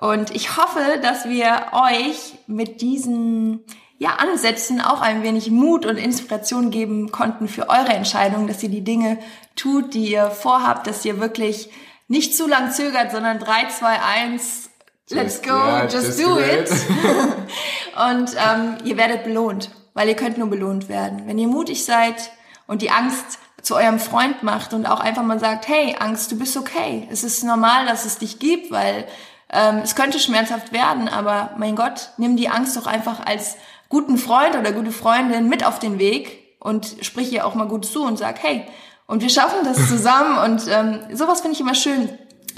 Und 0.00 0.34
ich 0.34 0.56
hoffe, 0.56 0.80
dass 1.02 1.28
wir 1.28 1.66
euch 1.72 2.34
mit 2.46 2.80
diesen 2.80 3.64
ja, 3.98 4.16
Ansätzen 4.16 4.80
auch 4.80 5.00
ein 5.00 5.22
wenig 5.22 5.50
Mut 5.50 5.86
und 5.86 5.96
Inspiration 5.96 6.70
geben 6.70 7.10
konnten 7.12 7.48
für 7.48 7.68
eure 7.68 7.92
Entscheidung, 7.92 8.46
dass 8.46 8.62
ihr 8.62 8.68
die 8.68 8.84
Dinge 8.84 9.18
tut, 9.56 9.94
die 9.94 10.10
ihr 10.10 10.30
vorhabt, 10.30 10.86
dass 10.86 11.04
ihr 11.04 11.20
wirklich 11.20 11.70
nicht 12.08 12.36
zu 12.36 12.46
lang 12.46 12.70
zögert, 12.72 13.12
sondern 13.12 13.38
3, 13.38 13.68
2, 13.68 14.00
1 14.02 14.70
Let's 15.10 15.42
go, 15.42 15.50
yeah, 15.50 15.82
just, 15.84 16.06
just, 16.06 16.20
do, 16.20 16.38
it. 16.38 16.70
it. 16.70 16.70
und 18.10 18.30
ähm, 18.38 18.76
ihr 18.84 18.96
werdet 18.96 19.24
belohnt, 19.24 19.70
weil 19.92 20.08
ihr 20.08 20.16
könnt 20.16 20.38
nur 20.38 20.48
belohnt 20.48 20.88
werden. 20.88 21.26
Wenn 21.26 21.38
ihr 21.38 21.48
mutig 21.48 21.84
seid 21.84 22.30
und 22.66 22.80
die 22.80 22.90
Angst 22.90 23.38
zu 23.60 23.76
eurem 23.76 23.98
Freund 23.98 24.42
macht 24.42 24.72
und 24.72 24.86
auch 24.86 25.00
einfach 25.00 25.22
mal 25.22 25.38
sagt, 25.38 25.68
hey, 25.68 25.96
Angst, 25.98 26.32
du 26.32 26.38
bist 26.38 26.56
okay. 26.56 27.06
Es 27.10 27.22
ist 27.22 27.44
normal, 27.44 27.86
dass 27.86 28.06
es 28.06 28.18
dich 28.18 28.38
gibt, 28.38 28.70
weil 28.70 29.06
ähm, 29.52 29.80
es 29.84 29.94
könnte 29.94 30.18
schmerzhaft 30.18 30.72
werden, 30.72 31.08
aber 31.08 31.50
mein 31.58 31.76
Gott, 31.76 32.10
nimm 32.16 32.36
die 32.36 32.48
Angst 32.48 32.76
doch 32.76 32.86
einfach 32.86 33.24
als 33.24 33.56
guten 33.90 34.16
Freund 34.16 34.56
oder 34.56 34.72
gute 34.72 34.90
Freundin 34.90 35.48
mit 35.48 35.66
auf 35.66 35.78
den 35.78 35.98
Weg 35.98 36.56
und 36.60 36.96
sprich 37.02 37.30
ihr 37.30 37.46
auch 37.46 37.54
mal 37.54 37.68
gut 37.68 37.84
zu 37.84 38.04
und 38.04 38.18
sag, 38.18 38.42
hey, 38.42 38.66
und 39.06 39.20
wir 39.20 39.28
schaffen 39.28 39.64
das 39.64 39.88
zusammen 39.88 40.38
und 40.38 40.66
ähm, 40.68 41.00
sowas 41.14 41.42
finde 41.42 41.54
ich 41.54 41.60
immer 41.60 41.74
schön, 41.74 42.08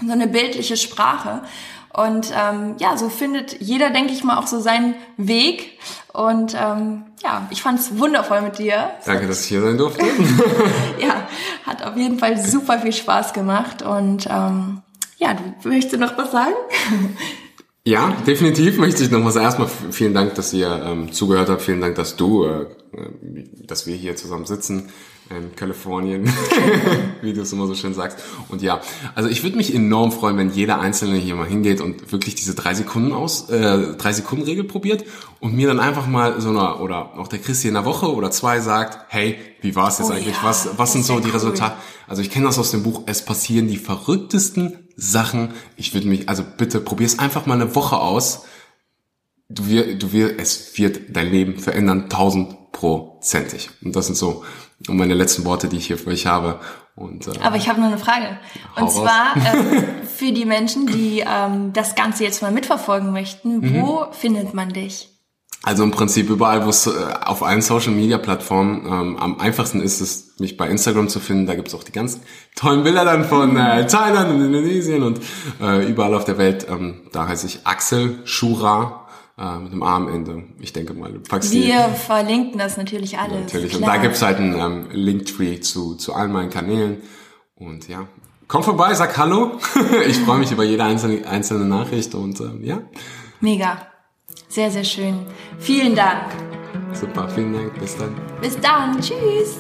so 0.05 0.13
eine 0.13 0.29
bildliche 0.29 0.77
Sprache. 0.77 1.43
Und 1.97 2.31
ähm, 2.37 2.75
ja, 2.79 2.99
so 2.99 3.09
findet 3.09 3.59
jeder, 3.63 3.89
denke 3.89 4.13
ich 4.13 4.23
mal, 4.23 4.37
auch 4.37 4.47
so 4.47 4.61
seinen 4.61 4.95
Weg. 5.17 5.79
Und 6.13 6.55
ähm, 6.55 7.05
ja, 7.23 7.49
ich 7.49 7.63
fand 7.63 7.81
es 7.81 7.99
wundervoll 7.99 8.43
mit 8.43 8.59
dir. 8.59 8.91
Danke, 9.07 9.27
dass 9.27 9.43
ich 9.43 9.49
hier 9.49 9.63
sein 9.63 9.79
durfte. 9.79 10.05
ja, 11.01 11.27
hat 11.65 11.83
auf 11.83 11.97
jeden 11.97 12.19
Fall 12.19 12.37
super 12.37 12.81
viel 12.81 12.93
Spaß 12.93 13.33
gemacht. 13.33 13.81
Und 13.81 14.27
ähm, 14.31 14.83
ja, 15.17 15.35
du 15.63 15.69
möchtest 15.71 15.99
noch 15.99 16.19
was 16.19 16.33
sagen? 16.33 16.55
Ja, 17.85 18.15
definitiv 18.27 18.77
möchte 18.77 19.03
ich 19.03 19.11
nochmal 19.11 19.33
sagen. 19.33 19.47
Erstmal 19.47 19.69
vielen 19.91 20.13
Dank, 20.13 20.35
dass 20.35 20.53
ihr 20.53 20.69
ähm, 20.85 21.13
zugehört 21.13 21.49
habt. 21.49 21.63
Vielen 21.63 21.81
Dank, 21.81 21.95
dass 21.95 22.17
du, 22.17 22.45
äh, 22.45 22.63
äh 22.93 23.45
dass 23.67 23.87
wir 23.87 23.97
hier 23.97 24.17
zusammen 24.17 24.45
sitzen 24.45 24.91
in 25.31 25.57
Kalifornien, 25.57 26.31
wie 27.23 27.33
du 27.33 27.43
es 27.43 27.53
immer 27.53 27.67
so 27.67 27.75
schön 27.75 27.95
sagst. 27.95 28.19
Und 28.49 28.63
ja, 28.63 28.81
also 29.15 29.29
ich 29.29 29.43
würde 29.43 29.57
mich 29.57 29.75
enorm 29.75 30.13
freuen, 30.13 30.37
wenn 30.37 30.51
jeder 30.51 30.81
Einzelne 30.81 31.17
hier 31.17 31.35
mal 31.35 31.47
hingeht 31.47 31.81
und 31.81 32.13
wirklich 32.13 32.37
diese 32.37 32.55
drei 32.55 32.75
Sekunden 32.75 33.13
aus, 33.13 33.51
äh, 33.51 33.97
drei 33.97 34.13
Sekunden 34.13 34.45
Regel 34.45 34.65
probiert 34.65 35.05
und 35.41 35.55
mir 35.55 35.67
dann 35.67 35.81
einfach 35.81 36.07
mal 36.07 36.41
so 36.41 36.51
einer, 36.51 36.81
oder 36.81 37.19
auch 37.19 37.29
der 37.29 37.41
Christi 37.41 37.69
in 37.69 37.77
einer 37.77 37.85
Woche 37.85 38.13
oder 38.15 38.31
zwei 38.31 38.61
sagt, 38.61 39.07
hey, 39.09 39.37
wie 39.61 39.75
war 39.75 39.89
es 39.89 39.99
jetzt 39.99 40.11
oh 40.11 40.13
eigentlich? 40.13 40.37
Ja, 40.37 40.45
was, 40.45 40.71
was 40.77 40.93
sind 40.93 41.05
so 41.05 41.19
die 41.19 41.27
cool. 41.29 41.35
Resultate? 41.35 41.75
Also 42.07 42.23
ich 42.23 42.31
kenne 42.31 42.47
das 42.47 42.59
aus 42.59 42.71
dem 42.71 42.83
Buch, 42.83 43.03
es 43.07 43.25
passieren 43.25 43.67
die 43.67 43.79
verrücktesten 43.79 44.89
Sachen. 44.97 45.51
Ich 45.77 45.93
würde 45.93 46.07
mich, 46.07 46.29
also 46.29 46.45
bitte 46.57 46.81
probier's 46.81 47.19
einfach 47.19 47.47
mal 47.47 47.55
eine 47.55 47.75
Woche 47.75 47.99
aus. 47.99 48.45
Du 49.49 49.69
wirst, 49.69 50.03
du 50.03 50.13
wirst, 50.13 50.35
es 50.39 50.79
wird 50.79 51.17
dein 51.17 51.31
Leben 51.31 51.59
verändern, 51.59 52.09
tausendprozentig. 52.09 53.71
Und 53.83 53.95
das 53.97 54.07
sind 54.07 54.17
so 54.17 54.45
und 54.89 54.97
meine 54.97 55.15
letzten 55.15 55.45
Worte, 55.45 55.69
die 55.69 55.77
ich 55.77 55.87
hier 55.87 55.99
für 55.99 56.11
euch 56.11 56.27
habe. 56.27 56.61
Und, 56.95 57.27
äh, 57.27 57.39
Aber 57.43 57.57
ich 57.57 57.69
habe 57.69 57.81
nur 57.81 57.89
eine 57.89 57.99
Frage. 57.99 58.39
Und 58.77 58.91
zwar 58.91 59.37
äh, 59.37 59.83
für 60.07 60.33
die 60.33 60.45
Menschen, 60.45 60.87
die 60.87 61.25
ähm, 61.27 61.73
das 61.73 61.95
Ganze 61.95 62.25
jetzt 62.25 62.43
mal 62.43 62.53
mitverfolgen 62.53 63.13
möchten, 63.13 63.61
mhm. 63.61 63.83
wo 63.83 64.07
findet 64.13 64.55
man 64.55 64.71
dich? 64.71 65.11
Also 65.63 65.83
im 65.83 65.91
Prinzip 65.91 66.31
überall, 66.31 66.65
wo 66.65 66.71
es 66.71 66.87
äh, 66.87 66.91
auf 67.25 67.43
allen 67.43 67.61
Social 67.61 67.93
Media 67.93 68.19
Plattformen 68.19 68.87
ähm, 68.87 69.17
am 69.17 69.41
einfachsten 69.41 69.81
ist, 69.81 70.01
es 70.01 70.35
mich 70.39 70.57
bei 70.57 70.69
Instagram 70.69 71.09
zu 71.09 71.19
finden. 71.19 71.47
Da 71.47 71.55
gibt's 71.55 71.75
auch 71.75 71.83
die 71.83 71.93
ganz 71.93 72.21
tollen 72.55 72.85
Bilder 72.85 73.05
dann 73.05 73.25
von 73.25 73.57
äh, 73.57 73.87
Thailand 73.87 74.31
und 74.31 74.45
Indonesien 74.45 75.03
und 75.03 75.21
äh, 75.61 75.85
überall 75.87 76.15
auf 76.15 76.25
der 76.25 76.39
Welt. 76.39 76.67
Ähm, 76.71 77.09
da 77.13 77.27
heiße 77.27 77.47
ich 77.47 77.67
Axel 77.67 78.21
Shura 78.25 79.06
äh, 79.39 79.59
mit 79.59 79.73
dem 79.73 79.83
A 79.83 79.97
am 79.97 80.09
Ende. 80.09 80.45
Ich 80.61 80.73
denke 80.73 80.95
mal, 80.95 81.13
du 81.13 81.21
packst 81.21 81.53
Wir 81.53 81.89
die, 81.89 81.95
verlinken 81.95 82.59
das 82.59 82.77
natürlich 82.77 83.19
alles. 83.19 83.41
Natürlich. 83.41 83.71
Klar. 83.71 83.81
Und 83.81 83.87
da 83.87 84.03
gibt's 84.03 84.23
halt 84.23 84.39
einen 84.39 84.59
ähm, 84.59 84.89
Linktree 84.93 85.61
zu, 85.61 85.95
zu 85.95 86.15
allen 86.15 86.33
meinen 86.33 86.51
Kanälen. 86.51 87.03
Und 87.55 87.89
ja, 87.89 88.07
komm 88.49 88.63
vorbei, 88.63 88.95
sag 88.95 89.17
Hallo. 89.17 89.59
ich 90.07 90.19
freue 90.19 90.39
mich 90.39 90.53
über 90.53 90.65
jede 90.65 90.85
einzelne, 90.85 91.27
einzelne 91.27 91.65
Nachricht 91.65 92.15
und 92.15 92.41
ähm, 92.41 92.65
ja. 92.65 92.83
Mega. 93.41 93.87
Sehr, 94.49 94.71
sehr 94.71 94.85
schön. 94.85 95.19
Vielen 95.59 95.95
Dank. 95.95 96.33
Super, 96.93 97.29
vielen 97.29 97.53
Dank. 97.53 97.79
Bis 97.79 97.97
dann. 97.97 98.15
Bis 98.41 98.59
dann. 98.61 99.01
Tschüss. 99.01 99.57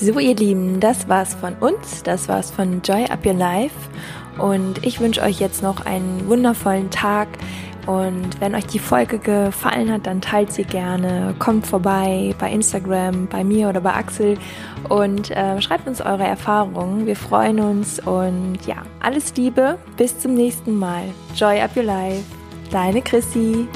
So, 0.00 0.18
ihr 0.18 0.36
Lieben, 0.36 0.78
das 0.78 1.08
war's 1.08 1.34
von 1.34 1.54
uns. 1.54 2.02
Das 2.04 2.28
war's 2.28 2.50
von 2.50 2.82
Joy 2.82 3.04
Up 3.06 3.26
Your 3.26 3.34
Life. 3.34 3.74
Und 4.38 4.84
ich 4.86 5.00
wünsche 5.00 5.22
euch 5.22 5.40
jetzt 5.40 5.62
noch 5.62 5.84
einen 5.84 6.28
wundervollen 6.28 6.90
Tag. 6.90 7.28
Und 7.86 8.38
wenn 8.40 8.54
euch 8.54 8.66
die 8.66 8.78
Folge 8.78 9.18
gefallen 9.18 9.90
hat, 9.90 10.06
dann 10.06 10.20
teilt 10.20 10.52
sie 10.52 10.64
gerne. 10.64 11.34
Kommt 11.38 11.66
vorbei 11.66 12.34
bei 12.38 12.50
Instagram, 12.50 13.28
bei 13.28 13.42
mir 13.44 13.70
oder 13.70 13.80
bei 13.80 13.94
Axel 13.94 14.36
und 14.90 15.30
äh, 15.30 15.60
schreibt 15.62 15.88
uns 15.88 16.02
eure 16.02 16.26
Erfahrungen. 16.26 17.06
Wir 17.06 17.16
freuen 17.16 17.60
uns 17.60 17.98
und 17.98 18.58
ja, 18.66 18.82
alles 19.00 19.34
Liebe. 19.36 19.78
Bis 19.96 20.18
zum 20.18 20.34
nächsten 20.34 20.78
Mal. 20.78 21.04
Joy 21.34 21.60
up 21.62 21.74
your 21.76 21.84
life. 21.84 22.24
Deine 22.70 23.00
Chrissy. 23.00 23.66